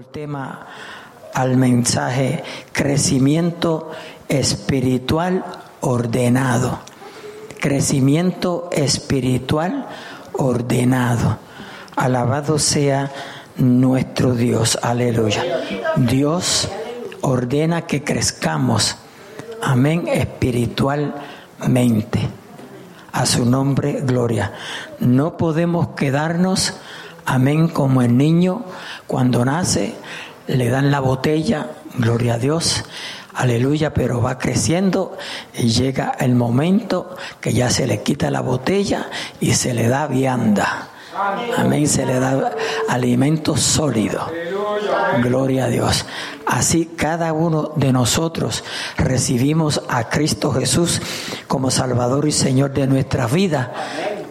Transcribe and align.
el 0.00 0.06
tema 0.06 0.66
al 1.34 1.58
mensaje 1.58 2.42
crecimiento 2.72 3.90
espiritual 4.28 5.44
ordenado. 5.82 6.78
Crecimiento 7.60 8.70
espiritual 8.72 9.86
ordenado. 10.32 11.36
Alabado 11.96 12.58
sea 12.58 13.12
nuestro 13.56 14.34
Dios. 14.34 14.78
Aleluya. 14.80 15.44
Dios 15.96 16.70
ordena 17.20 17.82
que 17.82 18.02
crezcamos. 18.02 18.96
Amén. 19.60 20.08
Espiritualmente. 20.08 22.20
A 23.12 23.26
su 23.26 23.44
nombre, 23.44 24.00
gloria. 24.00 24.54
No 24.98 25.36
podemos 25.36 25.88
quedarnos, 25.88 26.72
amén, 27.30 27.68
como 27.68 28.02
el 28.02 28.16
niño 28.16 28.64
cuando 29.06 29.44
nace, 29.44 29.94
le 30.48 30.68
dan 30.68 30.90
la 30.90 30.98
botella, 30.98 31.68
gloria 31.94 32.34
a 32.34 32.38
Dios, 32.38 32.84
aleluya, 33.34 33.94
pero 33.94 34.20
va 34.20 34.36
creciendo 34.36 35.16
y 35.54 35.68
llega 35.68 36.12
el 36.18 36.34
momento 36.34 37.16
que 37.40 37.52
ya 37.52 37.70
se 37.70 37.86
le 37.86 38.02
quita 38.02 38.32
la 38.32 38.40
botella 38.40 39.08
y 39.38 39.54
se 39.54 39.74
le 39.74 39.86
da 39.88 40.08
vianda. 40.08 40.88
Amén, 41.56 41.86
se 41.86 42.04
le 42.04 42.18
da 42.18 42.52
alimento 42.88 43.56
sólido. 43.56 44.26
Gloria 45.22 45.66
a 45.66 45.68
Dios. 45.68 46.06
Así 46.46 46.86
cada 46.96 47.32
uno 47.32 47.72
de 47.76 47.92
nosotros 47.92 48.64
recibimos 48.96 49.82
a 49.88 50.08
Cristo 50.08 50.50
Jesús 50.52 51.00
como 51.46 51.70
Salvador 51.70 52.26
y 52.26 52.32
Señor 52.32 52.72
de 52.72 52.88
nuestra 52.88 53.26
vida. 53.26 53.72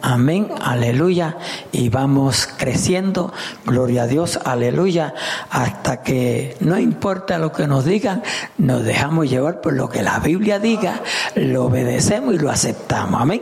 Amén, 0.01 0.49
aleluya. 0.61 1.37
Y 1.71 1.89
vamos 1.89 2.47
creciendo, 2.57 3.33
gloria 3.65 4.03
a 4.03 4.07
Dios, 4.07 4.39
aleluya, 4.43 5.13
hasta 5.49 6.01
que 6.01 6.55
no 6.61 6.79
importa 6.79 7.37
lo 7.37 7.51
que 7.51 7.67
nos 7.67 7.85
digan, 7.85 8.23
nos 8.57 8.83
dejamos 8.83 9.29
llevar 9.29 9.61
por 9.61 9.73
lo 9.73 9.89
que 9.89 10.01
la 10.01 10.19
Biblia 10.19 10.59
diga, 10.59 11.01
lo 11.35 11.65
obedecemos 11.65 12.35
y 12.35 12.37
lo 12.37 12.49
aceptamos. 12.49 13.21
Amén. 13.21 13.41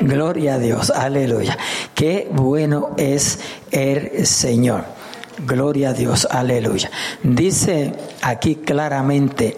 Gloria 0.00 0.54
a 0.54 0.58
Dios, 0.58 0.90
aleluya. 0.90 1.58
Qué 1.94 2.28
bueno 2.30 2.90
es 2.96 3.40
el 3.70 4.26
Señor. 4.26 4.84
Gloria 5.46 5.90
a 5.90 5.92
Dios, 5.92 6.28
aleluya. 6.30 6.90
Dice 7.22 7.92
aquí 8.22 8.56
claramente, 8.56 9.56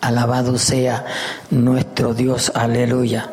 alabado 0.00 0.58
sea 0.58 1.04
nuestro 1.50 2.14
Dios, 2.14 2.50
aleluya 2.54 3.32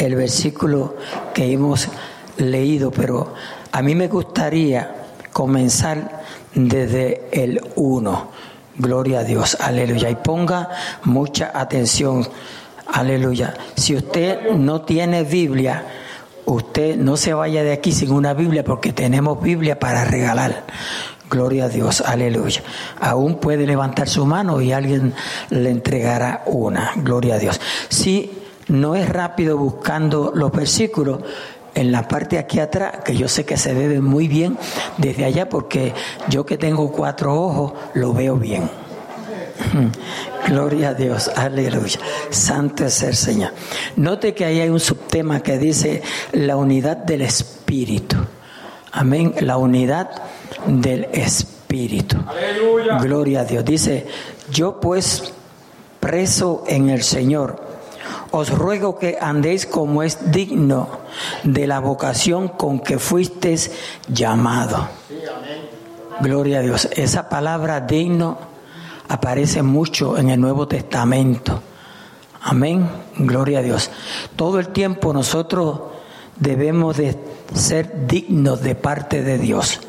el 0.00 0.14
versículo 0.16 0.96
que 1.34 1.52
hemos 1.52 1.88
leído, 2.38 2.90
pero 2.90 3.34
a 3.70 3.82
mí 3.82 3.94
me 3.94 4.08
gustaría 4.08 4.94
comenzar 5.32 6.22
desde 6.54 7.28
el 7.32 7.60
1. 7.76 8.30
Gloria 8.78 9.20
a 9.20 9.24
Dios, 9.24 9.58
aleluya. 9.60 10.08
Y 10.08 10.14
ponga 10.16 10.70
mucha 11.04 11.52
atención, 11.54 12.26
aleluya. 12.86 13.52
Si 13.76 13.94
usted 13.94 14.52
no 14.52 14.80
tiene 14.82 15.22
Biblia, 15.22 15.84
usted 16.46 16.96
no 16.96 17.18
se 17.18 17.34
vaya 17.34 17.62
de 17.62 17.72
aquí 17.72 17.92
sin 17.92 18.10
una 18.10 18.32
Biblia 18.32 18.64
porque 18.64 18.94
tenemos 18.94 19.42
Biblia 19.42 19.78
para 19.78 20.04
regalar. 20.04 20.64
Gloria 21.28 21.66
a 21.66 21.68
Dios, 21.68 22.00
aleluya. 22.00 22.62
Aún 22.98 23.36
puede 23.36 23.66
levantar 23.66 24.08
su 24.08 24.24
mano 24.24 24.62
y 24.62 24.72
alguien 24.72 25.12
le 25.50 25.70
entregará 25.70 26.42
una. 26.46 26.92
Gloria 26.96 27.34
a 27.34 27.38
Dios. 27.38 27.60
Si 27.90 28.39
no 28.70 28.94
es 28.94 29.08
rápido 29.08 29.58
buscando 29.58 30.32
los 30.34 30.52
versículos 30.52 31.20
en 31.74 31.92
la 31.92 32.06
parte 32.08 32.38
aquí 32.38 32.58
atrás, 32.58 32.98
que 33.04 33.16
yo 33.16 33.28
sé 33.28 33.44
que 33.44 33.56
se 33.56 33.74
ve 33.74 34.00
muy 34.00 34.28
bien 34.28 34.56
desde 34.96 35.24
allá, 35.24 35.48
porque 35.48 35.92
yo 36.28 36.44
que 36.44 36.58
tengo 36.58 36.90
cuatro 36.90 37.34
ojos, 37.34 37.72
lo 37.94 38.12
veo 38.12 38.36
bien. 38.36 38.68
Gloria 40.48 40.90
a 40.90 40.94
Dios, 40.94 41.28
aleluya. 41.28 42.00
Santo 42.30 42.86
es 42.86 43.02
el 43.02 43.14
Señor. 43.14 43.52
Note 43.96 44.34
que 44.34 44.44
ahí 44.44 44.60
hay 44.60 44.68
un 44.68 44.80
subtema 44.80 45.40
que 45.42 45.58
dice 45.58 46.02
la 46.32 46.56
unidad 46.56 46.96
del 46.96 47.22
Espíritu. 47.22 48.16
Amén, 48.92 49.34
la 49.40 49.56
unidad 49.56 50.10
del 50.66 51.04
Espíritu. 51.12 52.16
Gloria 53.00 53.40
a 53.40 53.44
Dios. 53.44 53.64
Dice, 53.64 54.06
yo 54.50 54.80
pues 54.80 55.32
preso 56.00 56.64
en 56.66 56.90
el 56.90 57.02
Señor 57.02 57.69
os 58.30 58.50
ruego 58.50 58.98
que 58.98 59.18
andéis 59.20 59.66
como 59.66 60.02
es 60.02 60.30
digno 60.30 60.88
de 61.44 61.66
la 61.66 61.80
vocación 61.80 62.48
con 62.48 62.80
que 62.80 62.98
fuisteis 62.98 63.70
llamado. 64.08 64.88
Gloria 66.20 66.58
a 66.58 66.62
Dios. 66.62 66.88
Esa 66.92 67.28
palabra 67.28 67.80
digno 67.80 68.38
aparece 69.08 69.62
mucho 69.62 70.18
en 70.18 70.30
el 70.30 70.40
Nuevo 70.40 70.68
Testamento. 70.68 71.62
Amén. 72.42 72.88
Gloria 73.16 73.58
a 73.58 73.62
Dios. 73.62 73.90
Todo 74.36 74.58
el 74.58 74.68
tiempo 74.68 75.12
nosotros 75.12 75.80
debemos 76.36 76.96
de 76.96 77.18
ser 77.54 78.06
dignos 78.06 78.62
de 78.62 78.74
parte 78.74 79.22
de 79.22 79.38
Dios 79.38 79.80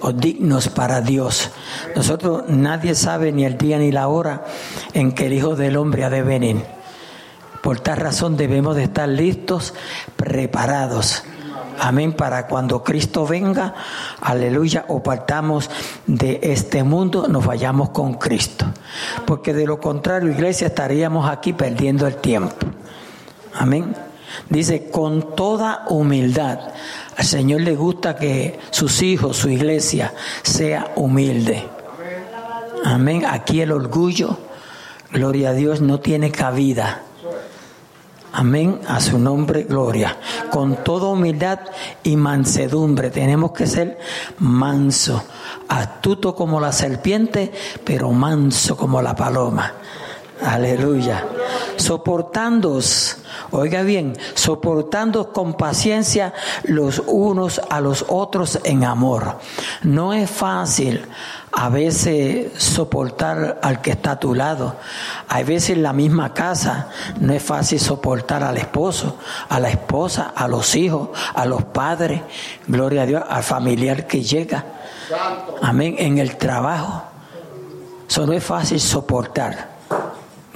o 0.00 0.12
dignos 0.12 0.68
para 0.68 1.00
Dios. 1.00 1.50
Nosotros 1.94 2.44
nadie 2.48 2.94
sabe 2.94 3.32
ni 3.32 3.44
el 3.44 3.56
día 3.56 3.78
ni 3.78 3.92
la 3.92 4.08
hora 4.08 4.44
en 4.92 5.12
que 5.12 5.26
el 5.26 5.32
Hijo 5.32 5.56
del 5.56 5.76
Hombre 5.76 6.04
ha 6.04 6.10
de 6.10 6.22
venir. 6.22 6.76
Por 7.66 7.80
tal 7.80 7.96
razón 7.96 8.36
debemos 8.36 8.76
de 8.76 8.84
estar 8.84 9.08
listos, 9.08 9.74
preparados. 10.14 11.24
Amén, 11.80 12.12
para 12.12 12.46
cuando 12.46 12.84
Cristo 12.84 13.26
venga, 13.26 13.74
aleluya, 14.20 14.84
o 14.86 15.02
partamos 15.02 15.68
de 16.06 16.38
este 16.44 16.84
mundo, 16.84 17.26
nos 17.26 17.44
vayamos 17.44 17.90
con 17.90 18.14
Cristo. 18.14 18.66
Porque 19.26 19.52
de 19.52 19.66
lo 19.66 19.80
contrario, 19.80 20.30
iglesia, 20.30 20.68
estaríamos 20.68 21.28
aquí 21.28 21.54
perdiendo 21.54 22.06
el 22.06 22.14
tiempo. 22.18 22.54
Amén. 23.52 23.96
Dice, 24.48 24.88
con 24.88 25.34
toda 25.34 25.86
humildad. 25.88 26.60
Al 27.16 27.24
Señor 27.24 27.62
le 27.62 27.74
gusta 27.74 28.14
que 28.14 28.60
sus 28.70 29.02
hijos, 29.02 29.38
su 29.38 29.48
iglesia, 29.48 30.14
sea 30.44 30.92
humilde. 30.94 31.64
Amén. 32.84 33.24
Aquí 33.28 33.60
el 33.60 33.72
orgullo, 33.72 34.38
gloria 35.10 35.48
a 35.48 35.52
Dios, 35.52 35.80
no 35.80 35.98
tiene 35.98 36.30
cabida. 36.30 37.02
Amén, 38.38 38.80
a 38.86 39.00
su 39.00 39.18
nombre, 39.18 39.62
gloria. 39.62 40.18
Con 40.50 40.84
toda 40.84 41.08
humildad 41.08 41.58
y 42.02 42.16
mansedumbre. 42.16 43.08
Tenemos 43.08 43.52
que 43.52 43.66
ser 43.66 43.98
manso, 44.40 45.24
astuto 45.68 46.34
como 46.34 46.60
la 46.60 46.70
serpiente, 46.70 47.50
pero 47.82 48.10
manso 48.12 48.76
como 48.76 49.00
la 49.00 49.16
paloma. 49.16 49.72
Aleluya. 50.44 51.24
Soportándoos, 51.76 53.18
oiga 53.50 53.82
bien, 53.82 54.16
soportando 54.34 55.32
con 55.32 55.54
paciencia 55.54 56.32
los 56.64 57.02
unos 57.06 57.60
a 57.70 57.80
los 57.80 58.04
otros 58.08 58.58
en 58.64 58.84
amor. 58.84 59.38
No 59.82 60.12
es 60.12 60.30
fácil 60.30 61.06
a 61.52 61.70
veces 61.70 62.52
soportar 62.62 63.58
al 63.62 63.80
que 63.80 63.92
está 63.92 64.12
a 64.12 64.20
tu 64.20 64.34
lado. 64.34 64.76
Hay 65.28 65.44
veces 65.44 65.70
en 65.70 65.82
la 65.82 65.92
misma 65.92 66.34
casa 66.34 66.88
no 67.18 67.32
es 67.32 67.42
fácil 67.42 67.80
soportar 67.80 68.42
al 68.42 68.58
esposo, 68.58 69.16
a 69.48 69.58
la 69.58 69.70
esposa, 69.70 70.32
a 70.36 70.48
los 70.48 70.74
hijos, 70.74 71.08
a 71.34 71.46
los 71.46 71.64
padres, 71.64 72.20
gloria 72.66 73.02
a 73.02 73.06
Dios, 73.06 73.22
al 73.26 73.42
familiar 73.42 74.06
que 74.06 74.22
llega. 74.22 74.64
Amén, 75.62 75.96
en 75.98 76.18
el 76.18 76.36
trabajo. 76.36 77.04
Eso 78.08 78.26
no 78.26 78.32
es 78.32 78.44
fácil 78.44 78.80
soportar. 78.80 79.75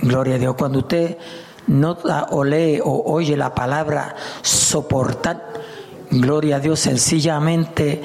Gloria 0.02 0.36
a 0.36 0.38
Dios. 0.38 0.54
Cuando 0.56 0.80
usted 0.80 1.16
nota 1.66 2.28
o 2.30 2.44
lee 2.44 2.80
o 2.82 3.02
oye 3.12 3.36
la 3.36 3.54
palabra 3.54 4.16
soportar, 4.42 5.52
gloria 6.10 6.56
a 6.56 6.60
Dios, 6.60 6.80
sencillamente 6.80 8.02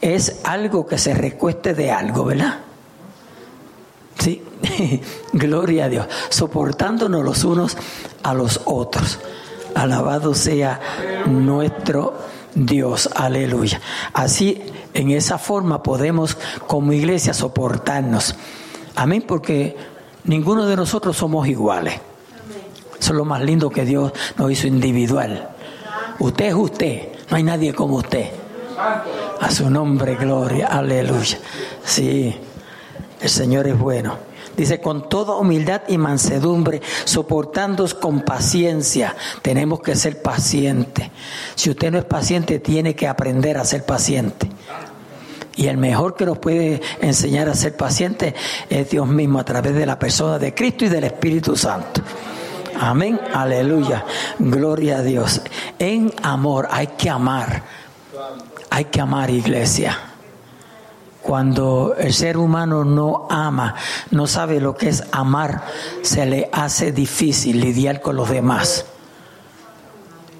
es 0.00 0.40
algo 0.44 0.86
que 0.86 0.98
se 0.98 1.14
recueste 1.14 1.74
de 1.74 1.90
algo, 1.90 2.24
¿verdad? 2.24 2.58
Sí, 4.18 4.42
gloria 5.32 5.86
a 5.86 5.88
Dios, 5.88 6.06
soportándonos 6.28 7.24
los 7.24 7.44
unos 7.44 7.76
a 8.22 8.34
los 8.34 8.60
otros. 8.64 9.18
Alabado 9.74 10.34
sea 10.34 10.80
nuestro 11.26 12.14
Dios, 12.54 13.08
aleluya. 13.14 13.80
Así, 14.12 14.62
en 14.94 15.10
esa 15.10 15.38
forma 15.38 15.82
podemos 15.82 16.36
como 16.66 16.92
iglesia 16.92 17.34
soportarnos. 17.34 18.34
Amén, 18.96 19.22
porque 19.26 19.76
ninguno 20.24 20.66
de 20.66 20.76
nosotros 20.76 21.16
somos 21.16 21.46
iguales. 21.48 22.00
Eso 22.98 23.12
es 23.12 23.16
lo 23.16 23.24
más 23.24 23.42
lindo 23.42 23.70
que 23.70 23.84
Dios 23.84 24.12
nos 24.36 24.50
hizo 24.50 24.66
individual. 24.66 25.50
Usted 26.18 26.46
es 26.46 26.54
usted, 26.54 27.08
no 27.30 27.36
hay 27.36 27.42
nadie 27.42 27.72
como 27.72 27.96
usted. 27.96 28.30
A 29.40 29.50
su 29.50 29.70
nombre, 29.70 30.16
gloria, 30.16 30.66
aleluya. 30.66 31.38
Sí, 31.84 32.34
el 33.20 33.28
Señor 33.28 33.66
es 33.66 33.78
bueno. 33.78 34.28
Dice, 34.56 34.80
con 34.80 35.08
toda 35.08 35.36
humildad 35.36 35.82
y 35.86 35.98
mansedumbre, 35.98 36.82
soportándoos 37.04 37.94
con 37.94 38.22
paciencia. 38.22 39.14
Tenemos 39.40 39.80
que 39.80 39.94
ser 39.94 40.20
pacientes. 40.20 41.08
Si 41.54 41.70
usted 41.70 41.92
no 41.92 41.98
es 41.98 42.04
paciente, 42.04 42.58
tiene 42.58 42.96
que 42.96 43.06
aprender 43.06 43.56
a 43.56 43.64
ser 43.64 43.86
paciente. 43.86 44.48
Y 45.58 45.66
el 45.66 45.76
mejor 45.76 46.14
que 46.14 46.24
nos 46.24 46.38
puede 46.38 46.80
enseñar 47.00 47.48
a 47.48 47.54
ser 47.54 47.76
pacientes 47.76 48.32
es 48.70 48.90
Dios 48.90 49.08
mismo 49.08 49.40
a 49.40 49.44
través 49.44 49.74
de 49.74 49.86
la 49.86 49.98
persona 49.98 50.38
de 50.38 50.54
Cristo 50.54 50.84
y 50.84 50.88
del 50.88 51.02
Espíritu 51.02 51.56
Santo. 51.56 52.00
Amén, 52.78 53.20
aleluya, 53.34 54.04
gloria 54.38 54.98
a 54.98 55.02
Dios. 55.02 55.42
En 55.80 56.12
amor 56.22 56.68
hay 56.70 56.86
que 56.86 57.10
amar, 57.10 57.64
hay 58.70 58.84
que 58.84 59.00
amar 59.00 59.30
iglesia. 59.30 59.98
Cuando 61.22 61.96
el 61.98 62.14
ser 62.14 62.36
humano 62.36 62.84
no 62.84 63.26
ama, 63.28 63.74
no 64.12 64.28
sabe 64.28 64.60
lo 64.60 64.76
que 64.76 64.90
es 64.90 65.02
amar, 65.10 65.64
se 66.02 66.24
le 66.24 66.48
hace 66.52 66.92
difícil 66.92 67.58
lidiar 67.60 68.00
con 68.00 68.14
los 68.14 68.30
demás. 68.30 68.86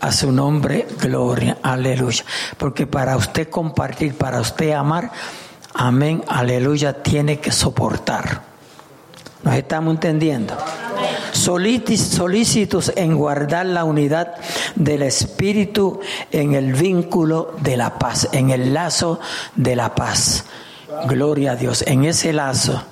A 0.01 0.13
su 0.13 0.31
nombre, 0.31 0.87
gloria, 1.01 1.59
aleluya. 1.63 2.25
Porque 2.57 2.87
para 2.87 3.17
usted 3.17 3.49
compartir, 3.49 4.15
para 4.15 4.41
usted 4.41 4.73
amar, 4.73 5.11
amén, 5.75 6.25
aleluya, 6.29 7.03
tiene 7.03 7.41
que 7.41 7.51
soportar. 7.51 8.43
¿Nos 9.43 9.55
estamos 9.55 9.95
entendiendo? 9.95 10.57
Solícitos 11.33 12.93
en 12.97 13.17
guardar 13.17 13.67
la 13.67 13.85
unidad 13.85 14.35
del 14.75 15.03
Espíritu 15.03 16.01
en 16.31 16.55
el 16.55 16.73
vínculo 16.75 17.55
de 17.61 17.77
la 17.77 17.99
paz, 17.99 18.29
en 18.33 18.51
el 18.51 18.75
lazo 18.75 19.21
de 19.55 19.77
la 19.77 19.95
paz. 19.95 20.45
Gloria 21.07 21.53
a 21.53 21.57
Dios. 21.57 21.85
En 21.87 22.05
ese 22.05 22.33
lazo, 22.33 22.83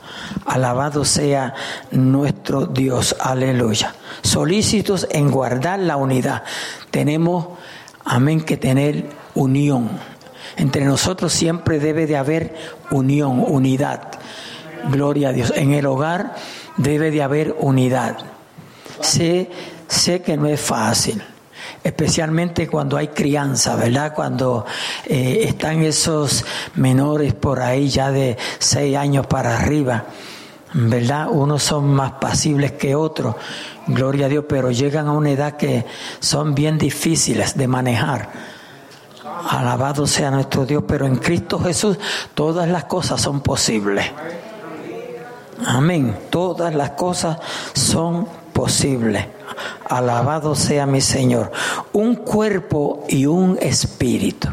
alabado 0.45 1.05
sea 1.05 1.55
nuestro 1.91 2.67
Dios. 2.67 3.17
Aleluya. 3.21 3.95
Solícitos 4.23 5.07
en 5.11 5.31
guardar 5.31 5.79
la 5.79 5.97
unidad. 5.97 6.43
Tenemos, 6.91 7.49
amén, 8.05 8.41
que 8.41 8.57
tener 8.57 9.07
unión. 9.35 9.91
Entre 10.57 10.85
nosotros 10.85 11.33
siempre 11.33 11.79
debe 11.79 12.07
de 12.07 12.17
haber 12.17 12.55
unión, 12.91 13.45
unidad. 13.47 14.03
Gloria 14.91 15.31
a 15.31 15.33
Dios. 15.33 15.53
En 15.57 15.73
el 15.73 15.87
hogar 15.87 16.35
debe 16.77 17.11
de 17.11 17.23
haber 17.23 17.57
unidad. 17.59 18.19
Sé, 19.01 19.51
sé 19.89 20.23
que 20.23 20.37
no 20.37 20.47
es 20.47 20.61
fácil 20.61 21.23
especialmente 21.87 22.67
cuando 22.67 22.97
hay 22.97 23.09
crianza, 23.09 23.77
¿verdad? 23.77 24.13
Cuando 24.13 24.67
eh, 25.05 25.45
están 25.45 25.83
esos 25.85 26.45
menores 26.75 27.33
por 27.33 27.61
ahí 27.61 27.89
ya 27.89 28.11
de 28.11 28.37
seis 28.59 28.97
años 28.97 29.29
para 29.29 29.57
arriba, 29.57 30.05
¿verdad? 30.75 31.29
Unos 31.31 31.63
son 31.63 31.95
más 31.95 32.13
pasibles 32.13 32.73
que 32.73 32.97
otros, 32.97 33.37
gloria 33.87 34.27
a 34.27 34.29
Dios, 34.29 34.45
pero 34.49 34.73
llegan 34.73 35.07
a 35.07 35.13
una 35.13 35.31
edad 35.31 35.57
que 35.57 35.87
son 36.19 36.57
bien 36.57 36.77
difíciles 36.77 37.57
de 37.57 37.69
manejar. 37.69 38.31
Alabado 39.49 40.09
sea 40.09 40.33
nuestro 40.33 40.67
Dios, 40.67 40.83
pero 40.89 41.07
en 41.07 41.17
Cristo 41.17 41.61
Jesús 41.61 41.99
todas 42.35 42.69
las 42.69 42.85
cosas 42.87 43.21
son 43.21 43.43
posibles. 43.43 44.11
Amén. 45.65 46.19
Todas 46.31 46.75
las 46.75 46.91
cosas 46.91 47.39
son 47.75 48.25
posibles. 48.25 48.46
Alabado 49.89 50.55
sea 50.55 50.87
mi 50.87 51.01
Señor. 51.01 51.53
Un 51.93 52.17
cuerpo 52.17 53.05
y 53.09 53.27
un 53.27 53.59
espíritu. 53.61 54.49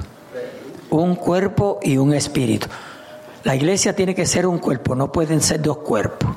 Un 0.90 1.16
cuerpo 1.16 1.80
y 1.82 1.98
un 1.98 2.14
espíritu. 2.14 2.68
La 3.44 3.56
iglesia 3.56 3.96
tiene 3.96 4.16
que 4.16 4.26
ser 4.26 4.48
un 4.48 4.58
cuerpo, 4.58 4.96
no 4.96 5.12
pueden 5.12 5.42
ser 5.42 5.62
dos 5.62 5.78
cuerpos, 5.78 6.30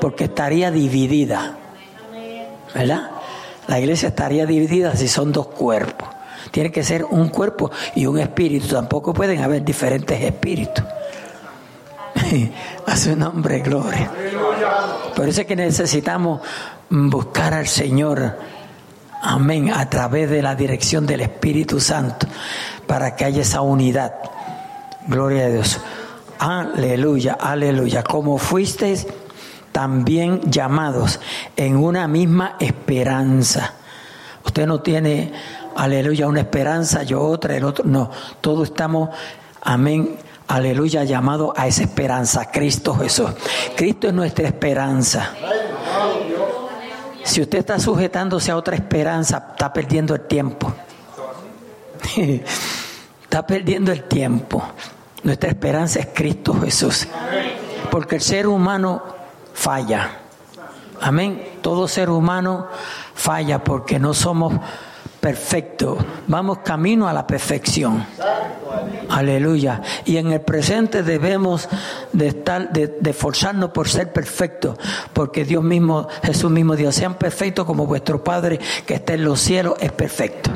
porque 0.00 0.24
estaría 0.24 0.70
dividida. 0.70 1.56
¿Verdad? 2.74 3.10
La 3.66 3.80
iglesia 3.80 4.08
estaría 4.08 4.46
dividida 4.46 4.94
si 4.96 5.08
son 5.08 5.32
dos 5.32 5.48
cuerpos. 5.48 6.08
Tiene 6.50 6.70
que 6.70 6.82
ser 6.82 7.04
un 7.04 7.28
cuerpo 7.28 7.70
y 7.94 8.06
un 8.06 8.18
espíritu. 8.18 8.68
Tampoco 8.68 9.12
pueden 9.12 9.42
haber 9.42 9.64
diferentes 9.64 10.20
espíritus. 10.20 10.84
A 12.86 12.96
su 12.96 13.16
nombre, 13.16 13.60
gloria. 13.60 14.10
Por 15.14 15.28
eso 15.28 15.42
es 15.42 15.46
que 15.46 15.56
necesitamos 15.56 16.40
buscar 16.92 17.54
al 17.54 17.66
Señor, 17.66 18.38
amén, 19.22 19.72
a 19.72 19.88
través 19.88 20.28
de 20.28 20.42
la 20.42 20.54
dirección 20.54 21.06
del 21.06 21.22
Espíritu 21.22 21.80
Santo, 21.80 22.26
para 22.86 23.16
que 23.16 23.24
haya 23.24 23.42
esa 23.42 23.62
unidad. 23.62 24.12
Gloria 25.06 25.46
a 25.46 25.48
Dios. 25.48 25.80
Aleluya, 26.38 27.38
aleluya. 27.40 28.02
Como 28.02 28.36
fuisteis 28.36 29.06
también 29.72 30.42
llamados 30.50 31.18
en 31.56 31.76
una 31.76 32.06
misma 32.08 32.56
esperanza. 32.60 33.72
Usted 34.44 34.66
no 34.66 34.80
tiene, 34.82 35.32
aleluya, 35.74 36.26
una 36.26 36.40
esperanza, 36.40 37.04
yo 37.04 37.22
otra, 37.22 37.56
el 37.56 37.64
otro. 37.64 37.84
No, 37.86 38.10
todos 38.42 38.68
estamos, 38.68 39.08
amén, 39.62 40.16
aleluya, 40.46 41.04
llamado 41.04 41.54
a 41.56 41.66
esa 41.66 41.84
esperanza, 41.84 42.50
Cristo 42.50 42.94
Jesús. 42.96 43.30
Cristo 43.76 44.08
es 44.08 44.12
nuestra 44.12 44.46
esperanza. 44.46 45.30
Si 47.24 47.40
usted 47.40 47.58
está 47.58 47.78
sujetándose 47.78 48.50
a 48.50 48.56
otra 48.56 48.74
esperanza, 48.74 49.48
está 49.52 49.72
perdiendo 49.72 50.14
el 50.14 50.22
tiempo. 50.22 50.72
está 53.22 53.46
perdiendo 53.46 53.92
el 53.92 54.04
tiempo. 54.04 54.62
Nuestra 55.22 55.50
esperanza 55.50 56.00
es 56.00 56.08
Cristo 56.12 56.54
Jesús. 56.60 57.06
Porque 57.90 58.16
el 58.16 58.20
ser 58.22 58.46
humano 58.46 59.02
falla. 59.54 60.18
Amén. 61.00 61.58
Todo 61.62 61.88
ser 61.88 62.10
humano 62.10 62.66
falla 63.14 63.62
porque 63.62 63.98
no 63.98 64.14
somos 64.14 64.54
perfectos. 65.22 65.98
Vamos 66.26 66.58
camino 66.64 67.06
a 67.06 67.12
la 67.12 67.24
perfección. 67.28 68.04
Aleluya. 69.08 69.80
Y 70.04 70.16
en 70.16 70.32
el 70.32 70.40
presente 70.40 71.04
debemos 71.04 71.68
de 72.12 72.26
estar, 72.26 72.72
de, 72.72 72.98
esforzarnos 73.08 73.70
por 73.70 73.88
ser 73.88 74.12
perfectos, 74.12 74.76
porque 75.12 75.44
Dios 75.44 75.62
mismo, 75.62 76.08
Jesús 76.24 76.50
mismo 76.50 76.74
Dios, 76.74 76.96
sean 76.96 77.14
perfectos 77.14 77.64
como 77.64 77.86
vuestro 77.86 78.24
Padre 78.24 78.58
que 78.84 78.94
está 78.94 79.14
en 79.14 79.22
los 79.24 79.38
cielos 79.38 79.76
es 79.78 79.92
perfecto. 79.92 80.50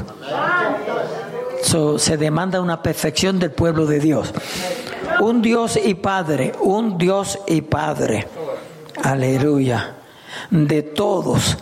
se 1.98 2.16
demanda 2.16 2.60
una 2.60 2.82
perfección 2.82 3.38
del 3.38 3.52
pueblo 3.52 3.86
de 3.86 4.00
Dios. 4.00 4.34
Un 5.20 5.42
Dios 5.42 5.78
y 5.82 5.94
Padre, 5.94 6.54
un 6.60 6.98
Dios 6.98 7.38
y 7.46 7.60
Padre. 7.60 8.26
Aleluya. 9.00 9.94
De 10.50 10.82
todos, 10.82 11.56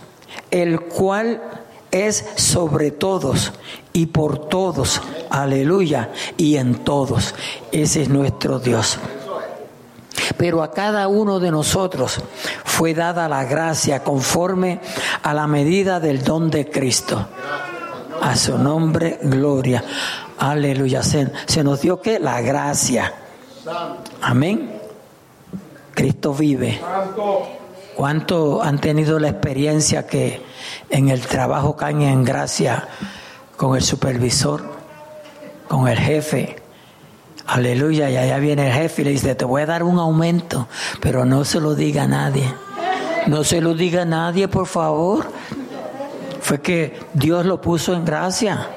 el 0.49 0.81
cual 0.81 1.64
es 1.95 2.25
sobre 2.35 2.91
todos 2.91 3.53
y 3.93 4.07
por 4.07 4.49
todos. 4.49 5.01
Aleluya. 5.29 6.11
Y 6.37 6.57
en 6.57 6.75
todos. 6.83 7.33
Ese 7.71 8.03
es 8.03 8.09
nuestro 8.09 8.59
Dios. 8.59 8.99
Pero 10.37 10.61
a 10.61 10.71
cada 10.71 11.07
uno 11.07 11.39
de 11.39 11.51
nosotros 11.51 12.19
fue 12.65 12.93
dada 12.93 13.29
la 13.29 13.45
gracia 13.45 14.03
conforme 14.03 14.81
a 15.23 15.33
la 15.33 15.47
medida 15.47 15.99
del 15.99 16.23
don 16.23 16.49
de 16.49 16.69
Cristo. 16.69 17.27
A 18.21 18.35
su 18.35 18.57
nombre, 18.57 19.19
gloria. 19.23 19.83
Aleluya. 20.37 21.01
Se, 21.03 21.63
nos 21.63 21.81
dio 21.81 22.01
que 22.01 22.19
la 22.19 22.41
gracia. 22.41 23.13
Amén. 24.21 24.81
Cristo 25.93 26.33
vive. 26.33 26.81
¿Cuánto 27.95 28.61
han 28.61 28.79
tenido 28.79 29.19
la 29.19 29.29
experiencia 29.29 30.05
que 30.05 30.41
en 30.89 31.07
el 31.07 31.21
trabajo 31.21 31.77
caen 31.77 32.01
en 32.01 32.25
gracia 32.25 32.89
con 33.55 33.77
el 33.77 33.83
supervisor, 33.83 34.63
con 35.69 35.87
el 35.87 35.97
jefe? 35.97 36.57
Aleluya, 37.47 38.09
y 38.09 38.17
allá 38.17 38.37
viene 38.39 38.67
el 38.67 38.73
jefe 38.73 39.01
y 39.01 39.05
le 39.05 39.11
dice, 39.11 39.33
te 39.35 39.45
voy 39.45 39.61
a 39.61 39.65
dar 39.65 39.83
un 39.83 39.97
aumento, 39.97 40.67
pero 40.99 41.23
no 41.23 41.45
se 41.45 41.61
lo 41.61 41.73
diga 41.73 42.03
a 42.03 42.07
nadie. 42.07 42.53
No 43.27 43.45
se 43.45 43.61
lo 43.61 43.73
diga 43.73 44.01
a 44.01 44.05
nadie, 44.05 44.49
por 44.49 44.67
favor. 44.67 45.25
Fue 46.41 46.59
que 46.59 46.99
Dios 47.13 47.45
lo 47.45 47.61
puso 47.61 47.93
en 47.93 48.03
gracia. 48.03 48.67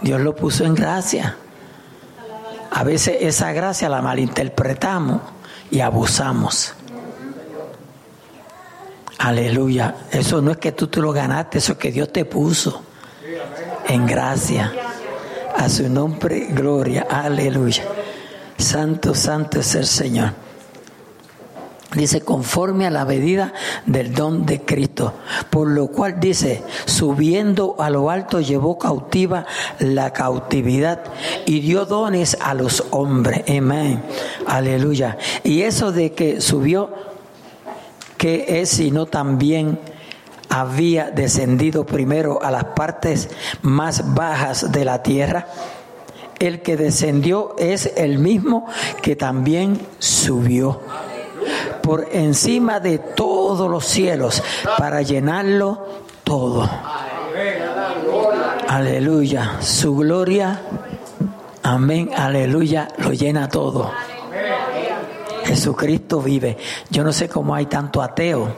Dios 0.00 0.20
lo 0.22 0.34
puso 0.34 0.64
en 0.64 0.74
gracia. 0.74 1.36
A 2.70 2.84
veces 2.84 3.18
esa 3.20 3.52
gracia 3.52 3.90
la 3.90 4.00
malinterpretamos 4.00 5.20
y 5.72 5.80
abusamos. 5.80 6.74
Aleluya. 9.18 9.96
Eso 10.10 10.42
no 10.42 10.52
es 10.52 10.58
que 10.58 10.72
tú 10.72 10.86
te 10.86 11.00
lo 11.00 11.12
ganaste, 11.12 11.58
eso 11.58 11.72
es 11.72 11.78
que 11.78 11.90
Dios 11.90 12.12
te 12.12 12.26
puso 12.26 12.82
en 13.88 14.06
gracia. 14.06 14.72
A 15.56 15.68
su 15.68 15.88
nombre, 15.88 16.48
gloria. 16.50 17.06
Aleluya. 17.08 17.84
Santo, 18.58 19.14
santo 19.14 19.60
es 19.60 19.74
el 19.74 19.86
Señor. 19.86 20.32
Dice, 21.94 22.22
conforme 22.22 22.86
a 22.86 22.90
la 22.90 23.04
medida 23.04 23.52
del 23.84 24.14
don 24.14 24.46
de 24.46 24.62
Cristo. 24.62 25.12
Por 25.50 25.68
lo 25.68 25.88
cual 25.88 26.20
dice, 26.20 26.62
subiendo 26.86 27.76
a 27.78 27.90
lo 27.90 28.08
alto 28.08 28.40
llevó 28.40 28.78
cautiva 28.78 29.44
la 29.78 30.12
cautividad 30.12 31.02
y 31.44 31.60
dio 31.60 31.84
dones 31.84 32.38
a 32.40 32.54
los 32.54 32.84
hombres. 32.90 33.42
Amén. 33.46 34.02
Aleluya. 34.46 35.18
Y 35.44 35.62
eso 35.62 35.92
de 35.92 36.12
que 36.12 36.40
subió, 36.40 36.90
que 38.16 38.60
es 38.60 38.70
sino 38.70 39.04
también 39.04 39.78
había 40.48 41.10
descendido 41.10 41.84
primero 41.84 42.42
a 42.42 42.50
las 42.50 42.64
partes 42.64 43.28
más 43.60 44.14
bajas 44.14 44.72
de 44.72 44.84
la 44.84 45.02
tierra? 45.02 45.46
el 46.38 46.60
que 46.60 46.76
descendió 46.76 47.54
es 47.56 47.92
el 47.96 48.18
mismo 48.18 48.66
que 49.00 49.14
también 49.14 49.78
subió 50.00 50.80
por 51.82 52.08
encima 52.12 52.80
de 52.80 52.98
todos 52.98 53.70
los 53.70 53.84
cielos 53.84 54.42
para 54.78 55.02
llenarlo 55.02 55.86
todo. 56.24 56.68
Aleluya. 58.68 59.58
Su 59.60 59.96
gloria, 59.96 60.60
amén, 61.62 62.10
aleluya, 62.16 62.88
lo 62.98 63.12
llena 63.12 63.48
todo. 63.48 63.90
Jesucristo 65.44 66.22
vive. 66.22 66.56
Yo 66.88 67.04
no 67.04 67.12
sé 67.12 67.28
cómo 67.28 67.54
hay 67.54 67.66
tanto 67.66 68.00
ateo, 68.00 68.48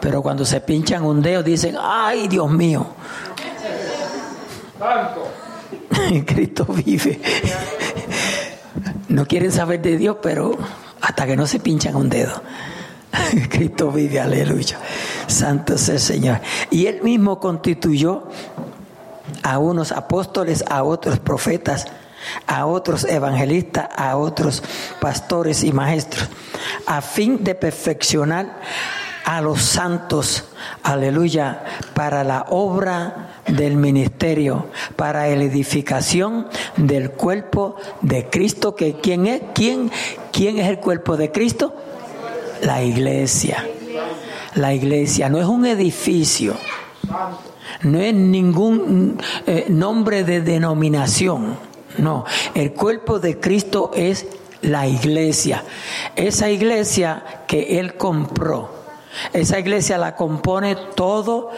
pero 0.00 0.22
cuando 0.22 0.44
se 0.44 0.60
pinchan 0.60 1.04
un 1.04 1.22
dedo 1.22 1.42
dicen, 1.42 1.76
ay 1.80 2.26
Dios 2.26 2.50
mío. 2.50 2.86
Cristo 6.26 6.64
vive. 6.64 7.20
No 9.08 9.26
quieren 9.26 9.52
saber 9.52 9.80
de 9.80 9.96
Dios, 9.96 10.16
pero 10.20 10.56
hasta 11.00 11.26
que 11.26 11.36
no 11.36 11.46
se 11.46 11.60
pinchan 11.60 11.96
un 11.96 12.08
dedo. 12.08 12.42
Cristo 13.50 13.90
vive, 13.90 14.20
aleluya. 14.20 14.78
Santo 15.26 15.74
es 15.74 15.88
el 15.88 16.00
Señor. 16.00 16.40
Y 16.70 16.86
él 16.86 17.02
mismo 17.02 17.40
constituyó 17.40 18.28
a 19.42 19.58
unos 19.58 19.92
apóstoles, 19.92 20.64
a 20.68 20.82
otros 20.82 21.18
profetas, 21.18 21.86
a 22.46 22.66
otros 22.66 23.04
evangelistas, 23.04 23.88
a 23.96 24.16
otros 24.16 24.62
pastores 25.00 25.62
y 25.64 25.72
maestros, 25.72 26.28
a 26.86 27.00
fin 27.00 27.44
de 27.44 27.54
perfeccionar 27.54 28.60
a 29.26 29.40
los 29.40 29.60
santos, 29.60 30.44
aleluya, 30.84 31.64
para 31.94 32.22
la 32.22 32.46
obra 32.48 33.40
del 33.48 33.76
ministerio, 33.76 34.68
para 34.94 35.26
la 35.26 35.42
edificación 35.42 36.46
del 36.76 37.10
cuerpo 37.10 37.74
de 38.02 38.30
Cristo, 38.30 38.76
que 38.76 38.94
quién 38.94 39.26
es, 39.26 39.42
quién, 39.52 39.90
quién 40.32 40.58
es 40.58 40.68
el 40.68 40.78
cuerpo 40.78 41.16
de 41.16 41.32
Cristo? 41.32 41.74
La 42.62 42.84
iglesia. 42.84 43.66
La 44.54 44.72
iglesia. 44.72 45.28
No 45.28 45.38
es 45.38 45.46
un 45.46 45.66
edificio, 45.66 46.54
no 47.82 47.98
es 47.98 48.14
ningún 48.14 49.18
eh, 49.48 49.66
nombre 49.68 50.22
de 50.22 50.40
denominación, 50.40 51.58
no, 51.98 52.24
el 52.54 52.72
cuerpo 52.74 53.18
de 53.18 53.40
Cristo 53.40 53.90
es 53.92 54.26
la 54.62 54.86
iglesia, 54.86 55.64
esa 56.14 56.48
iglesia 56.48 57.42
que 57.48 57.80
Él 57.80 57.96
compró, 57.96 58.75
esa 59.32 59.58
iglesia 59.58 59.98
la 59.98 60.14
compone 60.14 60.76
todo 60.94 61.50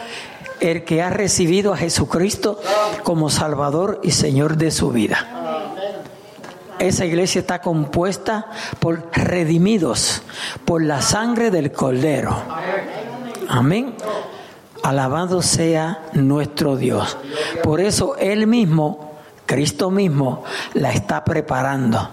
el 0.59 0.83
que 0.83 1.01
ha 1.01 1.09
recibido 1.09 1.73
a 1.73 1.77
Jesucristo 1.77 2.59
como 3.03 3.29
Salvador 3.29 3.99
y 4.03 4.11
Señor 4.11 4.57
de 4.57 4.71
su 4.71 4.91
vida. 4.91 5.39
Esa 6.79 7.05
iglesia 7.05 7.41
está 7.41 7.61
compuesta 7.61 8.47
por 8.79 9.09
redimidos, 9.11 10.21
por 10.63 10.81
la 10.81 11.01
sangre 11.01 11.51
del 11.51 11.71
Cordero. 11.73 12.35
Amén. 13.49 13.95
Alabado 14.83 15.41
sea 15.41 16.03
nuestro 16.13 16.77
Dios. 16.77 17.17
Por 17.63 17.81
eso 17.81 18.15
Él 18.17 18.47
mismo, 18.47 19.11
Cristo 19.45 19.91
mismo, 19.91 20.43
la 20.73 20.93
está 20.93 21.25
preparando, 21.25 22.09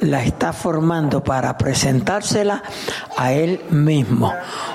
la 0.00 0.22
está 0.22 0.52
formando 0.52 1.22
para 1.22 1.56
presentársela 1.56 2.62
a 3.16 3.32
Él 3.32 3.60
mismo. 3.70 4.32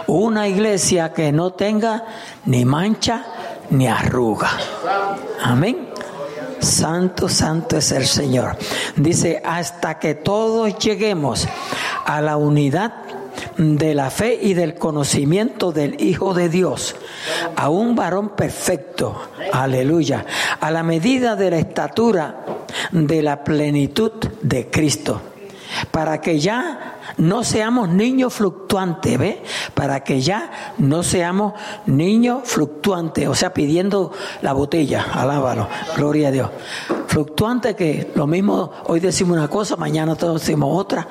Una 0.07 0.47
iglesia 0.47 1.13
que 1.13 1.31
no 1.31 1.51
tenga 1.53 2.05
ni 2.45 2.65
mancha 2.65 3.25
ni 3.69 3.87
arruga. 3.87 4.49
Amén. 5.43 5.89
Santo, 6.59 7.27
santo 7.27 7.77
es 7.77 7.91
el 7.91 8.05
Señor. 8.05 8.55
Dice, 8.95 9.41
hasta 9.43 9.97
que 9.97 10.13
todos 10.13 10.77
lleguemos 10.77 11.47
a 12.05 12.21
la 12.21 12.37
unidad 12.37 12.93
de 13.61 13.93
la 13.93 14.09
fe 14.09 14.39
y 14.41 14.55
del 14.55 14.73
conocimiento 14.73 15.71
del 15.71 16.01
Hijo 16.01 16.33
de 16.33 16.49
Dios, 16.49 16.95
a 17.55 17.69
un 17.69 17.95
varón 17.95 18.29
perfecto, 18.29 19.21
aleluya, 19.53 20.25
a 20.59 20.71
la 20.71 20.81
medida 20.81 21.35
de 21.35 21.51
la 21.51 21.59
estatura 21.59 22.43
de 22.91 23.21
la 23.21 23.43
plenitud 23.43 24.13
de 24.41 24.71
Cristo, 24.71 25.21
para 25.91 26.21
que 26.21 26.39
ya 26.39 26.97
no 27.17 27.43
seamos 27.43 27.89
niños 27.89 28.33
fluctuantes, 28.33 29.19
¿ve? 29.19 29.43
Para 29.75 30.03
que 30.03 30.21
ya 30.21 30.73
no 30.79 31.03
seamos 31.03 31.53
niños 31.85 32.41
fluctuantes, 32.45 33.27
o 33.27 33.35
sea, 33.35 33.53
pidiendo 33.53 34.11
la 34.41 34.53
botella, 34.53 35.05
alábalo, 35.13 35.67
gloria 35.95 36.29
a 36.29 36.31
Dios. 36.31 36.49
Fluctuante 37.05 37.75
que 37.75 38.11
lo 38.15 38.25
mismo, 38.25 38.71
hoy 38.85 38.99
decimos 38.99 39.37
una 39.37 39.49
cosa, 39.49 39.75
mañana 39.75 40.15
todos 40.15 40.41
decimos 40.41 40.69
otra. 40.73 41.07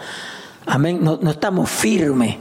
Amén, 0.66 0.98
no, 1.02 1.18
no 1.20 1.30
estamos 1.30 1.70
firmes. 1.70 2.36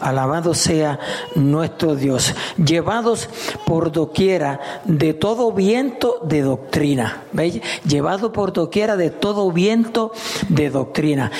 Alabado 0.00 0.54
sea 0.54 0.98
nuestro 1.34 1.94
Dios. 1.94 2.34
Llevados 2.56 3.28
por 3.64 3.92
doquiera 3.92 4.82
de 4.84 5.14
todo 5.14 5.52
viento 5.52 6.18
de 6.22 6.42
doctrina. 6.42 7.22
¿Veis? 7.32 7.60
Llevado 7.86 8.32
por 8.32 8.52
doquiera 8.52 8.96
de 8.96 9.10
todo 9.10 9.50
viento 9.52 10.12
de 10.48 10.68
doctrina. 10.70 11.30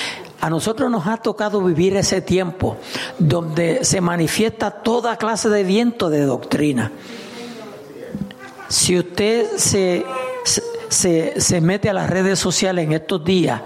A 0.41 0.49
nosotros 0.49 0.89
nos 0.89 1.05
ha 1.07 1.17
tocado 1.17 1.61
vivir 1.61 1.95
ese 1.97 2.21
tiempo 2.21 2.77
donde 3.19 3.83
se 3.83 4.01
manifiesta 4.01 4.71
toda 4.71 5.17
clase 5.17 5.49
de 5.49 5.63
viento 5.63 6.09
de 6.09 6.21
doctrina. 6.21 6.91
Si 8.67 8.97
usted 8.97 9.57
se, 9.57 10.05
se, 10.95 11.39
se, 11.39 11.61
mete 11.61 11.89
a 11.89 11.93
las 11.93 12.09
redes 12.09 12.39
sociales 12.39 12.85
en 12.85 12.93
estos 12.93 13.23
días 13.23 13.61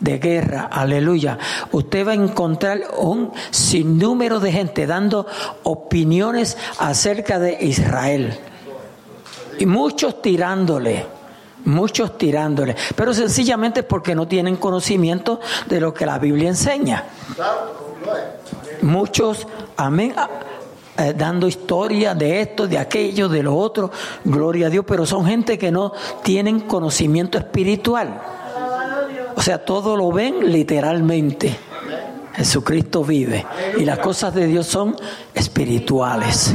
de 0.00 0.18
guerra, 0.18 0.68
aleluya, 0.70 1.38
usted 1.72 2.06
va 2.06 2.12
a 2.12 2.14
encontrar 2.14 2.80
un 2.98 3.32
sinnúmero 3.50 4.40
de 4.40 4.52
gente 4.52 4.86
dando 4.86 5.26
opiniones 5.62 6.56
acerca 6.78 7.38
de 7.38 7.58
Israel. 7.60 8.38
Y 9.58 9.66
muchos 9.66 10.20
tirándole 10.20 11.06
muchos 11.64 12.18
tirándole, 12.18 12.76
pero 12.94 13.14
sencillamente 13.14 13.82
porque 13.82 14.14
no 14.14 14.28
tienen 14.28 14.56
conocimiento 14.56 15.40
de 15.66 15.80
lo 15.80 15.94
que 15.94 16.06
la 16.06 16.18
Biblia 16.18 16.50
enseña. 16.50 17.04
Muchos, 18.82 19.46
amén, 19.76 20.14
eh, 20.96 21.14
dando 21.16 21.48
historia 21.48 22.14
de 22.14 22.40
esto, 22.40 22.66
de 22.66 22.78
aquello, 22.78 23.28
de 23.28 23.42
lo 23.42 23.56
otro, 23.56 23.90
gloria 24.24 24.68
a 24.68 24.70
Dios, 24.70 24.84
pero 24.86 25.04
son 25.06 25.26
gente 25.26 25.58
que 25.58 25.72
no 25.72 25.92
tienen 26.22 26.60
conocimiento 26.60 27.38
espiritual. 27.38 28.20
O 29.36 29.42
sea, 29.42 29.64
todo 29.64 29.96
lo 29.96 30.12
ven 30.12 30.52
literalmente. 30.52 31.56
Jesucristo 32.34 33.04
vive 33.04 33.46
y 33.78 33.84
las 33.84 33.98
cosas 34.00 34.34
de 34.34 34.46
Dios 34.46 34.66
son 34.66 34.96
espirituales. 35.34 36.54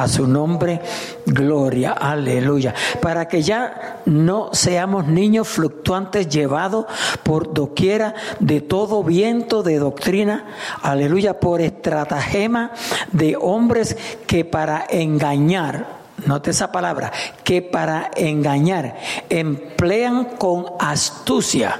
A 0.00 0.08
su 0.08 0.26
nombre, 0.26 0.80
gloria, 1.26 1.92
aleluya. 1.92 2.74
Para 3.02 3.28
que 3.28 3.42
ya 3.42 4.00
no 4.06 4.48
seamos 4.54 5.06
niños 5.06 5.46
fluctuantes 5.46 6.26
llevados 6.26 6.86
por 7.22 7.52
doquiera 7.52 8.14
de 8.38 8.62
todo 8.62 9.04
viento 9.04 9.62
de 9.62 9.78
doctrina, 9.78 10.46
aleluya, 10.80 11.38
por 11.38 11.60
estratagema 11.60 12.70
de 13.12 13.36
hombres 13.38 13.94
que 14.26 14.46
para 14.46 14.86
engañar, 14.88 15.98
note 16.24 16.52
esa 16.52 16.72
palabra, 16.72 17.12
que 17.44 17.60
para 17.60 18.10
engañar 18.16 18.96
emplean 19.28 20.24
con 20.38 20.64
astucia 20.78 21.78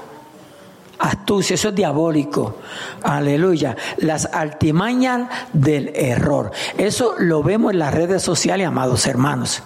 astucia, 1.01 1.55
eso 1.55 1.69
es 1.69 1.75
diabólico. 1.75 2.59
Aleluya. 3.03 3.75
Las 3.97 4.25
altimañas 4.25 5.27
del 5.51 5.91
error. 5.95 6.51
Eso 6.77 7.15
lo 7.17 7.43
vemos 7.43 7.73
en 7.73 7.79
las 7.79 7.93
redes 7.93 8.21
sociales, 8.21 8.67
amados 8.67 9.05
hermanos. 9.07 9.63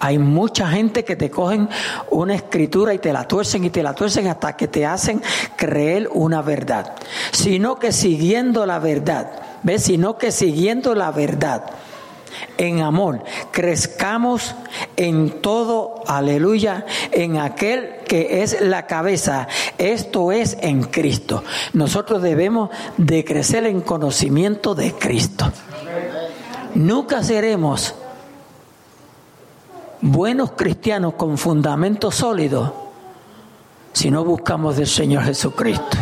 Hay 0.00 0.18
mucha 0.18 0.68
gente 0.68 1.04
que 1.04 1.14
te 1.14 1.30
cogen 1.30 1.68
una 2.10 2.34
escritura 2.34 2.92
y 2.92 2.98
te 2.98 3.12
la 3.12 3.28
tuercen 3.28 3.64
y 3.64 3.70
te 3.70 3.84
la 3.84 3.94
tuercen 3.94 4.26
hasta 4.26 4.56
que 4.56 4.66
te 4.66 4.84
hacen 4.84 5.22
creer 5.56 6.08
una 6.12 6.42
verdad. 6.42 6.94
Sino 7.30 7.78
que 7.78 7.92
siguiendo 7.92 8.66
la 8.66 8.80
verdad, 8.80 9.30
¿ves? 9.62 9.84
Sino 9.84 10.18
que 10.18 10.32
siguiendo 10.32 10.96
la 10.96 11.12
verdad 11.12 11.62
en 12.58 12.80
amor, 12.80 13.24
crezcamos 13.50 14.54
en 14.96 15.40
todo, 15.40 16.02
aleluya, 16.06 16.86
en 17.10 17.38
aquel 17.38 17.96
que 18.06 18.42
es 18.42 18.60
la 18.60 18.86
cabeza, 18.86 19.48
esto 19.78 20.32
es 20.32 20.56
en 20.60 20.84
Cristo. 20.84 21.42
Nosotros 21.72 22.22
debemos 22.22 22.70
de 22.96 23.24
crecer 23.24 23.66
en 23.66 23.80
conocimiento 23.80 24.74
de 24.74 24.92
Cristo. 24.92 25.50
Nunca 26.74 27.22
seremos 27.22 27.94
buenos 30.00 30.52
cristianos 30.52 31.14
con 31.14 31.38
fundamento 31.38 32.10
sólido 32.10 32.90
si 33.92 34.10
no 34.10 34.24
buscamos 34.24 34.76
del 34.76 34.86
Señor 34.86 35.24
Jesucristo. 35.24 35.96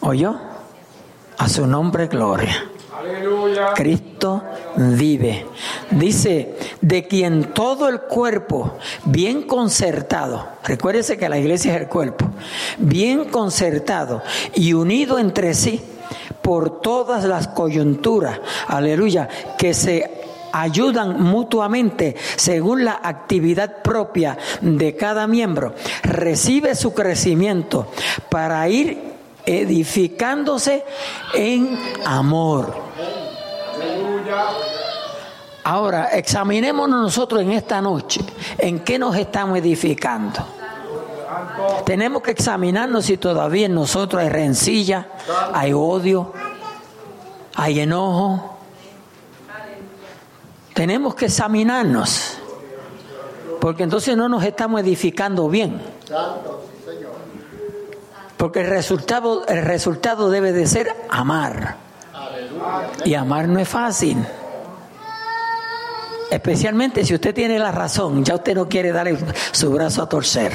¿Oyó? 0.00 0.34
A 1.38 1.48
su 1.48 1.66
nombre, 1.66 2.08
gloria. 2.08 2.68
Cristo 3.74 4.42
vive. 4.76 5.46
Dice, 5.90 6.54
de 6.80 7.06
quien 7.06 7.52
todo 7.52 7.88
el 7.88 8.00
cuerpo, 8.00 8.74
bien 9.04 9.42
concertado, 9.42 10.46
recuérdese 10.64 11.16
que 11.16 11.28
la 11.28 11.38
iglesia 11.38 11.74
es 11.74 11.80
el 11.82 11.88
cuerpo, 11.88 12.26
bien 12.78 13.26
concertado 13.26 14.22
y 14.54 14.72
unido 14.72 15.18
entre 15.18 15.54
sí 15.54 15.80
por 16.42 16.80
todas 16.80 17.24
las 17.24 17.48
coyunturas, 17.48 18.40
aleluya, 18.66 19.28
que 19.56 19.72
se 19.72 20.10
ayudan 20.52 21.20
mutuamente 21.20 22.14
según 22.36 22.84
la 22.84 23.00
actividad 23.02 23.82
propia 23.82 24.38
de 24.60 24.94
cada 24.94 25.26
miembro, 25.26 25.74
recibe 26.02 26.74
su 26.74 26.94
crecimiento 26.94 27.88
para 28.28 28.68
ir 28.68 29.14
edificándose 29.46 30.84
en 31.34 31.78
amor. 32.04 32.83
Ahora, 35.64 36.10
examinémonos 36.12 37.00
nosotros 37.00 37.40
en 37.40 37.52
esta 37.52 37.80
noche, 37.80 38.20
en 38.58 38.80
qué 38.80 38.98
nos 38.98 39.16
estamos 39.16 39.58
edificando. 39.58 40.44
Tenemos 41.86 42.22
que 42.22 42.32
examinarnos 42.32 43.06
si 43.06 43.16
todavía 43.16 43.66
en 43.66 43.74
nosotros 43.74 44.22
hay 44.22 44.28
rencilla, 44.28 45.08
hay 45.52 45.72
odio, 45.72 46.32
hay 47.54 47.80
enojo. 47.80 48.58
Tenemos 50.74 51.14
que 51.14 51.26
examinarnos, 51.26 52.38
porque 53.60 53.84
entonces 53.84 54.16
no 54.16 54.28
nos 54.28 54.44
estamos 54.44 54.80
edificando 54.82 55.48
bien. 55.48 55.80
Porque 58.36 58.60
el 58.60 58.66
resultado, 58.66 59.46
el 59.46 59.62
resultado 59.62 60.28
debe 60.28 60.52
de 60.52 60.66
ser 60.66 60.94
amar. 61.08 61.83
Y 63.04 63.14
amar 63.14 63.48
no 63.48 63.58
es 63.58 63.68
fácil. 63.68 64.24
Especialmente 66.30 67.04
si 67.04 67.14
usted 67.14 67.34
tiene 67.34 67.58
la 67.58 67.70
razón, 67.70 68.24
ya 68.24 68.34
usted 68.34 68.54
no 68.54 68.68
quiere 68.68 68.92
darle 68.92 69.18
su 69.52 69.70
brazo 69.70 70.02
a 70.02 70.08
torcer. 70.08 70.52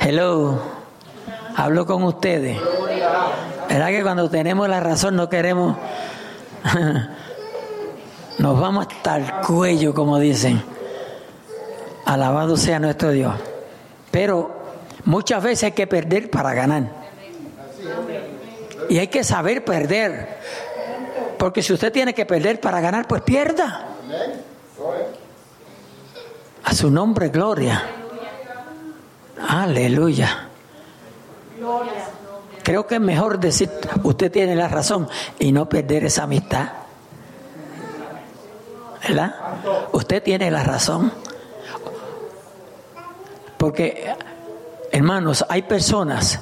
Hello, 0.00 0.60
hablo 1.56 1.86
con 1.86 2.02
ustedes. 2.02 2.58
¿Verdad 3.68 3.88
que 3.88 4.02
cuando 4.02 4.28
tenemos 4.30 4.68
la 4.68 4.80
razón 4.80 5.16
no 5.16 5.28
queremos... 5.28 5.76
Nos 8.38 8.60
vamos 8.60 8.86
hasta 8.86 9.16
el 9.16 9.32
cuello, 9.46 9.92
como 9.92 10.18
dicen. 10.18 10.62
Alabado 12.04 12.56
sea 12.56 12.78
nuestro 12.78 13.10
Dios. 13.10 13.34
Pero 14.12 14.50
muchas 15.04 15.42
veces 15.42 15.64
hay 15.64 15.72
que 15.72 15.86
perder 15.88 16.30
para 16.30 16.54
ganar. 16.54 16.84
Y 18.88 18.98
hay 18.98 19.08
que 19.08 19.24
saber 19.24 19.64
perder. 19.64 20.38
Porque 21.38 21.62
si 21.62 21.72
usted 21.72 21.92
tiene 21.92 22.14
que 22.14 22.26
perder 22.26 22.60
para 22.60 22.80
ganar, 22.80 23.06
pues 23.06 23.22
pierda. 23.22 23.86
A 26.64 26.74
su 26.74 26.90
nombre, 26.90 27.28
gloria. 27.28 27.82
Aleluya. 29.48 30.48
Creo 32.62 32.86
que 32.86 32.96
es 32.96 33.00
mejor 33.00 33.38
decir, 33.38 33.70
usted 34.02 34.30
tiene 34.30 34.54
la 34.54 34.68
razón 34.68 35.08
y 35.38 35.52
no 35.52 35.68
perder 35.68 36.04
esa 36.04 36.24
amistad. 36.24 36.68
¿Verdad? 39.02 39.34
Usted 39.92 40.22
tiene 40.22 40.50
la 40.50 40.64
razón. 40.64 41.10
Porque, 43.56 44.14
hermanos, 44.92 45.44
hay 45.48 45.62
personas 45.62 46.40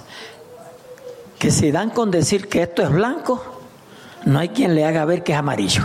que 1.38 1.50
se 1.50 1.70
dan 1.70 1.90
con 1.90 2.10
decir 2.10 2.48
que 2.48 2.62
esto 2.62 2.82
es 2.82 2.90
blanco, 2.90 3.55
no 4.26 4.40
hay 4.40 4.50
quien 4.50 4.74
le 4.74 4.84
haga 4.84 5.04
ver 5.04 5.22
que 5.22 5.32
es 5.32 5.38
amarillo. 5.38 5.84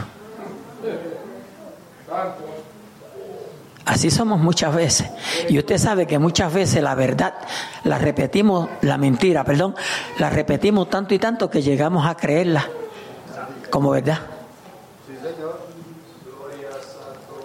Así 3.85 4.09
somos 4.09 4.39
muchas 4.39 4.75
veces. 4.75 5.09
Y 5.47 5.59
usted 5.59 5.77
sabe 5.77 6.07
que 6.07 6.17
muchas 6.17 6.51
veces 6.51 6.81
la 6.81 6.95
verdad 6.95 7.35
la 7.83 7.97
repetimos, 7.99 8.67
la 8.81 8.97
mentira, 8.97 9.43
perdón, 9.43 9.75
la 10.17 10.29
repetimos 10.29 10.89
tanto 10.89 11.13
y 11.13 11.19
tanto 11.19 11.49
que 11.49 11.61
llegamos 11.61 12.05
a 12.05 12.15
creerla 12.15 12.67
como 13.69 13.91
verdad. 13.91 14.19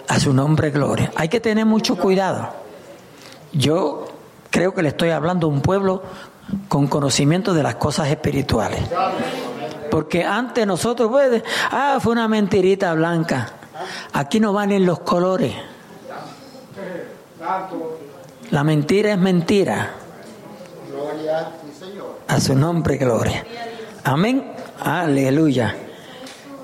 A 0.07 0.19
su 0.19 0.33
nombre, 0.33 0.71
gloria. 0.71 1.11
Hay 1.15 1.29
que 1.29 1.39
tener 1.39 1.65
mucho 1.65 1.95
cuidado. 1.95 2.49
Yo 3.53 4.07
creo 4.49 4.73
que 4.73 4.81
le 4.81 4.89
estoy 4.89 5.11
hablando 5.11 5.45
a 5.45 5.49
un 5.49 5.61
pueblo 5.61 6.01
con 6.69 6.87
conocimiento 6.87 7.53
de 7.53 7.61
las 7.61 7.75
cosas 7.75 8.07
espirituales. 8.07 8.81
Porque 9.89 10.23
antes 10.23 10.65
nosotros, 10.65 11.09
pues, 11.09 11.43
ah, 11.71 11.97
fue 12.01 12.13
una 12.13 12.27
mentirita 12.27 12.93
blanca. 12.93 13.53
Aquí 14.13 14.39
no 14.39 14.53
van 14.53 14.71
en 14.71 14.85
los 14.85 14.99
colores. 14.99 15.53
La 18.51 18.63
mentira 18.63 19.11
es 19.11 19.17
mentira. 19.17 19.93
A 22.27 22.39
su 22.39 22.55
nombre, 22.55 22.97
gloria. 22.97 23.45
Amén. 24.03 24.53
Aleluya. 24.79 25.75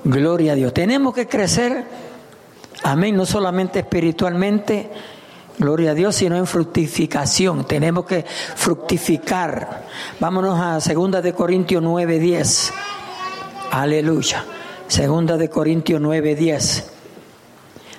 Gloria 0.04 0.52
a 0.52 0.54
Dios. 0.54 0.74
Tenemos 0.74 1.14
que 1.14 1.26
crecer, 1.26 1.84
amén, 2.82 3.16
no 3.16 3.24
solamente 3.24 3.78
espiritualmente, 3.78 4.90
gloria 5.58 5.92
a 5.92 5.94
Dios, 5.94 6.16
sino 6.16 6.36
en 6.36 6.46
fructificación. 6.46 7.66
Tenemos 7.66 8.04
que 8.04 8.22
fructificar. 8.22 9.86
Vámonos 10.20 10.60
a 10.60 10.80
segunda 10.80 11.22
de 11.22 11.32
Corintios 11.32 11.82
9, 11.82 12.18
10. 12.18 12.72
Aleluya. 13.74 14.44
Segunda 14.86 15.36
de 15.36 15.50
Corintios 15.50 16.00
9, 16.00 16.36
10. 16.36 16.90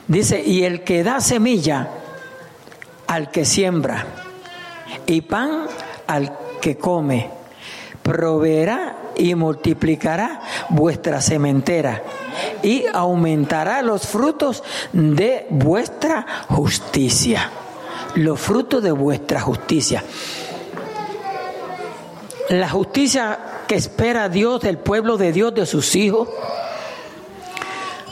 Dice, 0.08 0.42
y 0.42 0.64
el 0.64 0.86
que 0.86 1.04
da 1.04 1.20
semilla 1.20 1.90
al 3.08 3.30
que 3.30 3.44
siembra 3.44 4.06
y 5.06 5.20
pan 5.20 5.68
al 6.08 6.32
que 6.62 6.78
come, 6.78 7.30
proveerá 8.02 8.96
y 9.18 9.36
multiplicará 9.36 10.40
vuestra 10.70 11.20
sementera 11.20 12.04
y 12.64 12.86
aumentará 12.94 13.82
los 13.82 14.08
frutos 14.08 14.64
de 14.94 15.46
vuestra 15.50 16.26
justicia. 16.48 17.52
Los 18.16 18.40
frutos 18.40 18.82
de 18.82 18.94
vuestra 18.94 19.42
justicia. 19.42 20.06
La 22.48 22.70
justicia 22.70 23.55
que 23.68 23.76
espera 23.76 24.30
Dios 24.30 24.62
del 24.62 24.78
pueblo 24.78 25.18
de 25.18 25.32
Dios, 25.32 25.54
de 25.54 25.66
sus 25.66 25.96
hijos. 25.96 26.30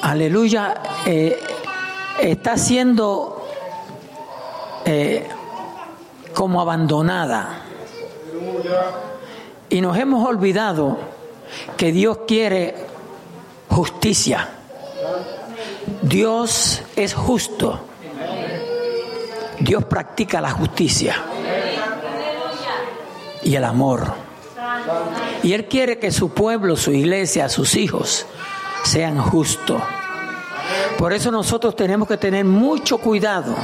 Aleluya. 0.01 0.75
Eh, 1.05 1.39
está 2.19 2.57
siendo 2.57 3.47
eh, 4.85 5.27
como 6.33 6.61
abandonada. 6.61 7.61
Y 9.69 9.81
nos 9.81 9.97
hemos 9.97 10.27
olvidado 10.27 10.97
que 11.77 11.91
Dios 11.91 12.19
quiere 12.27 12.75
justicia. 13.69 14.49
Dios 16.01 16.81
es 16.95 17.13
justo. 17.13 17.79
Dios 19.59 19.85
practica 19.85 20.41
la 20.41 20.51
justicia 20.51 21.15
y 23.43 23.55
el 23.55 23.63
amor. 23.63 24.22
Y 25.43 25.53
Él 25.53 25.65
quiere 25.65 25.99
que 25.99 26.11
su 26.11 26.29
pueblo, 26.29 26.75
su 26.75 26.91
iglesia, 26.91 27.49
sus 27.49 27.75
hijos 27.75 28.25
sean 28.83 29.17
justos. 29.17 29.81
Por 30.97 31.13
eso 31.13 31.31
nosotros 31.31 31.75
tenemos 31.75 32.07
que 32.07 32.17
tener 32.17 32.45
mucho 32.45 32.97
cuidado 32.97 33.55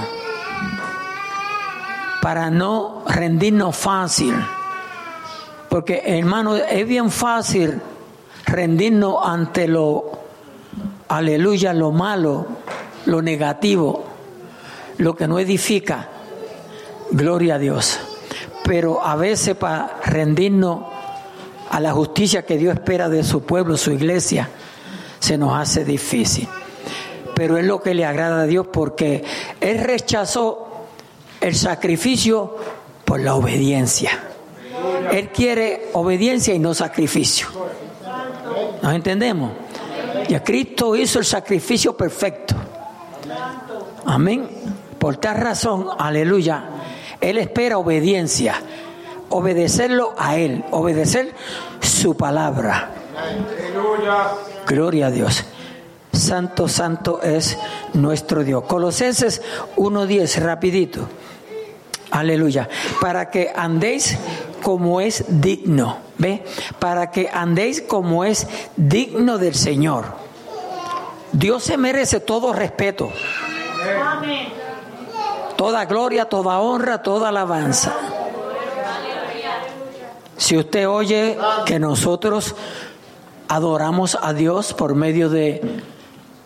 para 2.22 2.50
no 2.50 3.04
rendirnos 3.08 3.76
fácil. 3.76 4.34
Porque 5.70 6.02
hermano, 6.06 6.56
es 6.56 6.88
bien 6.88 7.12
fácil 7.12 7.80
rendirnos 8.46 9.18
ante 9.24 9.68
lo, 9.68 10.12
aleluya, 11.08 11.74
lo 11.74 11.92
malo, 11.92 12.46
lo 13.06 13.22
negativo, 13.22 14.06
lo 14.98 15.16
que 15.16 15.28
no 15.28 15.40
edifica. 15.40 16.10
Gloria 17.12 17.56
a 17.56 17.60
Dios. 17.60 18.00
Pero 18.64 19.04
a 19.04 19.16
veces 19.16 19.56
para 19.56 20.00
rendirnos 20.06 20.82
a 21.70 21.80
la 21.80 21.92
justicia 21.92 22.46
que 22.46 22.58
Dios 22.58 22.74
espera 22.74 23.10
de 23.10 23.24
su 23.24 23.44
pueblo, 23.44 23.78
su 23.78 23.92
iglesia, 23.92 24.50
se 25.20 25.38
nos 25.38 25.58
hace 25.58 25.86
difícil 25.86 26.48
pero 27.40 27.58
es 27.58 27.64
lo 27.64 27.82
que 27.82 27.94
le 27.94 28.04
agrada 28.04 28.42
a 28.42 28.46
Dios 28.46 28.68
porque 28.68 29.24
Él 29.62 29.80
rechazó 29.80 30.88
el 31.40 31.56
sacrificio 31.56 32.58
por 33.06 33.22
la 33.22 33.36
obediencia. 33.36 34.12
Él 35.10 35.30
quiere 35.30 35.88
obediencia 35.94 36.54
y 36.54 36.60
no 36.60 36.74
sacrificio. 36.74 37.48
¿Nos 38.82 38.94
entendemos? 38.94 39.54
Y 40.28 40.34
a 40.34 40.44
Cristo 40.44 40.98
hizo 40.98 41.20
el 41.20 41.24
sacrificio 41.24 41.96
perfecto. 41.96 42.56
Amén. 44.06 44.50
Por 45.00 45.16
tal 45.16 45.38
razón, 45.38 45.88
aleluya, 45.98 46.66
Él 47.22 47.38
espera 47.38 47.78
obediencia. 47.78 48.62
Obedecerlo 49.30 50.14
a 50.18 50.38
Él, 50.38 50.64
obedecer 50.72 51.34
su 51.82 52.16
palabra. 52.16 52.92
Gloria 54.66 55.08
a 55.08 55.12
Dios. 55.12 55.46
Santo, 56.12 56.68
santo 56.68 57.22
es 57.22 57.58
nuestro 57.94 58.44
Dios. 58.44 58.64
Colosenses 58.64 59.42
1.10, 59.76 60.42
rapidito. 60.42 61.08
Aleluya. 62.12 62.68
Para 63.00 63.30
que 63.30 63.52
andéis 63.56 64.18
como 64.62 65.02
es 65.02 65.26
digno. 65.28 65.98
¿Ve? 66.18 66.44
Para 66.80 67.12
que 67.12 67.30
andéis 67.32 67.82
como 67.82 68.26
es 68.26 68.48
digno 68.76 69.38
del 69.38 69.56
Señor. 69.56 70.06
Dios 71.32 71.64
se 71.64 71.78
merece 71.78 72.20
todo 72.20 72.54
respeto. 72.54 73.10
Toda 75.56 75.86
gloria, 75.86 76.26
toda 76.26 76.60
honra, 76.60 77.04
toda 77.04 77.30
alabanza. 77.30 77.94
Si 80.40 80.58
usted 80.58 80.88
oye 80.88 81.38
que 81.66 81.80
nosotros 81.80 82.56
adoramos 83.50 84.18
a 84.22 84.32
Dios 84.32 84.74
por 84.74 84.96
medio 84.96 85.30
de 85.30 85.82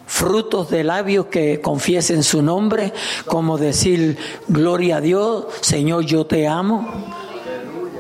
frutos 0.08 0.72
de 0.72 0.84
labios 0.84 1.28
que 1.28 1.62
confiesen 1.62 2.24
su 2.24 2.42
nombre, 2.42 2.92
como 3.28 3.60
decir, 3.60 4.18
gloria 4.48 4.98
a 4.98 5.02
Dios, 5.02 5.46
Señor, 5.62 6.06
yo 6.06 6.26
te 6.26 6.48
amo. 6.48 6.92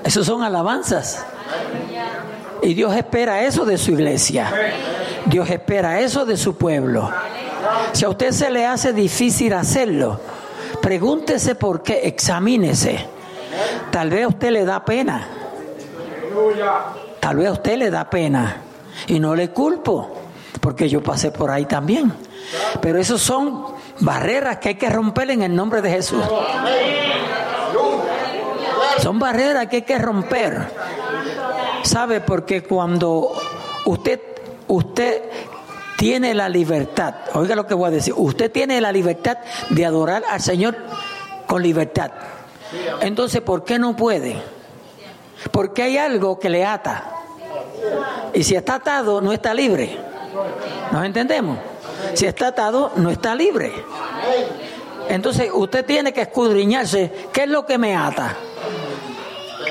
Esos 0.04 0.26
son 0.26 0.42
alabanzas. 0.42 1.24
Y 2.64 2.74
Dios 2.74 2.96
espera 2.96 3.44
eso 3.44 3.64
de 3.64 3.78
su 3.78 3.92
iglesia. 3.92 4.52
Dios 5.28 5.48
espera 5.48 6.00
eso 6.00 6.26
de 6.26 6.38
su 6.38 6.58
pueblo. 6.58 7.08
Si 7.92 8.04
a 8.04 8.10
usted 8.10 8.32
se 8.32 8.50
le 8.50 8.66
hace 8.66 8.94
difícil 8.94 9.54
hacerlo, 9.54 10.20
pregúntese 10.82 11.54
por 11.54 11.84
qué, 11.84 12.02
examínese. 12.08 13.06
Tal 13.92 14.10
vez 14.10 14.26
a 14.26 14.30
usted 14.30 14.50
le 14.50 14.66
da 14.66 14.84
pena. 14.84 15.43
Tal 17.20 17.38
vez 17.38 17.48
a 17.48 17.52
usted 17.52 17.78
le 17.78 17.90
da 17.90 18.10
pena. 18.10 18.58
Y 19.08 19.20
no 19.20 19.36
le 19.36 19.50
culpo 19.50 20.12
porque 20.62 20.88
yo 20.88 21.04
pasé 21.04 21.32
por 21.32 21.52
ahí 21.52 21.66
también. 21.66 22.14
Pero 22.82 23.00
esos 23.00 23.22
son 23.22 23.66
barreras 24.00 24.58
que 24.58 24.70
hay 24.70 24.76
que 24.76 24.90
romper 24.90 25.32
en 25.32 25.44
el 25.44 25.56
nombre 25.56 25.82
de 25.82 25.90
Jesús. 25.90 26.24
Son 29.00 29.20
barreras 29.20 29.68
que 29.68 29.78
hay 29.78 29.82
que 29.82 29.98
romper. 29.98 30.70
¿Sabe? 31.84 32.22
Porque 32.22 32.64
cuando 32.64 33.34
usted, 33.86 34.22
usted 34.68 35.24
tiene 35.98 36.34
la 36.34 36.48
libertad, 36.48 37.16
oiga 37.34 37.56
lo 37.56 37.68
que 37.68 37.74
voy 37.74 37.88
a 37.88 37.92
decir, 37.92 38.14
usted 38.16 38.52
tiene 38.52 38.80
la 38.80 38.92
libertad 38.92 39.38
de 39.70 39.86
adorar 39.86 40.24
al 40.30 40.42
Señor 40.42 40.78
con 41.46 41.62
libertad. 41.62 42.12
Entonces, 43.02 43.42
¿por 43.42 43.64
qué 43.64 43.78
no 43.78 43.96
puede? 43.96 44.42
Porque 45.52 45.84
hay 45.84 45.98
algo 45.98 46.40
que 46.40 46.50
le 46.50 46.66
ata. 46.66 47.12
Y 48.34 48.44
si 48.44 48.56
está 48.56 48.76
atado, 48.76 49.22
no 49.22 49.32
está 49.32 49.54
libre. 49.54 49.98
¿Nos 50.92 51.06
entendemos? 51.06 51.58
Si 52.14 52.26
está 52.26 52.48
atado, 52.48 52.92
no 52.96 53.10
está 53.10 53.36
libre. 53.36 53.72
Entonces 55.10 55.50
usted 55.54 55.86
tiene 55.86 56.14
que 56.14 56.22
escudriñarse. 56.22 57.12
¿Qué 57.32 57.44
es 57.44 57.50
lo 57.50 57.66
que 57.66 57.78
me 57.78 57.96
ata? 57.96 58.36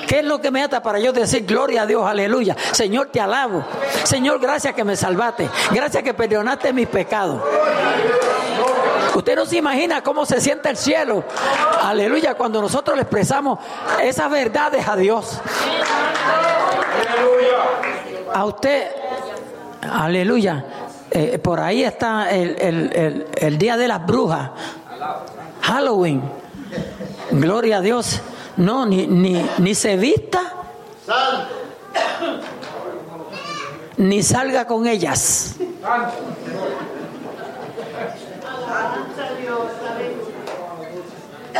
¿Qué 0.06 0.18
es 0.18 0.24
lo 0.24 0.40
que 0.40 0.50
me 0.50 0.62
ata 0.62 0.82
para 0.82 0.98
yo 0.98 1.12
decir 1.12 1.46
gloria 1.46 1.82
a 1.82 1.86
Dios, 1.86 2.04
aleluya? 2.06 2.56
Señor, 2.72 3.08
te 3.10 3.20
alabo. 3.20 3.64
Señor, 4.04 4.40
gracias 4.40 4.74
que 4.74 4.84
me 4.84 4.96
salvaste. 4.96 5.48
Gracias 5.70 6.02
que 6.02 6.12
perdonaste 6.12 6.72
mis 6.72 6.86
pecados. 6.86 7.40
Usted 9.14 9.36
no 9.36 9.46
se 9.46 9.56
imagina 9.56 10.02
cómo 10.02 10.24
se 10.24 10.40
siente 10.40 10.70
el 10.70 10.76
cielo. 10.76 11.24
Aleluya, 11.82 12.34
cuando 12.34 12.60
nosotros 12.60 12.96
le 12.96 13.02
expresamos 13.02 13.58
esas 14.02 14.30
verdades 14.30 14.86
a 14.88 14.96
Dios. 14.96 15.40
A 18.34 18.44
usted 18.46 19.02
Aleluya. 19.90 20.64
Eh, 21.10 21.38
por 21.38 21.60
ahí 21.60 21.82
está 21.82 22.30
el, 22.30 23.58
día 23.58 23.76
de 23.76 23.88
las 23.88 24.06
brujas. 24.06 24.50
Halloween. 25.60 26.22
Gloria 27.32 27.78
a 27.78 27.80
Dios. 27.80 28.20
No, 28.56 28.86
ni, 28.86 29.06
ni, 29.06 29.44
ni 29.58 29.74
se 29.74 29.96
vista. 29.96 30.40
Ni 33.96 34.22
salga 34.22 34.66
con 34.66 34.86
ellas. 34.86 35.56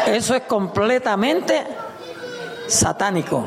Eso 0.06 0.34
es 0.34 0.42
completamente 0.42 1.64
satánico. 2.66 3.44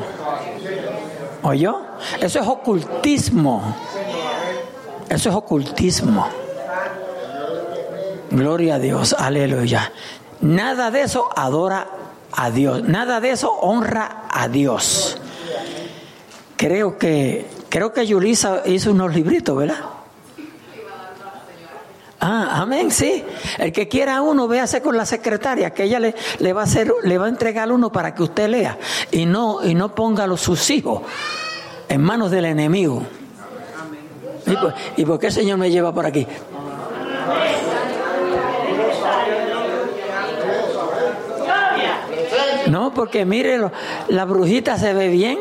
¿Oyó? 1.42 1.80
Eso 2.20 2.40
es 2.40 2.46
ocultismo. 2.46 3.76
Eso 5.08 5.28
es 5.28 5.34
ocultismo. 5.34 6.28
Gloria 8.30 8.76
a 8.76 8.78
Dios, 8.78 9.14
aleluya. 9.18 9.92
Nada 10.40 10.90
de 10.90 11.02
eso 11.02 11.28
adora 11.34 11.86
a 12.32 12.50
Dios, 12.50 12.82
nada 12.82 13.20
de 13.20 13.30
eso 13.30 13.52
honra 13.52 14.24
a 14.30 14.48
Dios. 14.48 15.16
Creo 16.56 16.98
que 16.98 17.46
creo 17.68 17.92
que 17.92 18.06
Yulisa 18.06 18.62
hizo 18.66 18.90
unos 18.90 19.14
libritos, 19.14 19.56
¿verdad? 19.56 19.95
Ah, 22.20 22.62
amén, 22.62 22.90
sí. 22.90 23.22
El 23.58 23.72
que 23.72 23.88
quiera 23.88 24.22
uno, 24.22 24.48
véase 24.48 24.80
con 24.80 24.96
la 24.96 25.04
secretaria, 25.04 25.70
que 25.70 25.84
ella 25.84 26.00
le, 26.00 26.14
le, 26.38 26.52
va 26.52 26.62
a 26.62 26.64
hacer, 26.64 26.92
le 27.02 27.18
va 27.18 27.26
a 27.26 27.28
entregar 27.28 27.70
uno 27.70 27.92
para 27.92 28.14
que 28.14 28.22
usted 28.22 28.48
lea 28.48 28.78
y 29.10 29.26
no, 29.26 29.62
y 29.62 29.74
no 29.74 29.94
ponga 29.94 30.24
a 30.24 30.36
sus 30.36 30.70
hijos 30.70 31.02
en 31.88 32.00
manos 32.00 32.30
del 32.30 32.46
enemigo. 32.46 33.02
¿Y 34.96 35.04
por, 35.04 35.18
qué 35.18 35.26
el 35.26 35.32
Señor 35.32 35.58
me 35.58 35.70
lleva 35.70 35.92
por 35.92 36.06
aquí? 36.06 36.26
No, 42.68 42.94
porque 42.94 43.24
mire, 43.24 43.60
la 44.08 44.24
brujita 44.24 44.78
se 44.78 44.92
ve 44.92 45.08
bien. 45.08 45.38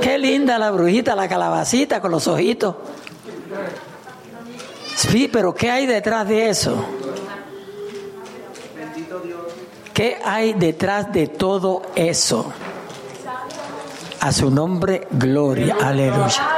Qué 0.00 0.18
linda 0.18 0.58
la 0.58 0.70
brujita, 0.70 1.14
la 1.14 1.28
calabacita 1.28 2.00
con 2.00 2.10
los 2.10 2.26
ojitos. 2.26 2.74
Sí, 5.08 5.30
pero 5.32 5.54
¿qué 5.54 5.70
hay 5.70 5.86
detrás 5.86 6.28
de 6.28 6.50
eso? 6.50 6.84
¿Qué 9.94 10.18
hay 10.22 10.52
detrás 10.52 11.10
de 11.10 11.26
todo 11.26 11.80
eso? 11.94 12.52
A 14.20 14.30
su 14.30 14.50
nombre, 14.50 15.08
gloria. 15.10 15.74
Aleluya. 15.80 16.48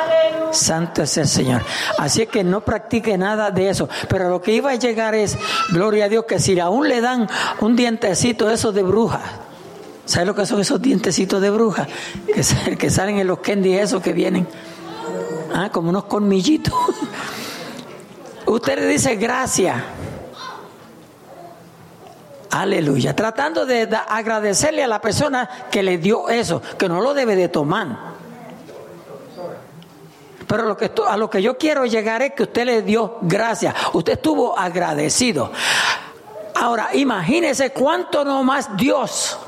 Santo 0.51 1.05
es 1.05 1.17
el 1.19 1.29
Señor. 1.29 1.63
Así 1.99 2.27
que 2.27 2.43
no 2.43 2.63
practique 2.63 3.17
nada 3.17 3.53
de 3.53 3.69
eso. 3.69 3.89
Pero 4.09 4.29
lo 4.29 4.43
que 4.43 4.53
iba 4.55 4.73
a 4.73 4.75
llegar 4.75 5.15
es, 5.15 5.39
gloria 5.71 6.07
a 6.07 6.09
Dios, 6.09 6.25
que 6.25 6.41
si 6.41 6.59
aún 6.59 6.89
le 6.89 7.01
dan 7.01 7.29
un 7.61 7.77
dientecito 7.77 8.49
de 8.49 8.55
esos 8.55 8.75
de 8.75 8.83
bruja, 8.83 9.21
¿sabe 10.05 10.27
lo 10.27 10.35
que 10.35 10.47
son 10.47 10.61
esos 10.61 10.83
dientecitos 10.83 11.41
de 11.41 11.51
bruja? 11.51 11.87
Que, 12.27 12.77
que 12.77 12.91
salen 12.91 13.19
en 13.19 13.29
los 13.29 13.39
candy 13.39 13.75
esos 13.75 14.03
que 14.03 14.13
vienen. 14.13 14.49
Ah, 15.55 15.71
como 15.71 15.91
unos 15.91 16.05
colmillitos. 16.05 16.75
Usted 18.53 18.79
le 18.81 18.87
dice 18.87 19.17
gracias. 19.17 19.83
Aleluya. 22.51 23.17
Tratando 23.17 23.65
de 23.65 23.89
agradecerle 24.07 24.85
a 24.85 24.87
la 24.87 25.01
persona 25.01 25.49
que 25.71 25.83
le 25.83 25.97
dio 25.97 26.29
eso, 26.29 26.61
que 26.77 26.87
no 26.87 27.01
lo 27.01 27.15
debe 27.15 27.35
de 27.35 27.49
tomar. 27.49 28.13
Pero 30.47 30.65
lo 30.65 30.77
que, 30.77 30.93
a 31.09 31.17
lo 31.17 31.31
que 31.31 31.41
yo 31.41 31.57
quiero 31.57 31.87
llegar 31.87 32.21
es 32.21 32.35
que 32.35 32.43
usted 32.43 32.67
le 32.67 32.83
dio 32.83 33.17
gracias. 33.23 33.75
Usted 33.95 34.13
estuvo 34.13 34.59
agradecido. 34.59 35.51
Ahora, 36.55 36.91
imagínese 36.93 37.71
cuánto 37.71 38.23
no 38.23 38.45
más 38.45 38.77
Dios. 38.77 39.39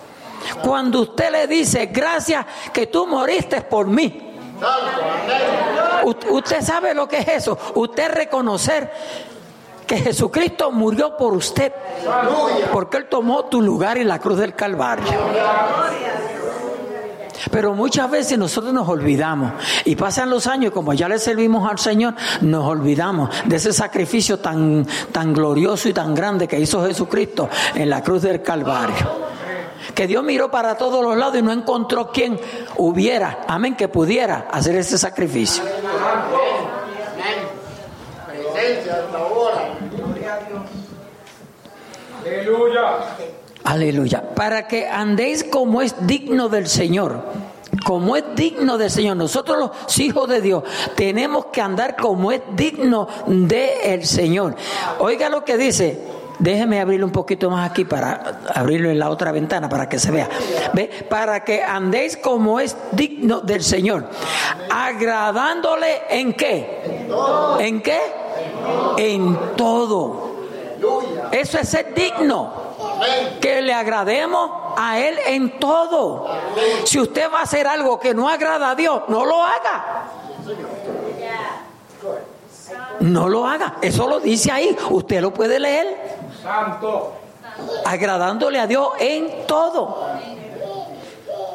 Cuando 0.62 1.02
usted 1.02 1.30
le 1.30 1.46
dice, 1.46 1.90
gracias 1.92 2.46
que 2.72 2.86
tú 2.86 3.06
moriste 3.06 3.60
por 3.60 3.86
mí. 3.86 4.33
Usted 6.30 6.62
sabe 6.62 6.94
lo 6.94 7.08
que 7.08 7.18
es 7.18 7.28
eso. 7.28 7.58
Usted 7.74 8.10
reconocer 8.12 8.90
que 9.86 9.98
Jesucristo 9.98 10.70
murió 10.70 11.16
por 11.16 11.34
usted. 11.34 11.72
Porque 12.72 12.98
Él 12.98 13.06
tomó 13.08 13.46
tu 13.46 13.60
lugar 13.60 13.98
en 13.98 14.08
la 14.08 14.18
cruz 14.18 14.38
del 14.38 14.54
Calvario. 14.54 15.06
Pero 17.50 17.74
muchas 17.74 18.10
veces 18.10 18.38
nosotros 18.38 18.72
nos 18.72 18.88
olvidamos 18.88 19.52
y 19.84 19.96
pasan 19.96 20.30
los 20.30 20.46
años 20.46 20.72
como 20.72 20.92
ya 20.94 21.08
le 21.08 21.18
servimos 21.18 21.70
al 21.70 21.78
Señor, 21.78 22.14
nos 22.40 22.64
olvidamos 22.64 23.30
de 23.44 23.56
ese 23.56 23.72
sacrificio 23.72 24.38
tan, 24.38 24.86
tan 25.12 25.32
glorioso 25.32 25.88
y 25.88 25.92
tan 25.92 26.14
grande 26.14 26.48
que 26.48 26.58
hizo 26.58 26.84
Jesucristo 26.86 27.48
en 27.74 27.90
la 27.90 28.02
cruz 28.02 28.22
del 28.22 28.42
Calvario. 28.42 29.34
Que 29.94 30.06
Dios 30.06 30.24
miró 30.24 30.50
para 30.50 30.76
todos 30.76 31.02
los 31.02 31.16
lados 31.16 31.36
y 31.36 31.42
no 31.42 31.52
encontró 31.52 32.10
quien 32.10 32.40
hubiera, 32.76 33.40
amén, 33.48 33.76
que 33.76 33.88
pudiera 33.88 34.48
hacer 34.50 34.76
ese 34.76 34.98
sacrificio. 34.98 35.62
Aleluya. 42.24 42.82
Aleluya. 43.64 44.34
Para 44.34 44.66
que 44.66 44.88
andéis 44.88 45.44
como 45.44 45.82
es 45.82 45.94
digno 46.06 46.48
del 46.48 46.66
Señor. 46.66 47.22
como 47.84 48.16
es 48.16 48.24
digno 48.34 48.78
del 48.78 48.90
Señor. 48.90 49.16
Nosotros 49.16 49.58
los 49.58 49.98
hijos 49.98 50.28
de 50.28 50.40
Dios 50.40 50.64
tenemos 50.96 51.46
que 51.46 51.60
andar 51.60 51.96
como 51.96 52.32
es 52.32 52.40
digno 52.54 53.08
del 53.26 54.06
Señor. 54.06 54.56
Oiga 54.98 55.28
lo 55.28 55.44
que 55.44 55.56
dice. 55.56 55.98
Déjeme 56.38 56.80
abrirlo 56.80 57.06
un 57.06 57.12
poquito 57.12 57.50
más 57.50 57.70
aquí 57.70 57.84
para 57.84 58.40
abrirlo 58.54 58.90
en 58.90 58.98
la 58.98 59.10
otra 59.10 59.32
ventana 59.32 59.68
para 59.68 59.88
que 59.88 59.98
se 59.98 60.10
vea. 60.10 60.28
¿Ve? 60.72 61.06
Para 61.08 61.44
que 61.44 61.62
andéis 61.62 62.16
como 62.16 62.60
es 62.60 62.76
digno 62.92 63.40
del 63.40 63.62
Señor. 63.62 64.08
Agradándole 64.70 66.02
en 66.10 66.34
qué? 66.34 67.06
¿En 67.60 67.82
qué? 67.82 68.00
En 68.96 69.38
todo. 69.56 70.34
Eso 71.30 71.58
es 71.58 71.68
ser 71.68 71.94
digno. 71.94 72.64
Que 73.40 73.62
le 73.62 73.72
agrademos 73.72 74.50
a 74.76 74.98
Él 74.98 75.16
en 75.26 75.58
todo. 75.58 76.26
Si 76.84 76.98
usted 76.98 77.30
va 77.32 77.40
a 77.40 77.42
hacer 77.42 77.66
algo 77.66 77.98
que 77.98 78.14
no 78.14 78.28
agrada 78.28 78.70
a 78.70 78.74
Dios, 78.74 79.02
no 79.08 79.24
lo 79.24 79.42
haga. 79.42 80.04
No 83.00 83.28
lo 83.28 83.46
haga. 83.46 83.76
Eso 83.82 84.08
lo 84.08 84.20
dice 84.20 84.50
ahí. 84.50 84.76
Usted 84.90 85.20
lo 85.20 85.32
puede 85.32 85.58
leer. 85.58 86.23
Santo. 86.44 87.14
Agradándole 87.86 88.60
a 88.60 88.66
Dios 88.66 88.90
en 89.00 89.46
todo. 89.46 90.06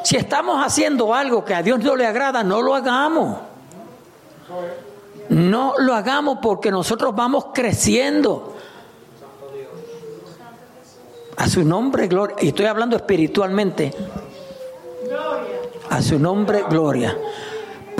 Si 0.02 0.16
estamos 0.16 0.64
haciendo 0.64 1.14
algo 1.14 1.44
que 1.44 1.54
a 1.54 1.62
Dios 1.62 1.78
no 1.80 1.94
le 1.94 2.06
agrada, 2.06 2.42
no 2.42 2.60
lo 2.60 2.74
hagamos. 2.74 3.38
No 5.28 5.74
lo 5.78 5.94
hagamos 5.94 6.38
porque 6.42 6.70
nosotros 6.70 7.14
vamos 7.14 7.46
creciendo. 7.54 8.56
A 11.36 11.48
su 11.48 11.64
nombre, 11.64 12.08
gloria. 12.08 12.36
Y 12.40 12.48
estoy 12.48 12.66
hablando 12.66 12.96
espiritualmente. 12.96 13.94
A 15.88 16.02
su 16.02 16.18
nombre, 16.18 16.64
gloria 16.68 17.16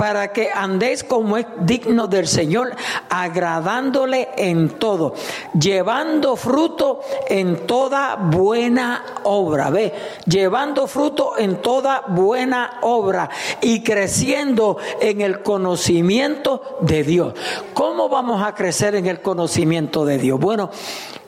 para 0.01 0.33
que 0.33 0.49
andéis 0.51 1.03
como 1.03 1.37
es 1.37 1.45
digno 1.59 2.07
del 2.07 2.27
Señor, 2.27 2.71
agradándole 3.07 4.29
en 4.35 4.69
todo, 4.79 5.13
llevando 5.53 6.35
fruto 6.35 7.01
en 7.27 7.67
toda 7.67 8.15
buena 8.15 9.05
obra. 9.25 9.69
Ve, 9.69 9.93
llevando 10.25 10.87
fruto 10.87 11.37
en 11.37 11.61
toda 11.61 12.01
buena 12.07 12.79
obra 12.81 13.29
y 13.61 13.83
creciendo 13.83 14.77
en 14.99 15.21
el 15.21 15.43
conocimiento 15.43 16.79
de 16.81 17.03
Dios. 17.03 17.35
¿Cómo 17.75 18.09
vamos 18.09 18.41
a 18.41 18.55
crecer 18.55 18.95
en 18.95 19.05
el 19.05 19.21
conocimiento 19.21 20.03
de 20.03 20.17
Dios? 20.17 20.39
Bueno, 20.39 20.71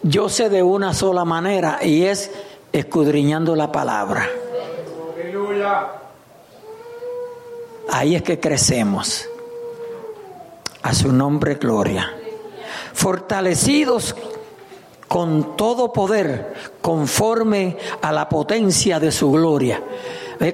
yo 0.02 0.30
sé 0.30 0.50
de 0.50 0.64
una 0.64 0.96
sola 0.96 1.26
manera 1.26 1.78
y 1.84 2.06
es 2.06 2.32
escudriñando 2.72 3.56
la 3.56 3.72
palabra. 3.72 4.28
Aleluya. 5.16 6.03
Ahí 7.94 8.16
es 8.16 8.24
que 8.24 8.40
crecemos. 8.40 9.30
A 10.82 10.96
su 10.96 11.12
nombre, 11.12 11.56
gloria. 11.56 12.12
Fortalecidos 12.92 14.16
con 15.08 15.56
todo 15.56 15.94
poder, 15.94 16.56
conforme 16.82 17.78
a 18.02 18.12
la 18.12 18.28
potencia 18.30 19.00
de 19.00 19.12
su 19.12 19.32
gloria. 19.32 19.84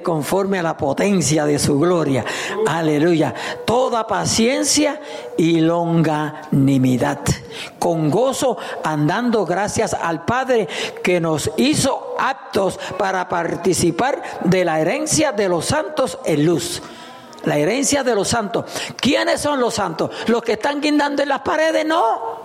Conforme 0.02 0.58
a 0.58 0.62
la 0.62 0.76
potencia 0.76 1.46
de 1.46 1.58
su 1.58 1.80
gloria. 1.80 2.26
Aleluya. 2.66 3.34
Toda 3.64 4.06
paciencia 4.06 5.00
y 5.38 5.60
longanimidad. 5.60 7.20
Con 7.78 8.10
gozo 8.10 8.58
andando 8.84 9.46
gracias 9.46 9.94
al 9.94 10.26
Padre 10.26 10.68
que 11.02 11.20
nos 11.20 11.50
hizo 11.56 12.16
aptos 12.18 12.78
para 12.98 13.30
participar 13.30 14.22
de 14.44 14.66
la 14.66 14.78
herencia 14.78 15.32
de 15.32 15.48
los 15.48 15.64
santos 15.64 16.18
en 16.26 16.44
luz. 16.44 16.82
La 17.44 17.56
herencia 17.56 18.02
de 18.02 18.14
los 18.14 18.28
santos. 18.28 18.66
¿Quiénes 18.96 19.40
son 19.40 19.60
los 19.60 19.74
santos? 19.74 20.10
¿Los 20.26 20.42
que 20.42 20.52
están 20.52 20.80
guindando 20.80 21.22
en 21.22 21.28
las 21.28 21.40
paredes? 21.40 21.86
No. 21.86 22.40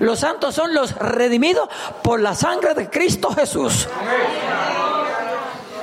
Los 0.00 0.20
santos 0.20 0.54
son 0.54 0.74
los 0.74 0.94
redimidos 0.94 1.68
por 2.02 2.20
la 2.20 2.34
sangre 2.34 2.74
de 2.74 2.88
Cristo 2.88 3.30
Jesús. 3.30 3.88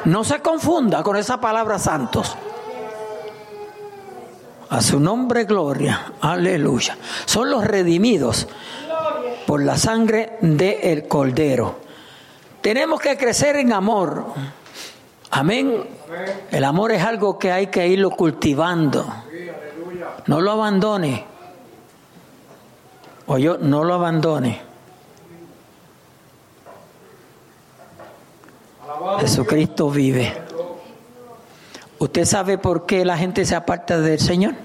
No 0.05 0.23
se 0.23 0.39
confunda 0.39 1.03
con 1.03 1.17
esa 1.17 1.39
palabra 1.39 1.77
santos. 1.77 2.35
A 4.69 4.81
su 4.81 4.99
nombre 4.99 5.45
gloria. 5.45 6.13
Aleluya. 6.21 6.97
Son 7.25 7.49
los 7.49 7.63
redimidos 7.65 8.47
por 9.45 9.63
la 9.63 9.77
sangre 9.77 10.37
del 10.41 11.07
Cordero. 11.07 11.79
Tenemos 12.61 13.01
que 13.01 13.17
crecer 13.17 13.55
en 13.55 13.73
amor. 13.73 14.25
Amén. 15.31 15.83
El 16.51 16.63
amor 16.63 16.91
es 16.91 17.03
algo 17.03 17.37
que 17.37 17.51
hay 17.51 17.67
que 17.67 17.87
irlo 17.87 18.09
cultivando. 18.11 19.05
No 20.27 20.41
lo 20.41 20.51
abandone. 20.51 21.25
O 23.27 23.37
yo 23.37 23.57
no 23.57 23.83
lo 23.83 23.93
abandone. 23.93 24.61
Jesucristo 29.19 29.89
vive. 29.89 30.33
¿Usted 31.99 32.25
sabe 32.25 32.57
por 32.57 32.85
qué 32.85 33.05
la 33.05 33.17
gente 33.17 33.45
se 33.45 33.55
aparta 33.55 33.99
del 33.99 34.19
Señor? 34.19 34.55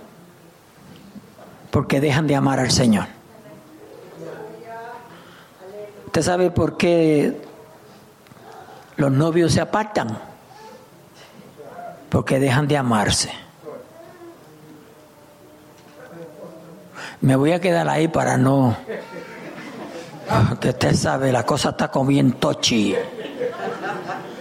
Porque 1.70 2.00
dejan 2.00 2.26
de 2.26 2.36
amar 2.36 2.60
al 2.60 2.70
Señor. 2.70 3.06
¿Usted 6.06 6.22
sabe 6.22 6.50
por 6.50 6.76
qué 6.76 7.42
los 8.96 9.10
novios 9.10 9.52
se 9.52 9.60
apartan? 9.60 10.33
Porque 12.08 12.38
dejan 12.38 12.68
de 12.68 12.76
amarse. 12.76 13.30
Me 17.20 17.36
voy 17.36 17.52
a 17.52 17.60
quedar 17.60 17.88
ahí 17.88 18.08
para 18.08 18.36
no... 18.36 18.76
Que 20.60 20.70
usted 20.70 20.94
sabe, 20.94 21.32
la 21.32 21.44
cosa 21.44 21.70
está 21.70 21.88
como 21.88 22.06
bien 22.06 22.32
tochi. 22.32 22.94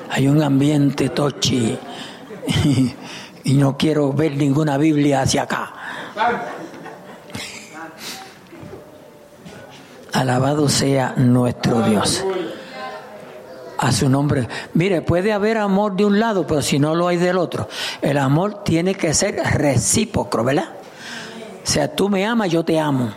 Hay 0.10 0.28
un 0.28 0.41
ambiente 0.41 1.10
tochi. 1.10 1.78
Y, 3.45 3.56
no 3.56 3.78
quiero 3.78 4.13
ver 4.13 4.38
ninguna 4.38 4.78
Biblia 4.78 5.23
hacia 5.23 5.43
acá. 5.43 5.73
Alabado 10.13 10.69
sea 10.69 11.13
nuestro 11.17 11.82
Dios 11.82 12.23
a 13.84 13.91
su 13.91 14.08
nombre. 14.08 14.48
Mire, 14.74 15.02
puede 15.02 15.34
haber 15.34 15.58
amor 15.58 15.96
de 15.96 16.06
un 16.06 16.17
lado, 16.17 16.48
pero 16.48 16.62
si 16.62 16.80
no 16.80 16.96
lo 16.96 17.10
hay 17.10 17.17
del 17.17 17.38
otro. 17.38 17.67
El 18.02 18.17
amor 18.17 18.63
tiene 18.63 18.96
que 18.96 19.13
ser 19.13 19.36
recíproco, 19.36 20.41
¿verdad? 20.43 20.69
O 21.62 21.67
sea, 21.67 21.93
tú 21.93 22.08
me 22.08 22.26
amas, 22.26 22.50
yo 22.50 22.63
te 22.63 22.80
amo. 22.80 23.12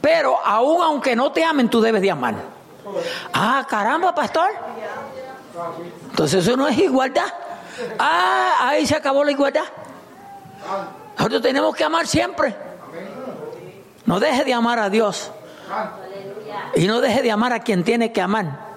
Pero 0.00 0.36
aún 0.44 0.82
aunque 0.82 1.14
no 1.14 1.30
te 1.30 1.44
amen, 1.44 1.68
tú 1.68 1.80
debes 1.80 2.02
de 2.02 2.10
amar. 2.10 2.34
Ah, 3.32 3.64
caramba, 3.68 4.12
pastor. 4.12 4.50
Entonces 6.10 6.44
eso 6.44 6.56
no 6.56 6.66
es 6.66 6.76
igualdad. 6.76 7.32
Ah, 7.96 8.68
ahí 8.70 8.84
se 8.86 8.96
acabó 8.96 9.22
la 9.22 9.30
igualdad. 9.30 9.64
Nosotros 11.16 11.42
tenemos 11.42 11.76
que 11.76 11.84
amar 11.84 12.08
siempre. 12.08 12.56
No 14.04 14.18
deje 14.18 14.44
de 14.44 14.52
amar 14.52 14.80
a 14.80 14.90
Dios. 14.90 15.30
Y 16.74 16.88
no 16.88 17.00
deje 17.00 17.22
de 17.22 17.30
amar 17.30 17.52
a 17.52 17.60
quien 17.60 17.84
tiene 17.84 18.12
que 18.12 18.20
amar. 18.20 18.69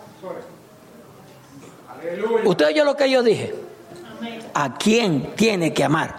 ¿Usted 2.45 2.65
oye 2.67 2.83
lo 2.83 2.95
que 2.95 3.09
yo 3.09 3.23
dije? 3.23 3.53
¿A 4.53 4.75
quién 4.75 5.33
tiene 5.35 5.73
que 5.73 5.83
amar? 5.83 6.15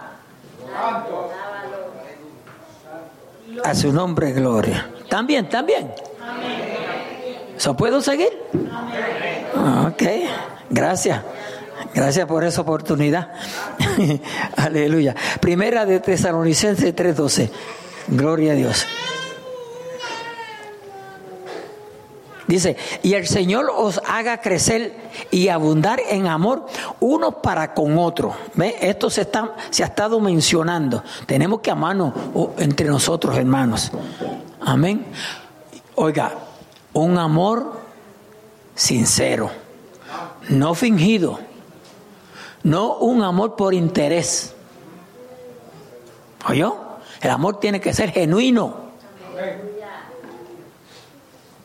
A 3.63 3.73
su 3.75 3.91
nombre, 3.93 4.31
gloria. 4.33 4.89
¿También, 5.09 5.47
también? 5.49 5.91
¿So 7.57 7.75
puedo 7.75 8.01
seguir? 8.01 8.29
Ok, 9.87 10.03
gracias. 10.69 11.21
Gracias 11.93 12.27
por 12.27 12.43
esa 12.43 12.61
oportunidad. 12.61 13.31
Aleluya. 14.57 15.15
Primera 15.39 15.85
de 15.85 16.01
Tesalonicenses 16.01 16.93
3:12. 16.93 17.49
Gloria 18.09 18.51
a 18.51 18.55
Dios. 18.55 18.85
Dice, 22.47 22.77
y 23.01 23.15
el 23.15 23.25
Señor 23.27 23.71
os 23.75 23.99
haga 24.07 24.39
crecer 24.39 24.95
y 25.31 25.47
abundar 25.47 25.99
en 26.09 26.27
amor 26.27 26.67
unos 26.99 27.35
para 27.35 27.73
con 27.73 27.97
otros. 27.97 28.35
¿Ve? 28.53 28.75
Esto 28.81 29.09
se, 29.09 29.21
está, 29.21 29.55
se 29.71 29.83
ha 29.83 29.87
estado 29.87 30.19
mencionando. 30.19 31.03
Tenemos 31.25 31.61
que 31.61 31.71
amarnos 31.71 32.13
entre 32.57 32.87
nosotros, 32.87 33.35
hermanos. 33.35 33.91
Amén. 34.61 35.05
Oiga, 35.95 36.33
un 36.93 37.17
amor 37.17 37.79
sincero, 38.75 39.49
no 40.49 40.75
fingido, 40.75 41.39
no 42.63 42.97
un 42.97 43.23
amor 43.23 43.55
por 43.55 43.73
interés. 43.73 44.53
¿Oyó? 46.47 46.77
El 47.21 47.31
amor 47.31 47.59
tiene 47.59 47.81
que 47.81 47.93
ser 47.93 48.11
genuino. 48.11 48.85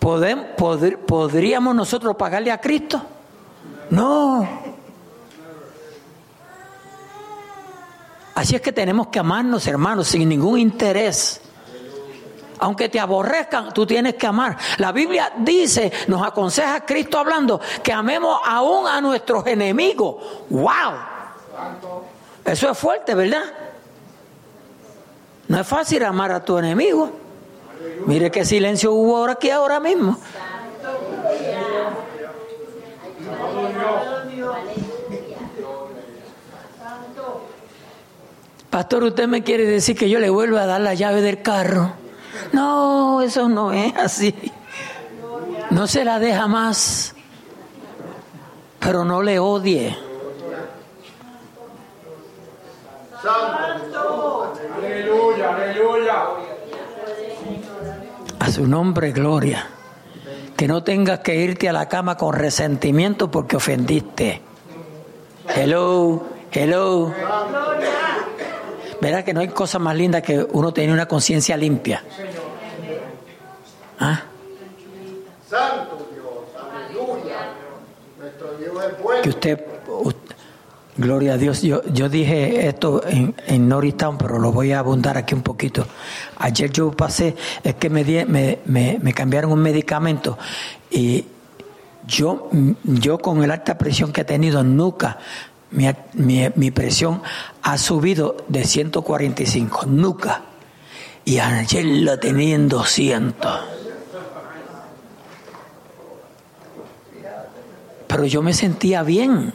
¿Podríamos 0.00 1.74
nosotros 1.74 2.16
pagarle 2.16 2.50
a 2.50 2.58
Cristo? 2.58 3.00
No. 3.90 4.48
Así 8.34 8.56
es 8.56 8.62
que 8.62 8.72
tenemos 8.72 9.08
que 9.08 9.18
amarnos, 9.18 9.66
hermanos, 9.66 10.08
sin 10.08 10.28
ningún 10.28 10.58
interés. 10.58 11.42
Aunque 12.58 12.88
te 12.88 12.98
aborrezcan, 12.98 13.72
tú 13.74 13.86
tienes 13.86 14.14
que 14.14 14.26
amar. 14.26 14.56
La 14.78 14.92
Biblia 14.92 15.32
dice, 15.38 15.92
nos 16.08 16.26
aconseja 16.26 16.84
Cristo 16.84 17.18
hablando, 17.18 17.60
que 17.82 17.92
amemos 17.92 18.40
aún 18.46 18.86
a 18.86 19.00
nuestros 19.00 19.46
enemigos. 19.46 20.16
¡Wow! 20.48 20.92
Eso 22.44 22.70
es 22.70 22.78
fuerte, 22.78 23.14
¿verdad? 23.14 23.42
No 25.48 25.60
es 25.60 25.66
fácil 25.66 26.04
amar 26.04 26.32
a 26.32 26.44
tu 26.44 26.56
enemigo. 26.58 27.10
Mire 28.06 28.30
qué 28.30 28.44
silencio 28.44 28.92
hubo 28.92 29.16
ahora 29.16 29.34
aquí 29.34 29.50
ahora 29.50 29.80
mismo. 29.80 30.18
Pastor, 38.70 39.02
usted 39.04 39.26
me 39.26 39.42
quiere 39.42 39.66
decir 39.66 39.96
que 39.96 40.08
yo 40.08 40.20
le 40.20 40.30
vuelva 40.30 40.62
a 40.62 40.66
dar 40.66 40.80
la 40.80 40.94
llave 40.94 41.22
del 41.22 41.42
carro. 41.42 41.92
No, 42.52 43.20
eso 43.20 43.48
no 43.48 43.72
es 43.72 43.96
así. 43.96 44.34
No 45.70 45.86
se 45.86 46.04
la 46.04 46.18
deja 46.18 46.46
más, 46.46 47.14
pero 48.78 49.04
no 49.04 49.22
le 49.22 49.38
odie. 49.38 49.96
Aleluya, 54.76 55.54
aleluya. 55.54 56.49
A 58.40 58.50
su 58.50 58.66
nombre, 58.66 59.12
gloria. 59.12 59.66
Que 60.56 60.66
no 60.66 60.82
tengas 60.82 61.20
que 61.20 61.36
irte 61.36 61.68
a 61.68 61.72
la 61.72 61.88
cama 61.88 62.16
con 62.16 62.34
resentimiento 62.34 63.30
porque 63.30 63.56
ofendiste. 63.56 64.40
Hello, 65.54 66.22
hello. 66.50 67.14
Verá 69.00 69.24
que 69.24 69.32
no 69.32 69.40
hay 69.40 69.48
cosa 69.48 69.78
más 69.78 69.94
linda 69.94 70.20
que 70.20 70.46
uno 70.52 70.72
tener 70.72 70.90
una 70.90 71.06
conciencia 71.06 71.56
limpia. 71.56 72.02
¿Ah? 73.98 74.22
Santo 75.48 76.08
Dios, 76.12 76.64
aleluya. 76.72 77.36
Nuestro 78.18 78.56
Dios 78.58 78.84
es 78.84 79.02
bueno. 79.02 79.22
Que 79.22 79.28
usted, 79.28 79.64
gloria 81.00 81.34
a 81.34 81.36
Dios, 81.36 81.62
yo, 81.62 81.82
yo 81.92 82.08
dije 82.08 82.68
esto 82.68 83.02
en, 83.06 83.34
en 83.46 83.68
Norristown, 83.68 84.18
pero 84.18 84.38
lo 84.38 84.52
voy 84.52 84.72
a 84.72 84.78
abundar 84.78 85.16
aquí 85.16 85.34
un 85.34 85.42
poquito. 85.42 85.86
Ayer 86.38 86.70
yo 86.70 86.92
pasé, 86.92 87.34
es 87.64 87.74
que 87.74 87.90
me, 87.90 88.04
me, 88.26 88.58
me, 88.64 88.98
me 89.00 89.12
cambiaron 89.12 89.52
un 89.52 89.60
medicamento 89.60 90.38
y 90.90 91.24
yo, 92.06 92.48
yo 92.84 93.18
con 93.18 93.42
el 93.42 93.50
alta 93.50 93.76
presión 93.78 94.12
que 94.12 94.22
he 94.22 94.24
tenido 94.24 94.62
nunca 94.62 95.18
mi, 95.70 96.48
mi, 96.54 96.70
presión 96.70 97.22
ha 97.62 97.78
subido 97.78 98.36
de 98.48 98.64
145, 98.64 99.86
nunca. 99.86 100.42
Y 101.24 101.38
ayer 101.38 101.84
lo 101.84 102.18
tenía 102.18 102.56
en 102.56 102.68
200. 102.68 103.60
Pero 108.06 108.24
yo 108.24 108.42
me 108.42 108.52
sentía 108.52 109.02
bien. 109.02 109.52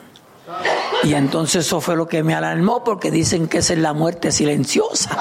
Y 1.03 1.13
entonces 1.13 1.65
eso 1.65 1.81
fue 1.81 1.95
lo 1.95 2.07
que 2.07 2.23
me 2.23 2.33
alarmó 2.33 2.83
porque 2.83 3.11
dicen 3.11 3.47
que 3.47 3.59
esa 3.59 3.73
es 3.73 3.79
la 3.79 3.93
muerte 3.93 4.31
silenciosa. 4.31 5.09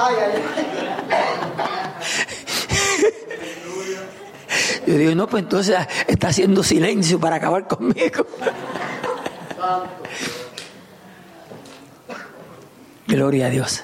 Yo 4.87 4.99
digo, 4.99 5.15
no, 5.15 5.27
pues 5.27 5.45
entonces 5.45 5.79
está 6.07 6.29
haciendo 6.29 6.63
silencio 6.63 7.19
para 7.19 7.37
acabar 7.37 7.67
conmigo. 7.67 8.27
Gloria 13.07 13.47
a 13.47 13.51
Dios. 13.51 13.83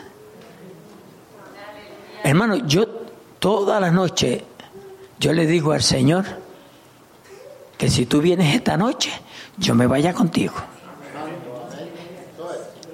Hermano, 2.23 2.67
yo 2.67 2.87
toda 3.39 3.81
la 3.81 3.91
noche, 3.91 4.45
yo 5.19 5.33
le 5.33 5.47
digo 5.47 5.73
al 5.73 5.83
Señor 5.83 6.27
que 7.79 7.89
si 7.89 8.05
tú 8.07 8.21
vienes 8.21 8.55
esta 8.55 8.77
noche, 8.77 9.11
yo 9.57 9.75
me 9.75 9.87
vaya 9.87 10.13
contigo. 10.13 10.55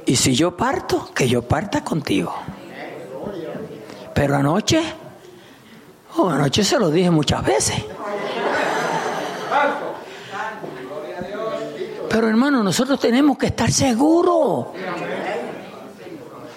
Y 0.06 0.14
si 0.14 0.34
yo 0.34 0.56
parto, 0.56 1.10
que 1.12 1.28
yo 1.28 1.42
parta 1.42 1.82
contigo. 1.82 2.32
Pero 4.14 4.36
anoche, 4.36 4.80
oh, 6.16 6.28
anoche 6.28 6.62
se 6.64 6.78
lo 6.78 6.90
dije 6.90 7.10
muchas 7.10 7.44
veces. 7.44 7.84
Pero 12.08 12.28
hermano, 12.28 12.62
nosotros 12.62 13.00
tenemos 13.00 13.36
que 13.36 13.46
estar 13.46 13.70
seguros. 13.70 14.68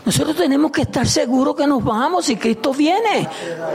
Nosotros 0.06 0.36
tenemos 0.38 0.72
que 0.72 0.84
estar 0.84 1.08
seguros 1.08 1.56
que 1.56 1.68
nos 1.68 1.84
vamos 1.84 2.26
si 2.26 2.38
Cristo 2.38 2.72
viene. 2.72 3.28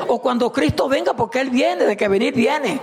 O 0.06 0.20
cuando 0.20 0.50
Cristo 0.52 0.88
venga, 0.88 1.14
porque 1.14 1.40
Él 1.40 1.50
viene, 1.50 1.84
de 1.84 1.96
que 1.96 2.08
venir 2.08 2.32
viene. 2.32 2.80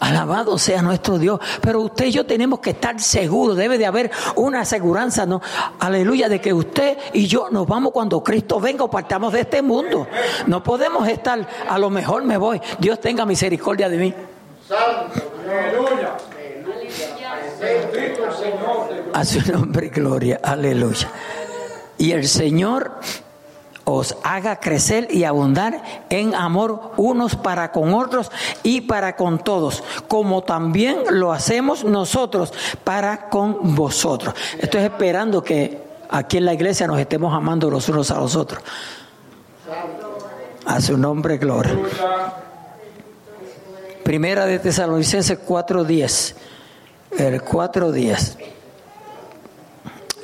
Alabado 0.00 0.58
sea 0.58 0.82
nuestro 0.82 1.18
Dios. 1.18 1.38
Pero 1.60 1.82
usted 1.82 2.06
y 2.06 2.12
yo 2.12 2.26
tenemos 2.26 2.60
que 2.60 2.70
estar 2.70 2.98
seguros. 3.00 3.56
Debe 3.56 3.78
de 3.78 3.86
haber 3.86 4.10
una 4.36 4.60
aseguranza, 4.60 5.26
¿no? 5.26 5.40
Aleluya, 5.78 6.28
de 6.28 6.40
que 6.40 6.52
usted 6.52 6.98
y 7.12 7.26
yo 7.26 7.48
nos 7.50 7.66
vamos 7.66 7.92
cuando 7.92 8.22
Cristo 8.22 8.58
venga 8.60 8.84
o 8.84 8.90
partamos 8.90 9.32
de 9.32 9.40
este 9.40 9.62
mundo. 9.62 10.06
No 10.46 10.62
podemos 10.62 11.06
estar, 11.06 11.46
a 11.68 11.78
lo 11.78 11.90
mejor 11.90 12.24
me 12.24 12.36
voy. 12.36 12.60
Dios 12.78 13.00
tenga 13.00 13.24
misericordia 13.26 13.88
de 13.88 13.96
mí. 13.98 14.14
Aleluya. 15.48 16.16
A 19.12 19.24
su 19.24 19.52
nombre, 19.52 19.88
gloria. 19.88 20.40
Aleluya. 20.42 21.10
Y 21.98 22.12
el 22.12 22.26
Señor 22.26 23.00
haga 24.22 24.60
crecer 24.60 25.08
y 25.10 25.24
abundar 25.24 25.82
en 26.10 26.34
amor 26.34 26.92
unos 26.96 27.36
para 27.36 27.72
con 27.72 27.92
otros 27.94 28.30
y 28.62 28.82
para 28.82 29.16
con 29.16 29.38
todos, 29.42 29.82
como 30.08 30.42
también 30.42 30.98
lo 31.10 31.32
hacemos 31.32 31.84
nosotros 31.84 32.52
para 32.84 33.28
con 33.28 33.74
vosotros. 33.74 34.34
Estoy 34.58 34.82
esperando 34.82 35.42
que 35.42 35.82
aquí 36.08 36.36
en 36.38 36.44
la 36.44 36.54
iglesia 36.54 36.86
nos 36.86 36.98
estemos 36.98 37.34
amando 37.34 37.70
los 37.70 37.88
unos 37.88 38.10
a 38.10 38.20
los 38.20 38.36
otros. 38.36 38.62
A 40.66 40.80
su 40.80 40.96
nombre, 40.96 41.38
gloria. 41.38 41.76
Primera 44.04 44.46
de 44.46 44.58
Tesalonicenses 44.58 45.38
4.10. 45.46 46.34
El 47.18 47.42
4.10. 47.42 48.36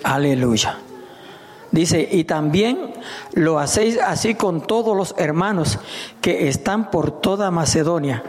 Aleluya. 0.03 0.79
Dice, 1.77 2.09
y 2.11 2.25
también 2.25 2.95
lo 3.35 3.59
hacéis 3.59 3.99
así 3.99 4.35
con 4.35 4.63
todos 4.63 4.97
los 4.97 5.15
hermanos 5.19 5.79
que 6.23 6.49
están 6.49 6.91
por 6.91 7.21
toda 7.21 7.51
Macedonia. 7.51 8.23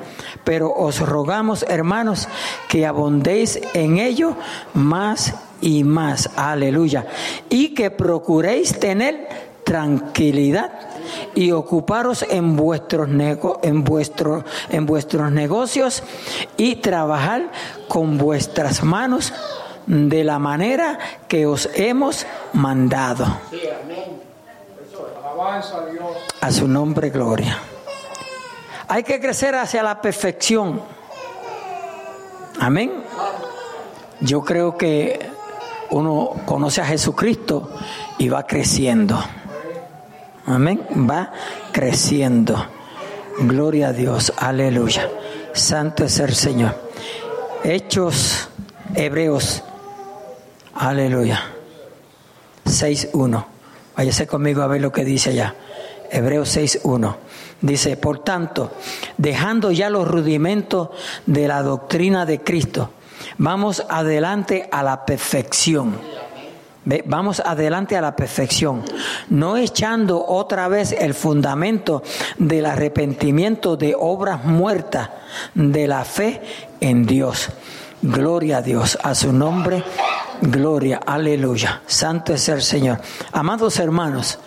Pero 0.43 0.69
os 0.73 0.99
rogamos, 0.99 1.63
hermanos, 1.69 2.27
que 2.67 2.85
abundéis 2.85 3.61
en 3.73 3.99
ello 3.99 4.35
más 4.73 5.33
y 5.61 5.85
más. 5.85 6.29
Aleluya. 6.35 7.05
Y 7.49 7.73
que 7.73 7.89
procuréis 7.89 8.77
tener 8.81 9.29
tranquilidad 9.63 10.71
y 11.33 11.51
ocuparos 11.51 12.25
en 12.29 12.57
vuestros, 12.57 13.07
en, 13.61 13.83
vuestro, 13.85 14.43
en 14.69 14.85
vuestros 14.85 15.31
negocios 15.31 16.03
y 16.57 16.75
trabajar 16.75 17.49
con 17.87 18.17
vuestras 18.17 18.83
manos 18.83 19.31
de 19.87 20.23
la 20.23 20.37
manera 20.37 20.99
que 21.27 21.47
os 21.47 21.69
hemos 21.73 22.25
mandado. 22.53 23.25
A 26.41 26.51
su 26.51 26.67
nombre, 26.67 27.09
gloria. 27.09 27.57
Hay 28.89 29.03
que 29.03 29.19
crecer 29.19 29.55
hacia 29.55 29.81
la 29.83 30.01
perfección. 30.01 30.81
Amén. 32.59 32.91
Yo 34.19 34.41
creo 34.41 34.77
que 34.77 35.19
uno 35.89 36.31
conoce 36.45 36.81
a 36.81 36.85
Jesucristo 36.85 37.71
y 38.17 38.29
va 38.29 38.45
creciendo. 38.45 39.21
Amén. 40.45 40.81
Va 41.09 41.31
creciendo. 41.71 42.65
Gloria 43.39 43.89
a 43.89 43.93
Dios. 43.93 44.33
Aleluya. 44.37 45.09
Santo 45.53 46.05
es 46.05 46.19
el 46.19 46.33
Señor. 46.33 46.75
Hechos 47.63 48.49
Hebreos. 48.95 49.63
Aleluya. 50.79 51.41
6.1. 52.65 53.45
Váyase 53.95 54.27
conmigo 54.27 54.61
a 54.61 54.67
ver 54.67 54.81
lo 54.81 54.91
que 54.91 55.03
dice 55.03 55.31
allá. 55.31 55.55
Hebreos 56.11 56.55
6.1. 56.55 57.15
Dice, 57.61 57.97
por 57.97 58.19
tanto, 58.19 58.71
dejando 59.17 59.71
ya 59.71 59.89
los 59.89 60.07
rudimentos 60.07 60.89
de 61.25 61.47
la 61.47 61.63
doctrina 61.63 62.25
de 62.25 62.41
Cristo, 62.41 62.91
vamos 63.37 63.83
adelante 63.89 64.69
a 64.71 64.83
la 64.83 65.05
perfección 65.05 65.97
Vamos 67.05 67.41
adelante 67.41 67.97
a 67.97 68.01
la 68.01 68.15
perfección, 68.15 68.81
no 69.29 69.57
echando 69.57 70.25
otra 70.25 70.69
vez 70.69 70.93
el 70.93 71.13
fundamento 71.13 72.01
del 72.37 72.65
arrepentimiento 72.65 73.75
de 73.75 73.93
obras 73.99 74.45
muertas 74.45 75.09
de 75.53 75.85
la 75.85 76.05
fe 76.05 76.41
en 76.79 77.05
Dios, 77.05 77.49
Gloria 78.01 78.57
a 78.57 78.61
Dios, 78.61 78.97
a 79.01 79.15
su 79.15 79.33
nombre, 79.33 79.83
gloria, 80.41 81.01
aleluya. 81.05 81.81
Santo 81.87 82.33
es 82.33 82.47
el 82.49 82.61
Señor. 82.61 82.99
Amados 83.31 83.79
hermanos, 83.79 84.39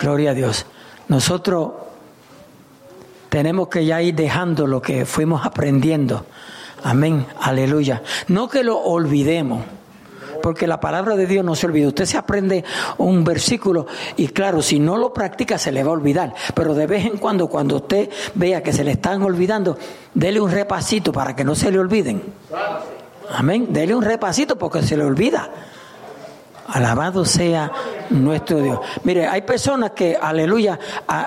gloria 0.00 0.30
a 0.30 0.34
Dios. 0.34 0.66
Nosotros 1.08 1.72
tenemos 3.28 3.68
que 3.68 3.84
ya 3.84 4.00
ir 4.00 4.14
dejando 4.14 4.66
lo 4.66 4.80
que 4.80 5.04
fuimos 5.04 5.44
aprendiendo. 5.44 6.24
Amén, 6.82 7.26
aleluya. 7.40 8.02
No 8.28 8.48
que 8.48 8.64
lo 8.64 8.78
olvidemos 8.78 9.62
porque 10.46 10.68
la 10.68 10.78
palabra 10.78 11.16
de 11.16 11.26
Dios 11.26 11.44
no 11.44 11.56
se 11.56 11.66
olvida. 11.66 11.88
Usted 11.88 12.04
se 12.04 12.16
aprende 12.16 12.62
un 12.98 13.24
versículo 13.24 13.88
y 14.16 14.28
claro, 14.28 14.62
si 14.62 14.78
no 14.78 14.96
lo 14.96 15.12
practica 15.12 15.58
se 15.58 15.72
le 15.72 15.82
va 15.82 15.90
a 15.90 15.94
olvidar, 15.94 16.34
pero 16.54 16.72
de 16.72 16.86
vez 16.86 17.04
en 17.04 17.16
cuando, 17.16 17.48
cuando 17.48 17.74
usted 17.74 18.08
vea 18.36 18.62
que 18.62 18.72
se 18.72 18.84
le 18.84 18.92
están 18.92 19.22
olvidando, 19.22 19.76
dele 20.14 20.40
un 20.40 20.52
repasito 20.52 21.10
para 21.10 21.34
que 21.34 21.42
no 21.42 21.56
se 21.56 21.72
le 21.72 21.80
olviden. 21.80 22.22
Amén, 23.28 23.72
dele 23.72 23.92
un 23.92 24.04
repasito 24.04 24.56
porque 24.56 24.84
se 24.84 24.96
le 24.96 25.02
olvida. 25.02 25.50
Alabado 26.68 27.24
sea 27.24 27.72
nuestro 28.10 28.58
Dios. 28.58 28.78
Mire, 29.02 29.26
hay 29.26 29.42
personas 29.42 29.90
que, 29.96 30.16
aleluya, 30.20 30.78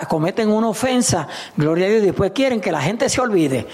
cometen 0.08 0.50
una 0.50 0.70
ofensa, 0.70 1.28
gloria 1.58 1.88
a 1.88 1.90
Dios, 1.90 2.04
y 2.04 2.06
después 2.06 2.32
quieren 2.32 2.62
que 2.62 2.72
la 2.72 2.82
gente 2.82 3.10
se 3.10 3.20
olvide. 3.20 3.68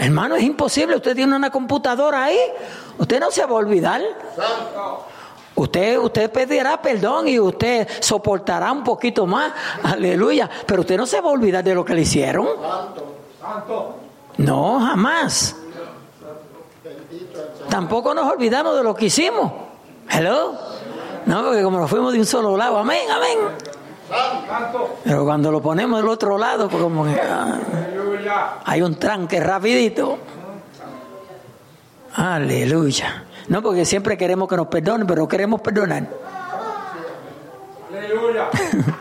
Hermano, 0.00 0.34
es 0.34 0.42
imposible. 0.42 0.96
Usted 0.96 1.14
tiene 1.14 1.36
una 1.36 1.50
computadora 1.50 2.24
ahí. 2.24 2.38
Usted 2.96 3.20
no 3.20 3.30
se 3.30 3.44
va 3.44 3.50
a 3.50 3.54
olvidar. 3.54 4.00
Usted, 5.54 5.98
usted 5.98 6.30
pedirá 6.30 6.80
perdón 6.80 7.28
y 7.28 7.38
usted 7.38 7.86
soportará 8.00 8.72
un 8.72 8.82
poquito 8.82 9.26
más. 9.26 9.52
Aleluya. 9.82 10.48
Pero 10.64 10.80
usted 10.80 10.96
no 10.96 11.06
se 11.06 11.20
va 11.20 11.28
a 11.28 11.32
olvidar 11.32 11.62
de 11.62 11.74
lo 11.74 11.84
que 11.84 11.92
le 11.92 12.00
hicieron. 12.00 12.48
No, 14.38 14.80
jamás. 14.80 15.54
Tampoco 17.68 18.14
nos 18.14 18.26
olvidamos 18.32 18.76
de 18.76 18.82
lo 18.82 18.94
que 18.94 19.04
hicimos. 19.04 19.52
Hello. 20.08 20.54
No, 21.26 21.44
porque 21.44 21.62
como 21.62 21.78
nos 21.78 21.90
fuimos 21.90 22.14
de 22.14 22.20
un 22.20 22.26
solo 22.26 22.56
lado, 22.56 22.78
amén, 22.78 23.02
amén. 23.10 23.38
Pero 25.04 25.24
cuando 25.24 25.50
lo 25.50 25.60
ponemos 25.62 26.00
del 26.00 26.08
otro 26.08 26.36
lado, 26.36 26.68
pues 26.68 26.82
como 26.82 27.04
que 27.04 27.20
ah, 27.20 27.58
hay 28.64 28.82
un 28.82 28.96
tranque 28.96 29.40
rapidito. 29.40 30.18
Aleluya. 32.14 33.24
No, 33.48 33.62
porque 33.62 33.84
siempre 33.84 34.16
queremos 34.16 34.48
que 34.48 34.56
nos 34.56 34.66
perdonen, 34.66 35.06
pero 35.06 35.28
queremos 35.28 35.60
perdonar. 35.60 36.08
Aleluya. 37.88 38.48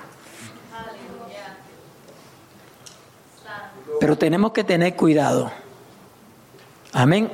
pero 3.99 4.17
tenemos 4.17 4.51
que 4.51 4.63
tener 4.63 4.95
cuidado. 4.95 5.51
Amén. 6.93 7.29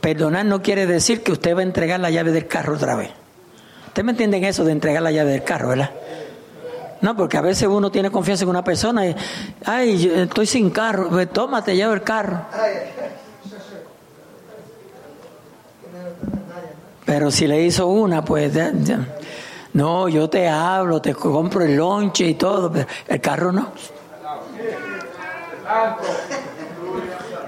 Perdonar 0.00 0.44
no 0.44 0.60
quiere 0.62 0.86
decir 0.86 1.22
que 1.22 1.32
usted 1.32 1.54
va 1.54 1.60
a 1.60 1.62
entregar 1.62 2.00
la 2.00 2.10
llave 2.10 2.32
del 2.32 2.46
carro 2.46 2.74
otra 2.74 2.96
vez. 2.96 3.10
¿Usted 3.86 4.02
me 4.02 4.10
entiende 4.12 4.38
en 4.38 4.44
eso 4.44 4.64
de 4.64 4.72
entregar 4.72 5.02
la 5.02 5.12
llave 5.12 5.30
del 5.30 5.44
carro, 5.44 5.68
verdad? 5.68 5.90
No, 7.04 7.14
porque 7.14 7.36
a 7.36 7.42
veces 7.42 7.68
uno 7.68 7.90
tiene 7.90 8.10
confianza 8.10 8.44
en 8.44 8.48
una 8.48 8.64
persona 8.64 9.06
y, 9.06 9.14
ay, 9.66 10.10
estoy 10.22 10.46
sin 10.46 10.70
carro, 10.70 11.10
pues 11.10 11.30
tómate, 11.30 11.76
lleva 11.76 11.92
el 11.92 12.02
carro. 12.02 12.46
Pero 17.04 17.30
si 17.30 17.46
le 17.46 17.60
hizo 17.60 17.88
una, 17.88 18.24
pues 18.24 18.54
no, 19.74 20.08
yo 20.08 20.30
te 20.30 20.48
hablo, 20.48 21.02
te 21.02 21.14
compro 21.14 21.62
el 21.62 21.76
lonche 21.76 22.24
y 22.24 22.34
todo, 22.36 22.72
pero 22.72 22.86
el 23.06 23.20
carro 23.20 23.52
no. 23.52 23.70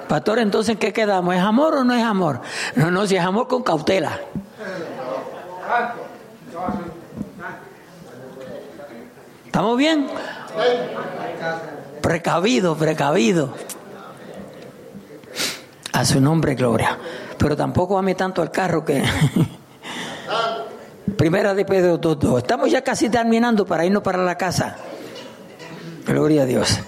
Pastor, 0.06 0.40
entonces, 0.40 0.76
¿qué 0.76 0.92
quedamos? 0.92 1.34
¿Es 1.34 1.40
amor 1.40 1.76
o 1.76 1.82
no 1.82 1.94
es 1.94 2.04
amor? 2.04 2.42
No, 2.74 2.90
no, 2.90 3.06
si 3.06 3.16
es 3.16 3.24
amor 3.24 3.48
con 3.48 3.62
cautela. 3.62 4.20
¿Estamos 9.56 9.78
bien? 9.78 10.06
Precavido, 12.02 12.76
precavido. 12.76 13.54
A 15.94 16.04
su 16.04 16.20
nombre, 16.20 16.54
gloria. 16.54 16.98
Pero 17.38 17.56
tampoco 17.56 17.96
ame 17.96 18.14
tanto 18.14 18.42
al 18.42 18.50
carro 18.50 18.84
que. 18.84 19.02
Primera 21.16 21.54
de 21.54 21.64
Pedro 21.64 21.98
2.2. 21.98 22.36
Estamos 22.36 22.70
ya 22.70 22.84
casi 22.84 23.08
terminando 23.08 23.64
para 23.64 23.86
irnos 23.86 24.02
para 24.02 24.22
la 24.22 24.36
casa. 24.36 24.76
Gloria 26.04 26.42
a 26.42 26.44
Dios. 26.44 26.78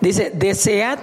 Dice, 0.00 0.30
desead 0.34 1.00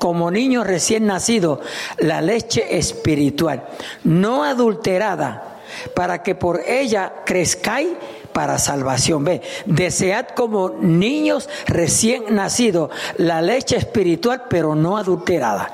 como 0.00 0.32
niños 0.32 0.66
recién 0.66 1.06
nacidos 1.06 1.60
la 1.98 2.20
leche 2.20 2.76
espiritual, 2.76 3.68
no 4.02 4.42
adulterada, 4.42 5.60
para 5.94 6.24
que 6.24 6.34
por 6.34 6.58
ella 6.66 7.12
crezcáis 7.24 7.90
para 8.32 8.58
salvación. 8.58 9.24
Ve, 9.24 9.42
desead 9.66 10.28
como 10.28 10.70
niños 10.70 11.48
recién 11.66 12.34
nacidos 12.34 12.90
la 13.16 13.42
leche 13.42 13.76
espiritual, 13.76 14.44
pero 14.48 14.74
no 14.74 14.96
adulterada. 14.96 15.72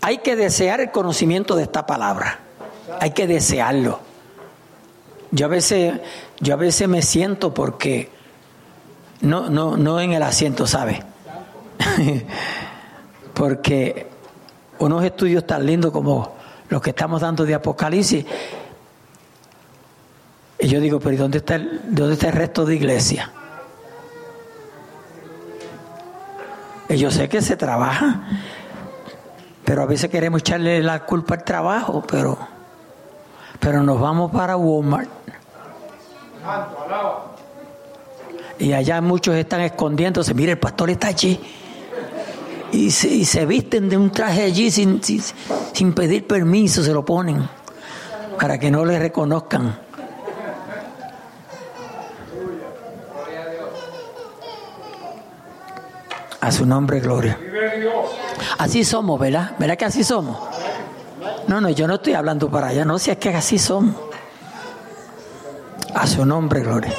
Hay 0.00 0.18
que 0.18 0.36
desear 0.36 0.80
el 0.80 0.90
conocimiento 0.90 1.56
de 1.56 1.64
esta 1.64 1.86
palabra. 1.86 2.38
Hay 3.00 3.10
que 3.10 3.26
desearlo. 3.26 4.00
Yo 5.32 5.46
a 5.46 5.48
veces, 5.48 5.94
yo 6.40 6.54
a 6.54 6.56
veces 6.56 6.88
me 6.88 7.02
siento 7.02 7.52
porque 7.52 8.10
no, 9.20 9.50
no, 9.50 9.76
no 9.76 10.00
en 10.00 10.12
el 10.12 10.22
asiento, 10.22 10.66
¿sabe? 10.66 11.02
porque 13.34 14.06
unos 14.78 15.04
estudios 15.04 15.46
tan 15.46 15.66
lindos 15.66 15.90
como 15.90 16.36
los 16.68 16.80
que 16.82 16.90
estamos 16.90 17.20
dando 17.20 17.44
de 17.44 17.54
Apocalipsis 17.54 18.24
y 20.58 20.68
yo 20.68 20.80
digo, 20.80 21.00
pero 21.00 21.16
¿dónde 21.16 21.38
está 21.38 21.56
el, 21.56 21.80
dónde 21.84 22.14
está 22.14 22.28
el 22.28 22.32
resto 22.32 22.64
de 22.64 22.76
iglesia? 22.76 23.30
Y 26.88 26.96
yo 26.96 27.10
sé 27.10 27.28
que 27.28 27.42
se 27.42 27.56
trabaja, 27.56 28.22
pero 29.64 29.82
a 29.82 29.86
veces 29.86 30.08
queremos 30.08 30.40
echarle 30.40 30.82
la 30.82 31.04
culpa 31.04 31.34
al 31.34 31.44
trabajo, 31.44 32.02
pero, 32.06 32.38
pero 33.58 33.82
nos 33.82 34.00
vamos 34.00 34.30
para 34.30 34.56
Walmart. 34.56 35.10
Y 38.58 38.72
allá 38.72 39.00
muchos 39.00 39.34
están 39.34 39.60
escondiéndose. 39.60 40.32
Mire, 40.32 40.52
el 40.52 40.58
pastor 40.58 40.88
está 40.90 41.08
allí. 41.08 41.38
Y 42.72 42.90
se, 42.90 43.08
y 43.08 43.24
se 43.24 43.44
visten 43.44 43.88
de 43.88 43.96
un 43.96 44.10
traje 44.10 44.42
allí 44.42 44.70
sin, 44.70 45.02
sin, 45.02 45.22
sin 45.72 45.92
pedir 45.92 46.26
permiso, 46.26 46.82
se 46.82 46.92
lo 46.92 47.04
ponen 47.04 47.48
para 48.40 48.58
que 48.58 48.70
no 48.70 48.84
le 48.84 48.98
reconozcan. 48.98 49.85
A 56.46 56.52
su 56.52 56.64
nombre, 56.64 57.00
gloria. 57.00 57.36
Así 58.58 58.84
somos, 58.84 59.18
¿verdad? 59.18 59.56
¿Verdad 59.58 59.76
que 59.76 59.84
así 59.84 60.04
somos? 60.04 60.38
No, 61.48 61.60
no, 61.60 61.70
yo 61.70 61.88
no 61.88 61.94
estoy 61.94 62.12
hablando 62.12 62.48
para 62.48 62.68
allá, 62.68 62.84
no, 62.84 63.00
si 63.00 63.10
es 63.10 63.16
que 63.16 63.30
así 63.30 63.58
somos. 63.58 63.96
A 65.92 66.06
su 66.06 66.24
nombre, 66.24 66.60
gloria. 66.60 66.92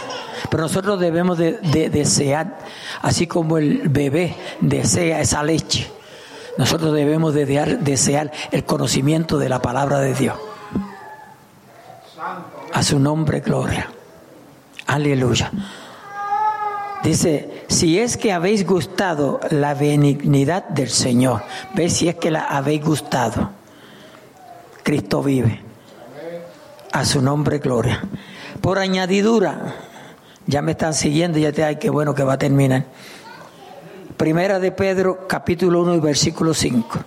Pero 0.49 0.63
nosotros 0.63 0.99
debemos 0.99 1.37
de, 1.37 1.53
desear, 1.89 2.57
así 3.01 3.25
como 3.25 3.57
el 3.57 3.87
bebé 3.87 4.35
desea 4.59 5.21
esa 5.21 5.41
leche, 5.43 5.89
nosotros 6.57 6.93
debemos 6.93 7.33
de 7.33 7.45
desear 7.79 8.33
el 8.51 8.65
conocimiento 8.65 9.37
de 9.37 9.47
la 9.47 9.61
palabra 9.61 9.99
de 9.99 10.13
Dios. 10.13 10.35
A 12.73 12.83
su 12.83 12.99
nombre, 12.99 13.39
gloria. 13.39 13.89
Aleluya. 14.87 15.53
Dice, 17.07 17.63
si 17.69 17.99
es 17.99 18.17
que 18.17 18.33
habéis 18.33 18.67
gustado 18.67 19.39
la 19.49 19.73
benignidad 19.73 20.67
del 20.67 20.89
Señor, 20.89 21.41
¿ves? 21.73 21.93
Si 21.93 22.09
es 22.09 22.15
que 22.15 22.31
la 22.31 22.41
habéis 22.41 22.83
gustado, 22.83 23.51
Cristo 24.83 25.23
vive. 25.23 25.61
A 26.91 27.05
su 27.05 27.21
nombre, 27.21 27.59
gloria. 27.59 28.03
Por 28.59 28.77
añadidura, 28.77 29.73
ya 30.47 30.61
me 30.61 30.73
están 30.73 30.93
siguiendo, 30.93 31.39
ya 31.39 31.53
te 31.53 31.63
hay 31.63 31.77
que 31.77 31.89
bueno 31.89 32.13
que 32.13 32.25
va 32.25 32.33
a 32.33 32.37
terminar. 32.37 32.83
Primera 34.17 34.59
de 34.59 34.73
Pedro, 34.73 35.29
capítulo 35.29 35.83
1 35.83 35.95
y 35.95 35.99
versículo 36.01 36.53
5. 36.53 36.99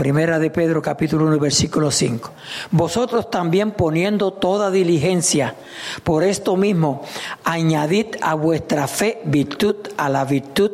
Primera 0.00 0.38
de 0.38 0.48
Pedro 0.48 0.80
capítulo 0.80 1.26
1 1.26 1.38
versículo 1.38 1.90
5. 1.90 2.30
Vosotros 2.70 3.30
también 3.30 3.72
poniendo 3.72 4.32
toda 4.32 4.70
diligencia 4.70 5.56
por 6.04 6.22
esto 6.22 6.56
mismo, 6.56 7.02
añadid 7.44 8.06
a 8.22 8.32
vuestra 8.32 8.88
fe 8.88 9.20
virtud, 9.26 9.76
a 9.98 10.08
la 10.08 10.24
virtud 10.24 10.70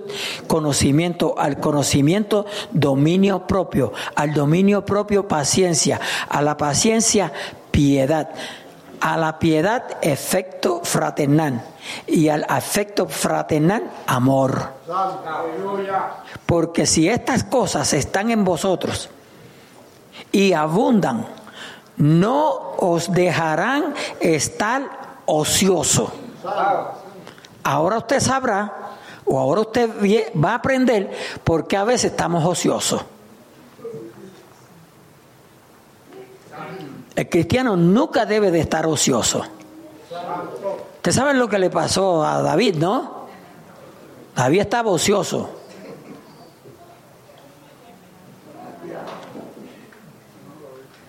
conocimiento, 0.47 1.35
al 1.39 1.59
conocimiento 1.59 2.47
dominio 2.71 3.49
propio, 3.49 3.93
al 4.15 4.33
dominio 4.33 4.85
propio 4.85 5.27
paciencia, 5.27 6.01
a 6.29 6.41
la 6.41 6.57
paciencia 6.57 7.33
piedad, 7.73 8.31
a 9.01 9.17
la 9.17 9.41
piedad 9.41 9.99
efecto 10.03 10.83
fraternal 10.85 11.65
y 12.07 12.29
al 12.29 12.47
afecto 12.49 13.09
fraternal 13.09 13.91
amor. 14.07 14.71
Porque 16.47 16.87
si 16.87 17.09
estas 17.09 17.43
cosas 17.43 17.93
están 17.93 18.31
en 18.31 18.45
vosotros 18.45 19.11
y 20.33 20.53
abundan, 20.53 21.27
no 21.97 22.75
os 22.79 23.13
dejarán 23.13 23.95
estar 24.21 24.83
ocioso. 25.27 26.13
Ahora 27.63 27.99
usted 27.99 28.21
sabrá, 28.21 28.73
o 29.25 29.39
ahora 29.39 29.63
usted 29.63 29.91
va 30.33 30.53
a 30.53 30.55
aprender 30.57 31.11
por 31.43 31.67
qué 31.67 31.77
a 31.77 31.85
veces 31.85 32.13
estamos 32.13 32.45
ociosos. 32.45 33.03
El 37.17 37.29
cristiano 37.31 37.77
nunca 37.77 38.27
debe 38.27 38.51
de 38.51 38.61
estar 38.61 38.87
ocioso. 38.87 39.43
Usted 40.97 41.13
sabe 41.13 41.35
lo 41.35 41.49
que 41.49 41.59
le 41.59 41.71
pasó 41.71 42.25
a 42.25 42.43
David, 42.43 42.77
¿no? 42.77 43.27
David 44.37 44.61
estaba 44.61 44.91
ocioso. 44.91 45.56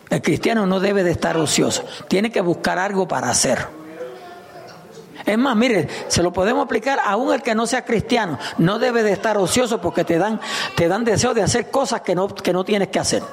El 0.10 0.22
cristiano 0.22 0.66
no 0.66 0.80
debe 0.80 1.04
de 1.04 1.12
estar 1.12 1.38
ocioso, 1.38 1.84
tiene 2.08 2.32
que 2.32 2.42
buscar 2.42 2.80
algo 2.80 3.08
para 3.08 3.30
hacer. 3.30 3.78
Es 5.26 5.38
más, 5.38 5.58
mire, 5.58 5.90
se 6.08 6.24
lo 6.24 6.32
podemos 6.32 6.64
aplicar 6.64 7.00
aún 7.04 7.34
el 7.34 7.42
que 7.42 7.54
no 7.54 7.68
sea 7.68 7.84
cristiano. 7.84 8.40
No 8.58 8.80
debe 8.80 9.04
de 9.04 9.12
estar 9.12 9.38
ocioso 9.38 9.82
porque 9.82 10.06
te 10.06 10.18
dan, 10.18 10.40
te 10.74 10.88
dan 10.88 11.04
deseo 11.04 11.34
de 11.34 11.44
hacer 11.44 11.70
cosas 11.70 12.00
que 12.00 12.16
no, 12.16 12.30
que 12.30 12.54
no 12.54 12.64
tienes 12.64 12.88
que 12.88 13.00
hacer. 13.00 13.24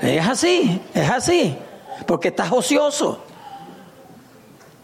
Es 0.00 0.26
así, 0.26 0.80
es 0.94 1.10
así, 1.10 1.58
porque 2.06 2.28
estás 2.28 2.50
ocioso. 2.50 3.22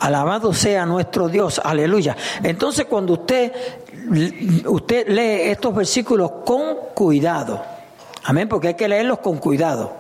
Alabado 0.01 0.53
sea 0.53 0.85
nuestro 0.85 1.29
Dios, 1.29 1.61
aleluya. 1.65 2.15
Entonces 2.43 2.85
cuando 2.85 3.15
usted, 3.15 3.53
usted 4.67 5.09
lee 5.09 5.51
estos 5.51 5.75
versículos 5.75 6.31
con 6.45 6.77
cuidado, 6.95 7.65
amén, 8.25 8.49
porque 8.49 8.69
hay 8.69 8.75
que 8.75 8.89
leerlos 8.89 9.19
con 9.19 9.39
cuidado. 9.39 9.93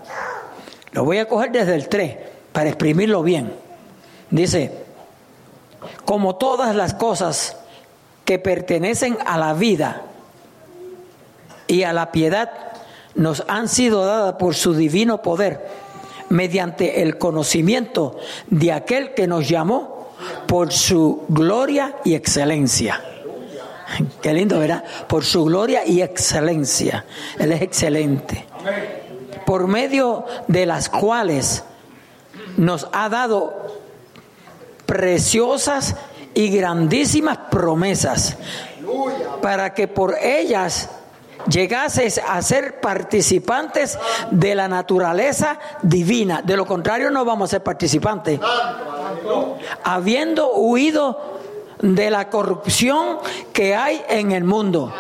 Lo 0.92 1.04
voy 1.04 1.18
a 1.18 1.28
coger 1.28 1.52
desde 1.52 1.74
el 1.74 1.88
3 1.88 2.16
para 2.52 2.68
exprimirlo 2.68 3.22
bien. 3.22 3.52
Dice, 4.30 4.72
como 6.04 6.36
todas 6.36 6.74
las 6.74 6.94
cosas 6.94 7.56
que 8.24 8.38
pertenecen 8.38 9.16
a 9.24 9.38
la 9.38 9.54
vida 9.54 10.02
y 11.66 11.82
a 11.82 11.92
la 11.92 12.12
piedad 12.12 12.50
nos 13.14 13.44
han 13.48 13.68
sido 13.68 14.04
dadas 14.04 14.34
por 14.34 14.54
su 14.54 14.74
divino 14.74 15.22
poder 15.22 15.66
mediante 16.28 17.02
el 17.02 17.18
conocimiento 17.18 18.18
de 18.48 18.72
aquel 18.72 19.14
que 19.14 19.26
nos 19.26 19.48
llamó 19.48 20.08
por 20.46 20.72
su 20.72 21.24
gloria 21.28 21.96
y 22.04 22.14
excelencia. 22.14 23.02
Qué 24.22 24.32
lindo, 24.32 24.58
¿verdad? 24.58 24.84
Por 25.06 25.24
su 25.24 25.44
gloria 25.44 25.86
y 25.86 26.02
excelencia. 26.02 27.04
Él 27.38 27.52
es 27.52 27.62
excelente. 27.62 28.46
Por 29.46 29.66
medio 29.66 30.24
de 30.46 30.66
las 30.66 30.88
cuales 30.88 31.64
nos 32.56 32.88
ha 32.92 33.08
dado 33.08 33.78
preciosas 34.86 35.96
y 36.34 36.50
grandísimas 36.50 37.38
promesas 37.50 38.36
para 39.40 39.74
que 39.74 39.88
por 39.88 40.16
ellas 40.20 40.90
llegases 41.48 42.20
a 42.26 42.40
ser 42.42 42.80
participantes 42.80 43.98
de 44.30 44.54
la 44.54 44.68
naturaleza 44.68 45.58
divina. 45.82 46.42
De 46.42 46.56
lo 46.56 46.66
contrario, 46.66 47.10
no 47.10 47.24
vamos 47.24 47.50
a 47.50 47.56
ser 47.56 47.62
participantes. 47.62 48.40
Habiendo 49.84 50.52
huido 50.54 51.38
de 51.80 52.10
la 52.10 52.28
corrupción 52.28 53.18
que 53.52 53.74
hay 53.74 54.02
en 54.08 54.32
el 54.32 54.44
mundo. 54.44 54.92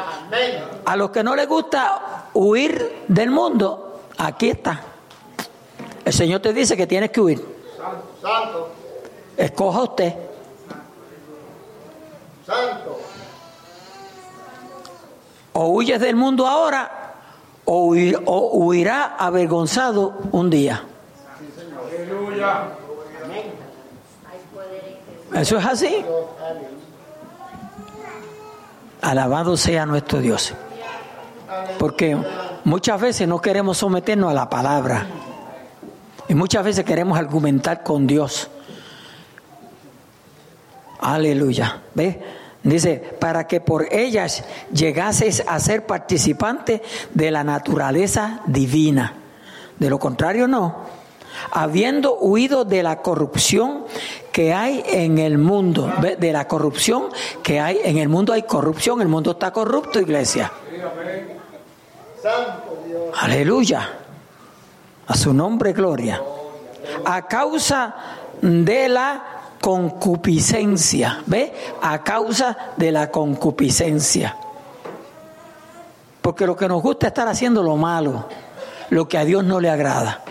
A 0.84 0.96
los 0.96 1.10
que 1.10 1.22
no 1.22 1.34
les 1.34 1.48
gusta 1.48 2.28
huir 2.34 3.04
del 3.08 3.30
mundo, 3.30 4.00
aquí 4.16 4.50
está. 4.50 4.82
El 6.04 6.12
Señor 6.12 6.40
te 6.40 6.52
dice 6.52 6.76
que 6.76 6.86
tienes 6.86 7.10
que 7.10 7.20
huir. 7.20 7.44
Escoja 9.36 9.82
usted. 9.82 10.14
Santo 12.46 12.98
o 15.60 15.66
huyes 15.70 16.00
del 16.00 16.14
mundo 16.14 16.46
ahora 16.46 17.14
o, 17.64 17.88
huirá 17.88 19.16
avergonzado 19.18 20.14
un 20.30 20.48
día. 20.50 20.84
Eso 25.34 25.58
es 25.58 25.64
así. 25.66 26.04
Alabado 29.02 29.56
sea 29.56 29.86
nuestro 29.86 30.20
Dios. 30.20 30.54
Porque 31.78 32.16
muchas 32.64 33.00
veces 33.00 33.28
no 33.28 33.40
queremos 33.40 33.78
someternos 33.78 34.30
a 34.30 34.34
la 34.34 34.50
palabra. 34.50 35.06
Y 36.28 36.34
muchas 36.34 36.64
veces 36.64 36.84
queremos 36.84 37.18
argumentar 37.18 37.82
con 37.82 38.06
Dios. 38.06 38.50
Aleluya. 41.00 41.82
¿Ve? 41.94 42.20
Dice, 42.62 42.96
para 43.18 43.46
que 43.46 43.60
por 43.60 43.92
ellas 43.92 44.44
llegases 44.72 45.44
a 45.46 45.60
ser 45.60 45.86
participante 45.86 46.82
de 47.14 47.30
la 47.30 47.44
naturaleza 47.44 48.40
divina. 48.46 49.14
De 49.78 49.88
lo 49.88 49.98
contrario, 49.98 50.48
no. 50.48 50.97
Habiendo 51.50 52.18
huido 52.18 52.64
de 52.64 52.82
la 52.82 53.02
corrupción 53.02 53.84
que 54.32 54.52
hay 54.52 54.82
en 54.86 55.18
el 55.18 55.38
mundo, 55.38 55.92
de 56.00 56.32
la 56.32 56.46
corrupción 56.46 57.08
que 57.42 57.60
hay 57.60 57.80
en 57.84 57.98
el 57.98 58.08
mundo, 58.08 58.32
hay 58.32 58.42
corrupción, 58.42 59.00
el 59.00 59.08
mundo 59.08 59.32
está 59.32 59.52
corrupto, 59.52 60.00
iglesia. 60.00 60.52
Aleluya. 63.20 63.88
A 65.06 65.14
su 65.14 65.32
nombre, 65.32 65.72
gloria. 65.72 66.22
A 67.04 67.26
causa 67.26 67.94
de 68.40 68.88
la 68.88 69.38
concupiscencia, 69.60 71.22
¿ve? 71.26 71.52
A 71.82 72.02
causa 72.02 72.56
de 72.76 72.92
la 72.92 73.10
concupiscencia. 73.10 74.36
Porque 76.22 76.46
lo 76.46 76.56
que 76.56 76.68
nos 76.68 76.82
gusta 76.82 77.06
es 77.06 77.10
estar 77.10 77.26
haciendo 77.26 77.62
lo 77.62 77.76
malo, 77.76 78.26
lo 78.90 79.08
que 79.08 79.18
a 79.18 79.24
Dios 79.24 79.44
no 79.44 79.60
le 79.60 79.70
agrada. 79.70 80.22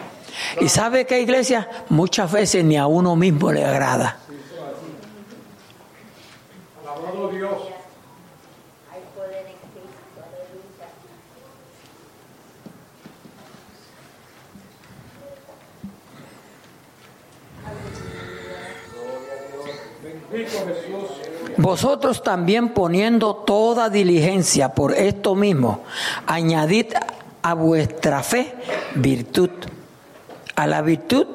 Y 0.62 0.70
sabe 0.70 1.06
que 1.06 1.22
iglesia 1.22 1.70
muchas 1.90 2.32
veces 2.32 2.64
ni 2.64 2.78
a 2.78 2.88
uno 2.88 3.16
mismo 3.16 3.52
le 3.52 3.66
agrada. 3.66 4.18
Vosotros 21.58 22.24
también 22.24 22.70
poniendo 22.70 23.36
toda 23.36 23.90
diligencia 23.90 24.70
por 24.70 24.94
esto 24.94 25.36
mismo, 25.36 25.84
añadid 26.26 26.88
a 27.42 27.54
vuestra 27.54 28.22
fe 28.24 28.54
virtud, 28.96 29.50
a 30.58 30.68
la 30.68 30.82
virtud 30.82 31.26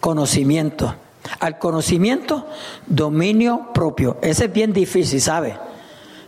conocimiento, 0.00 0.94
al 1.40 1.58
conocimiento 1.58 2.46
dominio 2.86 3.72
propio. 3.74 4.16
Ese 4.22 4.46
es 4.46 4.52
bien 4.52 4.72
difícil, 4.72 5.20
¿sabe? 5.20 5.58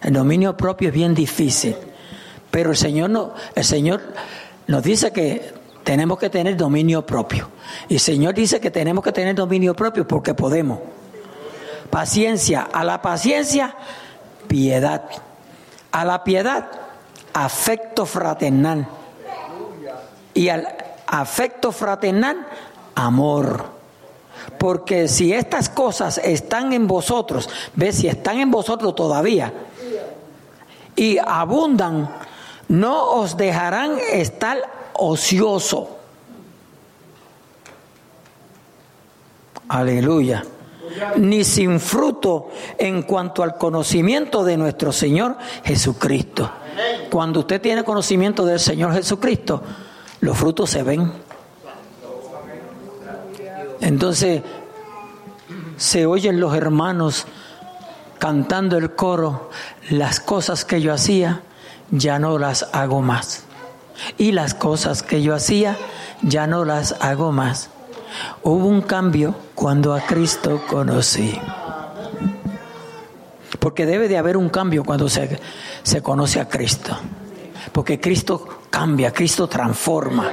El 0.03 0.13
dominio 0.13 0.57
propio 0.57 0.89
es 0.89 0.95
bien 0.95 1.15
difícil, 1.15 1.77
pero 2.51 2.71
el 2.71 2.77
Señor 2.77 3.09
no, 3.11 3.33
el 3.55 3.65
Señor 3.65 4.03
nos 4.67 4.83
dice 4.83 5.13
que 5.13 5.55
tenemos 5.85 6.19
que 6.19 6.29
tener 6.29 6.57
dominio 6.57 7.07
propio. 7.07 7.49
Y 7.89 7.95
el 7.95 8.01
Señor 8.01 8.35
dice 8.35 8.61
que 8.61 8.71
tenemos 8.71 9.05
que 9.05 9.13
tener 9.13 9.35
dominio 9.37 9.75
propio 9.75 10.07
porque 10.07 10.35
podemos 10.35 10.81
paciencia. 11.89 12.69
A 12.73 12.83
la 12.83 13.01
paciencia, 13.01 13.77
piedad. 14.49 15.05
A 15.93 16.05
la 16.05 16.25
piedad, 16.25 16.69
afecto 17.33 18.07
fraternal. 18.07 18.89
Y 20.35 20.49
al 20.49 20.80
afecto 21.11 21.73
fraternal, 21.73 22.47
amor. 22.95 23.65
Porque 24.59 25.09
si 25.09 25.33
estas 25.33 25.69
cosas 25.69 26.19
están 26.19 26.73
en 26.73 26.87
vosotros, 26.87 27.49
ve 27.75 27.93
si 27.93 28.09
están 28.09 28.39
en 28.39 28.51
vosotros 28.51 28.95
todavía 28.95 29.53
y 30.97 31.19
abundan, 31.19 32.11
no 32.69 33.11
os 33.13 33.37
dejarán 33.37 33.99
estar 34.13 34.59
ocioso. 34.95 35.99
Aleluya 39.69 40.45
ni 41.17 41.45
sin 41.45 41.81
fruto 41.81 42.51
en 42.79 43.03
cuanto 43.03 43.43
al 43.43 43.57
conocimiento 43.57 44.45
de 44.45 44.57
nuestro 44.57 44.93
Señor 44.93 45.37
Jesucristo. 45.65 46.51
Cuando 47.11 47.41
usted 47.41 47.61
tiene 47.61 47.85
conocimiento 47.85 48.45
del 48.45 48.61
Señor 48.61 48.93
Jesucristo, 48.95 49.63
los 50.21 50.37
frutos 50.37 50.71
se 50.71 50.83
ven. 50.83 51.13
Entonces, 53.81 54.43
se 55.77 56.07
oyen 56.07 56.41
los 56.41 56.55
hermanos 56.55 57.27
cantando 58.19 58.77
el 58.77 58.95
coro, 58.95 59.51
las 59.89 60.21
cosas 60.21 60.65
que 60.65 60.83
yo 60.83 60.93
hacía, 60.93 61.41
ya 61.91 62.19
no 62.19 62.39
las 62.39 62.69
hago 62.73 63.01
más. 63.01 63.45
Y 64.19 64.33
las 64.33 64.55
cosas 64.55 65.03
que 65.03 65.23
yo 65.23 65.35
hacía, 65.35 65.77
ya 66.23 66.47
no 66.47 66.65
las 66.65 66.97
hago 67.01 67.33
más. 67.33 67.71
Hubo 68.43 68.67
un 68.67 68.83
cambio 68.83 69.35
cuando 69.55 69.95
a 69.95 70.01
Cristo 70.03 70.63
conocí. 70.69 71.39
Porque 73.59 73.87
debe 73.87 74.09
de 74.09 74.19
haber 74.19 74.37
un 74.37 74.51
cambio 74.51 74.85
cuando 74.85 75.09
se, 75.09 75.41
se 75.83 76.03
conoce 76.03 76.41
a 76.41 76.49
Cristo. 76.49 76.97
Porque 77.73 78.01
Cristo 78.01 78.60
cambia, 78.71 79.13
Cristo 79.13 79.49
transforma. 79.49 80.31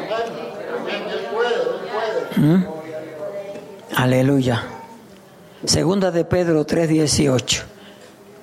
¿Mm? 2.36 2.64
Aleluya. 3.96 4.64
Segunda 5.66 6.12
de 6.12 6.24
Pedro 6.24 6.66
3:18. 6.66 7.64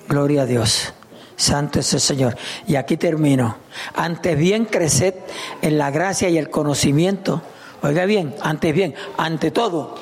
Gloria 0.07 0.43
a 0.43 0.45
Dios. 0.45 0.93
Santo 1.37 1.79
es 1.79 1.93
el 1.93 2.01
Señor. 2.01 2.37
Y 2.67 2.75
aquí 2.75 2.97
termino. 2.97 3.57
Antes 3.95 4.37
bien, 4.37 4.65
creced 4.65 5.15
en 5.61 5.77
la 5.77 5.91
gracia 5.91 6.29
y 6.29 6.37
el 6.37 6.49
conocimiento. 6.49 7.41
Oiga 7.81 8.05
bien, 8.05 8.35
antes 8.41 8.73
bien, 8.73 8.95
ante 9.17 9.51
todo. 9.51 9.95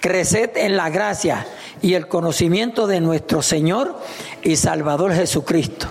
Creced 0.00 0.56
en 0.56 0.76
la 0.76 0.90
gracia 0.90 1.46
y 1.80 1.94
el 1.94 2.08
conocimiento 2.08 2.86
de 2.86 3.00
nuestro 3.00 3.42
Señor 3.42 3.96
y 4.42 4.56
Salvador 4.56 5.14
Jesucristo. 5.14 5.88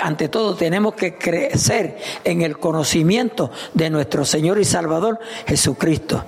Ante 0.00 0.28
todo 0.28 0.56
tenemos 0.56 0.94
que 0.94 1.16
crecer 1.16 1.98
en 2.24 2.42
el 2.42 2.58
conocimiento 2.58 3.50
de 3.72 3.90
nuestro 3.90 4.24
Señor 4.24 4.58
y 4.58 4.64
Salvador 4.64 5.20
Jesucristo. 5.46 6.24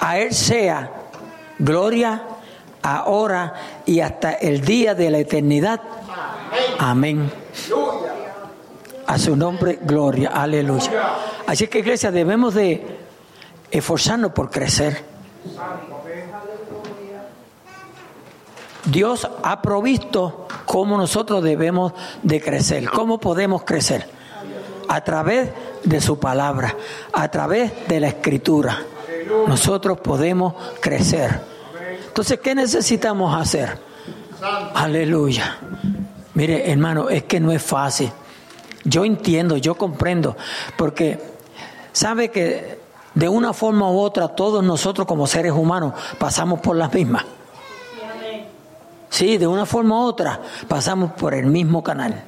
A 0.00 0.18
Él 0.18 0.34
sea 0.34 0.90
gloria, 1.58 2.22
ahora 2.82 3.54
y 3.86 4.00
hasta 4.00 4.32
el 4.32 4.60
día 4.60 4.94
de 4.94 5.10
la 5.10 5.18
eternidad. 5.18 5.80
Amén. 6.78 7.30
A 9.06 9.18
su 9.18 9.34
nombre, 9.34 9.78
gloria, 9.82 10.30
aleluya. 10.30 10.90
Así 11.46 11.66
que 11.68 11.80
iglesia, 11.80 12.10
debemos 12.10 12.54
de 12.54 12.98
esforzarnos 13.70 14.32
por 14.32 14.50
crecer. 14.50 15.02
Dios 18.90 19.28
ha 19.42 19.62
provisto 19.62 20.48
cómo 20.64 20.96
nosotros 20.96 21.42
debemos 21.42 21.92
de 22.22 22.40
crecer, 22.40 22.88
cómo 22.90 23.18
podemos 23.18 23.62
crecer. 23.64 24.06
A 24.88 25.02
través 25.02 25.50
de 25.84 26.00
su 26.00 26.18
palabra, 26.18 26.74
a 27.12 27.30
través 27.30 27.86
de 27.86 28.00
la 28.00 28.08
escritura. 28.08 28.82
Nosotros 29.46 30.00
podemos 30.00 30.54
crecer. 30.80 31.40
Entonces, 32.08 32.40
¿qué 32.40 32.54
necesitamos 32.56 33.40
hacer? 33.40 33.78
Aleluya. 34.74 35.58
Mire, 36.34 36.70
hermano, 36.70 37.08
es 37.08 37.24
que 37.24 37.38
no 37.38 37.52
es 37.52 37.62
fácil. 37.62 38.10
Yo 38.84 39.04
entiendo, 39.04 39.56
yo 39.58 39.76
comprendo, 39.76 40.36
porque 40.76 41.20
sabe 41.92 42.30
que 42.30 42.80
de 43.14 43.28
una 43.28 43.52
forma 43.52 43.90
u 43.90 43.98
otra 44.00 44.28
todos 44.28 44.64
nosotros 44.64 45.06
como 45.06 45.26
seres 45.26 45.52
humanos 45.52 45.92
pasamos 46.18 46.60
por 46.60 46.76
las 46.76 46.92
mismas. 46.92 47.24
Sí, 49.10 49.38
de 49.38 49.46
una 49.46 49.66
forma 49.66 49.96
u 49.96 50.04
otra 50.04 50.40
pasamos 50.68 51.12
por 51.12 51.34
el 51.34 51.46
mismo 51.46 51.82
canal. 51.82 52.24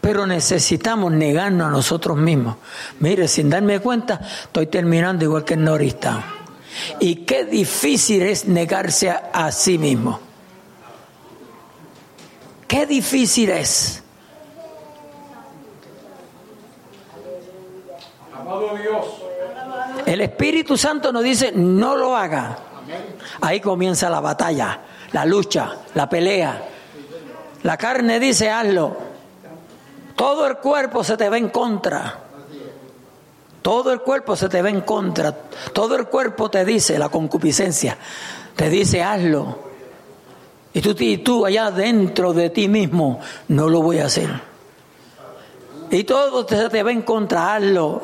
Pero 0.00 0.26
necesitamos 0.26 1.12
negarnos 1.12 1.68
a 1.68 1.70
nosotros 1.70 2.16
mismos. 2.16 2.56
Mire, 2.98 3.28
sin 3.28 3.48
darme 3.48 3.78
cuenta, 3.78 4.20
estoy 4.42 4.66
terminando 4.66 5.24
igual 5.24 5.44
que 5.44 5.54
el 5.54 5.64
norista. 5.64 6.24
Y 6.98 7.16
qué 7.24 7.44
difícil 7.44 8.22
es 8.22 8.46
negarse 8.46 9.10
a, 9.10 9.52
sí 9.52 9.78
mismo. 9.78 10.18
Qué 12.66 12.86
difícil 12.86 13.50
es. 13.50 14.02
El 20.06 20.20
Espíritu 20.22 20.76
Santo 20.76 21.12
nos 21.12 21.22
dice, 21.22 21.52
no 21.52 21.96
lo 21.96 22.16
haga. 22.16 22.69
Ahí 23.40 23.60
comienza 23.60 24.10
la 24.10 24.20
batalla, 24.20 24.80
la 25.12 25.24
lucha, 25.24 25.76
la 25.94 26.08
pelea. 26.08 26.62
La 27.62 27.76
carne 27.76 28.20
dice, 28.20 28.50
hazlo. 28.50 28.96
Todo 30.16 30.46
el 30.46 30.56
cuerpo 30.58 31.02
se 31.04 31.16
te 31.16 31.28
ve 31.28 31.38
en 31.38 31.48
contra. 31.48 32.18
Todo 33.62 33.92
el 33.92 34.00
cuerpo 34.00 34.36
se 34.36 34.48
te 34.48 34.62
ve 34.62 34.70
en 34.70 34.80
contra. 34.82 35.34
Todo 35.72 35.96
el 35.96 36.06
cuerpo 36.06 36.50
te 36.50 36.64
dice, 36.64 36.98
la 36.98 37.08
concupiscencia, 37.08 37.96
te 38.56 38.70
dice 38.70 39.02
hazlo. 39.02 39.58
Y 40.72 40.80
tú, 40.80 40.94
y 40.98 41.18
tú 41.18 41.44
allá 41.44 41.70
dentro 41.70 42.32
de 42.32 42.50
ti 42.50 42.68
mismo, 42.68 43.20
no 43.48 43.68
lo 43.68 43.82
voy 43.82 43.98
a 43.98 44.06
hacer. 44.06 44.30
Y 45.90 46.04
todo 46.04 46.46
se 46.46 46.68
te 46.68 46.82
ve 46.82 46.92
en 46.92 47.02
contra, 47.02 47.56
hazlo. 47.56 48.02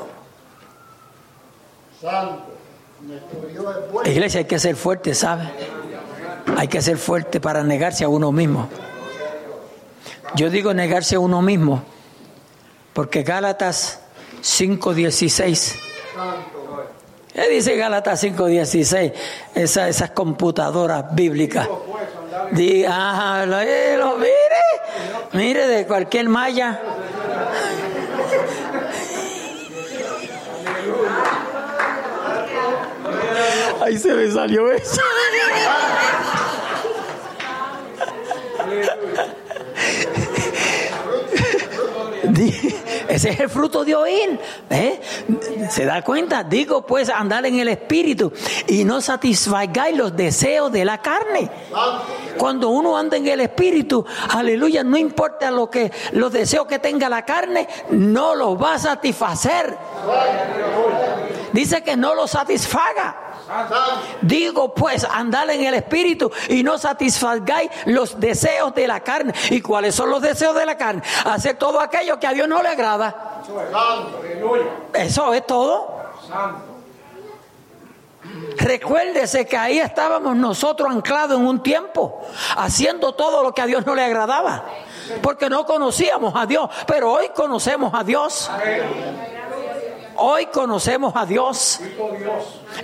Iglesia, 4.04 4.38
hay 4.40 4.44
que 4.46 4.58
ser 4.58 4.76
fuerte, 4.76 5.14
¿sabe? 5.14 5.50
Hay 6.56 6.68
que 6.68 6.80
ser 6.80 6.96
fuerte 6.98 7.40
para 7.40 7.62
negarse 7.62 8.04
a 8.04 8.08
uno 8.08 8.32
mismo. 8.32 8.68
Yo 10.34 10.50
digo 10.50 10.74
negarse 10.74 11.16
a 11.16 11.20
uno 11.20 11.42
mismo 11.42 11.82
porque 12.92 13.22
Gálatas 13.22 14.00
5.16. 14.42 15.74
¿Qué 17.32 17.48
dice 17.50 17.76
Gálatas 17.76 18.24
5.16? 18.24 19.12
Esa, 19.54 19.88
esas 19.88 20.10
computadoras 20.10 21.14
bíblicas. 21.14 21.68
Diga, 22.52 23.44
eh, 23.62 23.98
mire, 24.18 24.34
mire 25.32 25.66
de 25.66 25.86
cualquier 25.86 26.28
malla. 26.28 26.80
Ahí 33.86 33.96
se 33.98 34.12
me 34.12 34.28
salió 34.28 34.72
eso. 34.72 35.00
Ese 43.08 43.30
es 43.30 43.40
el 43.40 43.48
fruto 43.48 43.84
de 43.84 43.94
oír. 43.94 44.40
¿eh? 44.70 45.00
¿Se 45.70 45.84
da 45.84 46.02
cuenta? 46.02 46.42
Digo, 46.42 46.84
pues, 46.84 47.08
andar 47.08 47.46
en 47.46 47.60
el 47.60 47.68
espíritu 47.68 48.32
y 48.66 48.82
no 48.82 49.00
satisfagáis 49.00 49.96
los 49.96 50.16
deseos 50.16 50.72
de 50.72 50.84
la 50.84 51.00
carne. 51.00 51.48
Cuando 52.36 52.70
uno 52.70 52.98
anda 52.98 53.16
en 53.16 53.28
el 53.28 53.38
espíritu, 53.38 54.04
aleluya, 54.30 54.82
no 54.82 54.96
importa 54.96 55.52
lo 55.52 55.70
que 55.70 55.92
los 56.10 56.32
deseos 56.32 56.66
que 56.66 56.80
tenga 56.80 57.08
la 57.08 57.24
carne, 57.24 57.68
no 57.90 58.34
los 58.34 58.60
va 58.60 58.74
a 58.74 58.78
satisfacer. 58.80 59.78
Dice 61.52 61.84
que 61.84 61.96
no 61.96 62.16
los 62.16 62.32
satisfaga. 62.32 63.25
Digo 64.22 64.74
pues, 64.74 65.04
andar 65.04 65.48
en 65.50 65.64
el 65.64 65.74
espíritu 65.74 66.30
y 66.48 66.62
no 66.62 66.78
satisfagáis 66.78 67.70
los 67.86 68.18
deseos 68.18 68.74
de 68.74 68.86
la 68.86 69.00
carne. 69.00 69.32
¿Y 69.50 69.60
cuáles 69.60 69.94
son 69.94 70.10
los 70.10 70.22
deseos 70.22 70.54
de 70.54 70.66
la 70.66 70.76
carne? 70.76 71.02
Hacer 71.24 71.56
todo 71.56 71.80
aquello 71.80 72.18
que 72.18 72.26
a 72.26 72.32
Dios 72.32 72.48
no 72.48 72.62
le 72.62 72.68
agrada. 72.68 73.42
Eso 74.92 75.32
es 75.34 75.46
todo. 75.46 75.96
Recuérdese 78.58 79.46
que 79.46 79.56
ahí 79.56 79.78
estábamos 79.78 80.34
nosotros 80.36 80.90
anclados 80.90 81.38
en 81.38 81.46
un 81.46 81.62
tiempo, 81.62 82.22
haciendo 82.56 83.14
todo 83.14 83.42
lo 83.42 83.52
que 83.52 83.62
a 83.62 83.66
Dios 83.66 83.86
no 83.86 83.94
le 83.94 84.04
agradaba, 84.04 84.64
porque 85.22 85.48
no 85.48 85.64
conocíamos 85.64 86.34
a 86.34 86.46
Dios, 86.46 86.68
pero 86.86 87.12
hoy 87.12 87.28
conocemos 87.34 87.92
a 87.94 88.02
Dios. 88.02 88.50
Hoy 90.18 90.46
conocemos 90.46 91.14
a 91.16 91.26
Dios. 91.26 91.80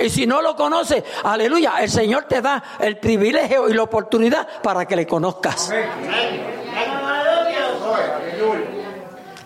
Y 0.00 0.10
si 0.10 0.26
no 0.26 0.42
lo 0.42 0.56
conoces, 0.56 1.02
aleluya, 1.24 1.74
el 1.80 1.90
Señor 1.90 2.24
te 2.24 2.40
da 2.40 2.62
el 2.78 2.98
privilegio 2.98 3.68
y 3.68 3.74
la 3.74 3.82
oportunidad 3.82 4.46
para 4.62 4.86
que 4.86 4.96
le 4.96 5.06
conozcas. 5.06 5.72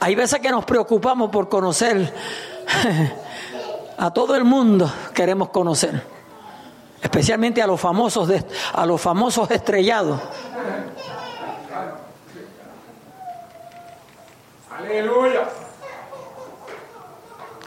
Hay 0.00 0.14
veces 0.14 0.40
que 0.40 0.50
nos 0.50 0.64
preocupamos 0.64 1.30
por 1.30 1.48
conocer 1.48 2.12
a 3.98 4.10
todo 4.12 4.34
el 4.36 4.44
mundo, 4.44 4.92
queremos 5.14 5.48
conocer, 5.48 6.02
especialmente 7.02 7.62
a 7.62 7.66
los 7.66 7.80
famosos, 7.80 8.30
a 8.72 8.86
los 8.86 9.00
famosos 9.00 9.50
estrellados. 9.50 10.20
Aleluya. 14.78 15.48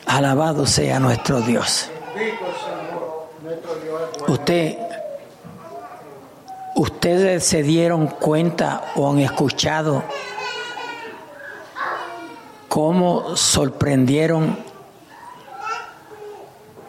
Alabado 0.09 0.65
sea 0.65 0.99
nuestro 0.99 1.39
Dios. 1.39 1.87
Usted, 4.27 4.75
ustedes 6.75 7.43
se 7.43 7.61
dieron 7.61 8.07
cuenta 8.07 8.85
o 8.95 9.11
han 9.11 9.19
escuchado 9.19 10.03
cómo 12.67 13.35
sorprendieron 13.35 14.57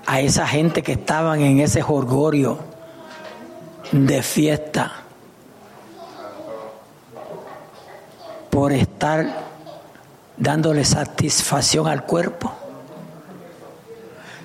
a 0.06 0.20
esa 0.20 0.46
gente 0.46 0.82
que 0.82 0.92
estaban 0.92 1.42
en 1.42 1.60
ese 1.60 1.82
jorgorio 1.82 2.58
de 3.92 4.22
fiesta 4.22 4.92
por 8.48 8.72
estar 8.72 9.26
dándole 10.38 10.86
satisfacción 10.86 11.86
al 11.86 12.06
cuerpo. 12.06 12.59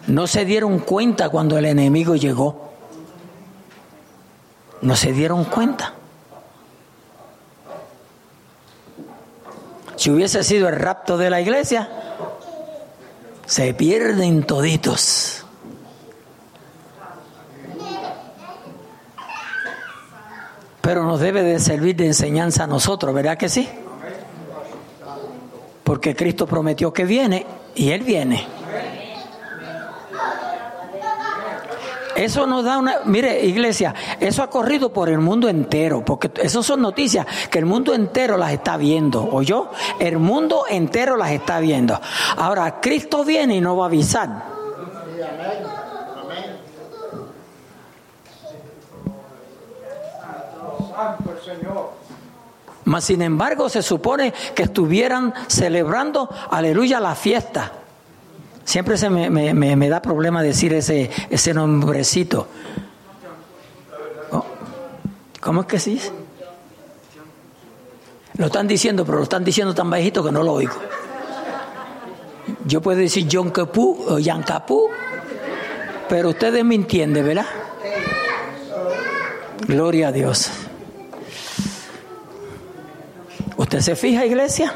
No 0.08 0.28
se 0.28 0.46
dieron 0.46 0.80
cuenta 0.80 1.30
cuando 1.30 1.58
el 1.58 1.66
enemigo 1.66 2.16
llegó. 2.16 2.74
No 4.82 4.96
se 4.96 5.14
dieron 5.14 5.46
cuenta. 5.46 5.94
Si 9.96 10.12
hubiese 10.12 10.44
sido 10.44 10.68
el 10.70 10.76
rapto 10.76 11.18
de 11.18 11.30
la 11.30 11.42
iglesia, 11.42 11.90
se 13.46 13.74
pierden 13.74 14.44
toditos. 14.44 15.46
Pero 20.82 21.04
nos 21.04 21.20
debe 21.20 21.42
de 21.42 21.60
servir 21.60 21.96
de 21.96 22.06
enseñanza 22.06 22.66
a 22.66 22.68
nosotros, 22.68 23.16
¿verdad 23.16 23.38
que 23.38 23.50
sí? 23.50 23.68
Porque 25.84 26.16
Cristo 26.16 26.46
prometió 26.46 26.94
que 26.94 27.06
viene 27.06 27.48
y 27.74 27.90
Él 27.90 28.04
viene. 28.04 28.46
Eso 32.16 32.48
nos 32.48 32.64
da 32.64 32.78
una, 32.78 33.02
mire 33.04 33.46
iglesia, 33.46 33.94
eso 34.22 34.42
ha 34.42 34.50
corrido 34.50 34.94
por 34.94 35.10
el 35.10 35.20
mundo 35.20 35.50
entero, 35.50 36.04
porque 36.06 36.32
esas 36.42 36.66
son 36.66 36.82
noticias 36.82 37.28
que 37.52 37.60
el 37.60 37.66
mundo 37.66 37.94
entero 37.94 38.38
las 38.38 38.54
está 38.54 38.78
viendo, 38.78 39.28
¿o 39.30 39.42
yo? 39.42 39.70
El 40.00 40.18
mundo 40.18 40.64
entero 40.70 41.18
las 41.18 41.32
está 41.32 41.60
viendo. 41.60 42.00
Ahora, 42.38 42.80
Cristo 42.80 43.26
viene 43.26 43.58
y 43.58 43.62
no 43.62 43.76
va 43.76 43.86
a 43.86 43.88
avisar. 43.88 44.56
Mas 52.86 53.04
sin 53.04 53.22
embargo 53.22 53.68
se 53.68 53.82
supone 53.82 54.34
que 54.54 54.64
estuvieran 54.64 55.34
celebrando, 55.48 56.30
aleluya, 56.50 57.00
la 57.00 57.16
fiesta. 57.16 57.72
Siempre 58.66 58.98
se 58.98 59.12
me, 59.12 59.30
me, 59.30 59.90
da 59.90 60.02
problema 60.02 60.42
decir 60.42 60.74
ese, 60.74 61.12
ese 61.30 61.54
nombrecito. 61.54 62.48
Oh, 64.32 64.44
¿Cómo 65.40 65.62
es 65.62 65.68
que 65.68 65.80
sí? 65.80 66.02
Lo 68.38 68.48
están 68.48 68.68
diciendo, 68.68 69.06
pero 69.06 69.20
lo 69.20 69.24
están 69.24 69.44
diciendo 69.44 69.76
tan 69.76 69.90
bajito 69.90 70.24
que 70.24 70.32
no 70.32 70.42
lo 70.42 70.54
oigo. 70.54 70.74
Yo 72.66 72.82
puedo 72.82 73.00
decir 73.00 73.28
John 73.32 73.52
Capú 73.52 74.04
o 74.10 74.20
Jan 74.22 74.44
pero 76.10 76.30
ustedes 76.30 76.66
me 76.66 76.76
entienden, 76.76 77.24
¿verdad? 77.24 77.46
Gloria 79.68 80.08
a 80.08 80.12
Dios. 80.12 80.50
¿Usted 83.58 83.80
se 83.80 83.96
fija, 83.96 84.26
iglesia? 84.26 84.74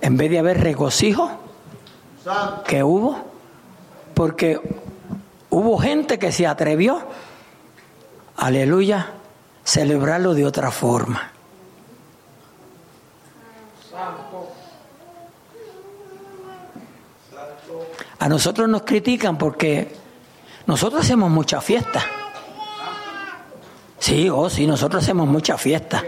En 0.00 0.16
vez 0.16 0.30
de 0.30 0.38
haber 0.38 0.60
regocijo, 0.60 1.43
que 2.66 2.82
hubo, 2.82 3.16
porque 4.14 4.60
hubo 5.50 5.78
gente 5.78 6.18
que 6.18 6.32
se 6.32 6.46
atrevió, 6.46 7.02
aleluya, 8.36 9.12
celebrarlo 9.64 10.34
de 10.34 10.46
otra 10.46 10.70
forma. 10.70 11.30
A 18.18 18.28
nosotros 18.28 18.68
nos 18.68 18.82
critican 18.82 19.36
porque 19.36 19.94
nosotros 20.66 21.02
hacemos 21.02 21.30
mucha 21.30 21.60
fiesta. 21.60 22.02
Sí, 23.98 24.28
oh, 24.30 24.48
sí, 24.48 24.66
nosotros 24.66 25.02
hacemos 25.02 25.26
mucha 25.26 25.58
fiesta. 25.58 26.02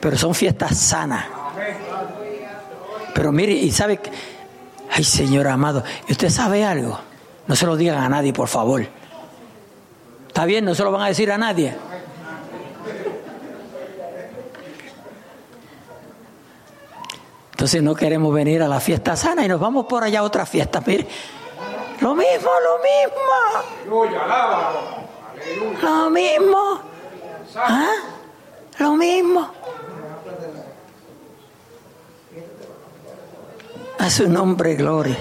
Pero 0.00 0.16
son 0.16 0.34
fiestas 0.34 0.78
sanas. 0.78 1.26
Pero 3.14 3.32
mire, 3.32 3.52
y 3.52 3.70
sabe 3.70 4.00
Ay, 4.96 5.04
Señor 5.04 5.46
amado, 5.46 5.84
¿y 6.08 6.12
usted 6.12 6.30
sabe 6.30 6.64
algo? 6.64 6.98
No 7.46 7.54
se 7.54 7.66
lo 7.66 7.76
digan 7.76 8.02
a 8.02 8.08
nadie, 8.08 8.32
por 8.32 8.48
favor. 8.48 8.86
¿Está 10.26 10.46
bien? 10.46 10.64
No 10.64 10.74
se 10.74 10.82
lo 10.84 10.90
van 10.90 11.02
a 11.02 11.08
decir 11.08 11.30
a 11.30 11.36
nadie. 11.36 11.76
Entonces 17.50 17.82
no 17.82 17.94
queremos 17.94 18.32
venir 18.32 18.62
a 18.62 18.68
la 18.68 18.80
fiesta 18.80 19.16
sana 19.16 19.44
y 19.44 19.48
nos 19.48 19.60
vamos 19.60 19.84
por 19.84 20.02
allá 20.02 20.20
a 20.20 20.22
otra 20.22 20.46
fiesta. 20.46 20.82
Mire, 20.86 21.06
lo 22.00 22.14
mismo, 22.14 22.50
lo 22.64 22.78
mismo. 22.78 24.10
Lo 25.82 26.08
mismo. 26.08 26.80
¿Ah? 27.54 27.92
Lo 28.78 28.92
mismo. 28.94 29.50
A 33.98 34.10
su 34.10 34.28
nombre, 34.28 34.74
gloria. 34.74 35.16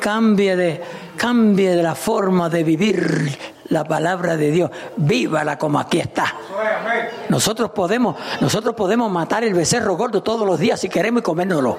Cambie 0.00 0.54
de, 0.56 0.82
cambie 1.16 1.70
de 1.70 1.82
la 1.82 1.94
forma 1.94 2.48
de 2.48 2.62
vivir 2.62 3.38
la 3.68 3.84
palabra 3.84 4.36
de 4.36 4.50
Dios. 4.50 4.70
Vívala 4.96 5.58
como 5.58 5.78
aquí 5.78 5.98
está. 5.98 6.34
Nosotros 7.28 7.70
podemos, 7.70 8.16
nosotros 8.40 8.74
podemos 8.74 9.10
matar 9.10 9.44
el 9.44 9.54
becerro 9.54 9.96
gordo 9.96 10.22
todos 10.22 10.46
los 10.46 10.58
días 10.58 10.78
si 10.80 10.88
queremos 10.88 11.20
y 11.20 11.24
comérnoslo. 11.24 11.78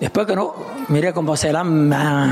Después 0.00 0.26
que 0.26 0.36
no, 0.36 0.54
mire 0.88 1.12
cómo 1.12 1.36
se 1.36 1.52
la... 1.52 1.60
Aleluya. 1.60 2.30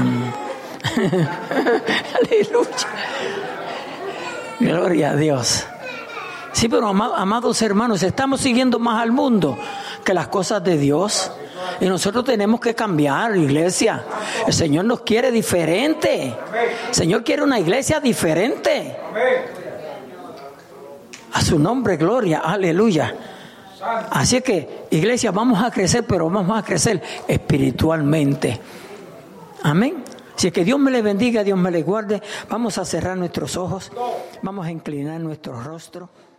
Gloria 4.61 5.11
a 5.11 5.17
Dios. 5.17 5.67
Sí, 6.53 6.69
pero 6.69 6.87
amados 6.89 7.61
hermanos, 7.63 8.03
estamos 8.03 8.41
siguiendo 8.41 8.79
más 8.79 9.03
al 9.03 9.11
mundo 9.13 9.59
que 10.05 10.15
las 10.15 10.29
cosas 10.29 10.63
de 10.63 10.77
Dios. 10.79 11.33
Y 11.81 11.87
nosotros 11.87 12.25
tenemos 12.25 12.61
que 12.61 12.75
cambiar, 12.75 13.37
iglesia. 13.37 14.05
El 14.47 14.53
Señor 14.53 14.85
nos 14.85 15.01
quiere 15.01 15.31
diferente. 15.31 16.37
El 16.89 16.95
Señor 16.95 17.25
quiere 17.25 17.43
una 17.43 17.59
iglesia 17.59 18.01
diferente. 18.01 18.97
A 21.33 21.41
su 21.41 21.59
nombre, 21.59 21.97
gloria, 21.97 22.39
aleluya. 22.39 23.15
Así 24.11 24.41
que, 24.41 24.87
iglesia, 24.91 25.31
vamos 25.31 25.63
a 25.63 25.71
crecer, 25.71 26.05
pero 26.07 26.31
vamos 26.31 26.57
a 26.57 26.63
crecer 26.63 27.03
espiritualmente. 27.27 28.61
Amén. 29.63 30.05
Es 30.43 30.53
que 30.53 30.65
Dios 30.65 30.79
me 30.79 30.91
le 30.91 31.01
bendiga, 31.01 31.43
Dios 31.43 31.59
me 31.59 31.71
le 31.71 31.83
guarde. 31.83 32.23
Vamos 32.51 32.77
a 32.77 32.85
cerrar 32.85 33.17
nuestros 33.17 33.57
ojos, 33.57 33.91
vamos 34.43 34.67
a 34.67 34.71
inclinar 34.71 35.19
nuestro 35.21 35.61
rostro. 35.63 36.11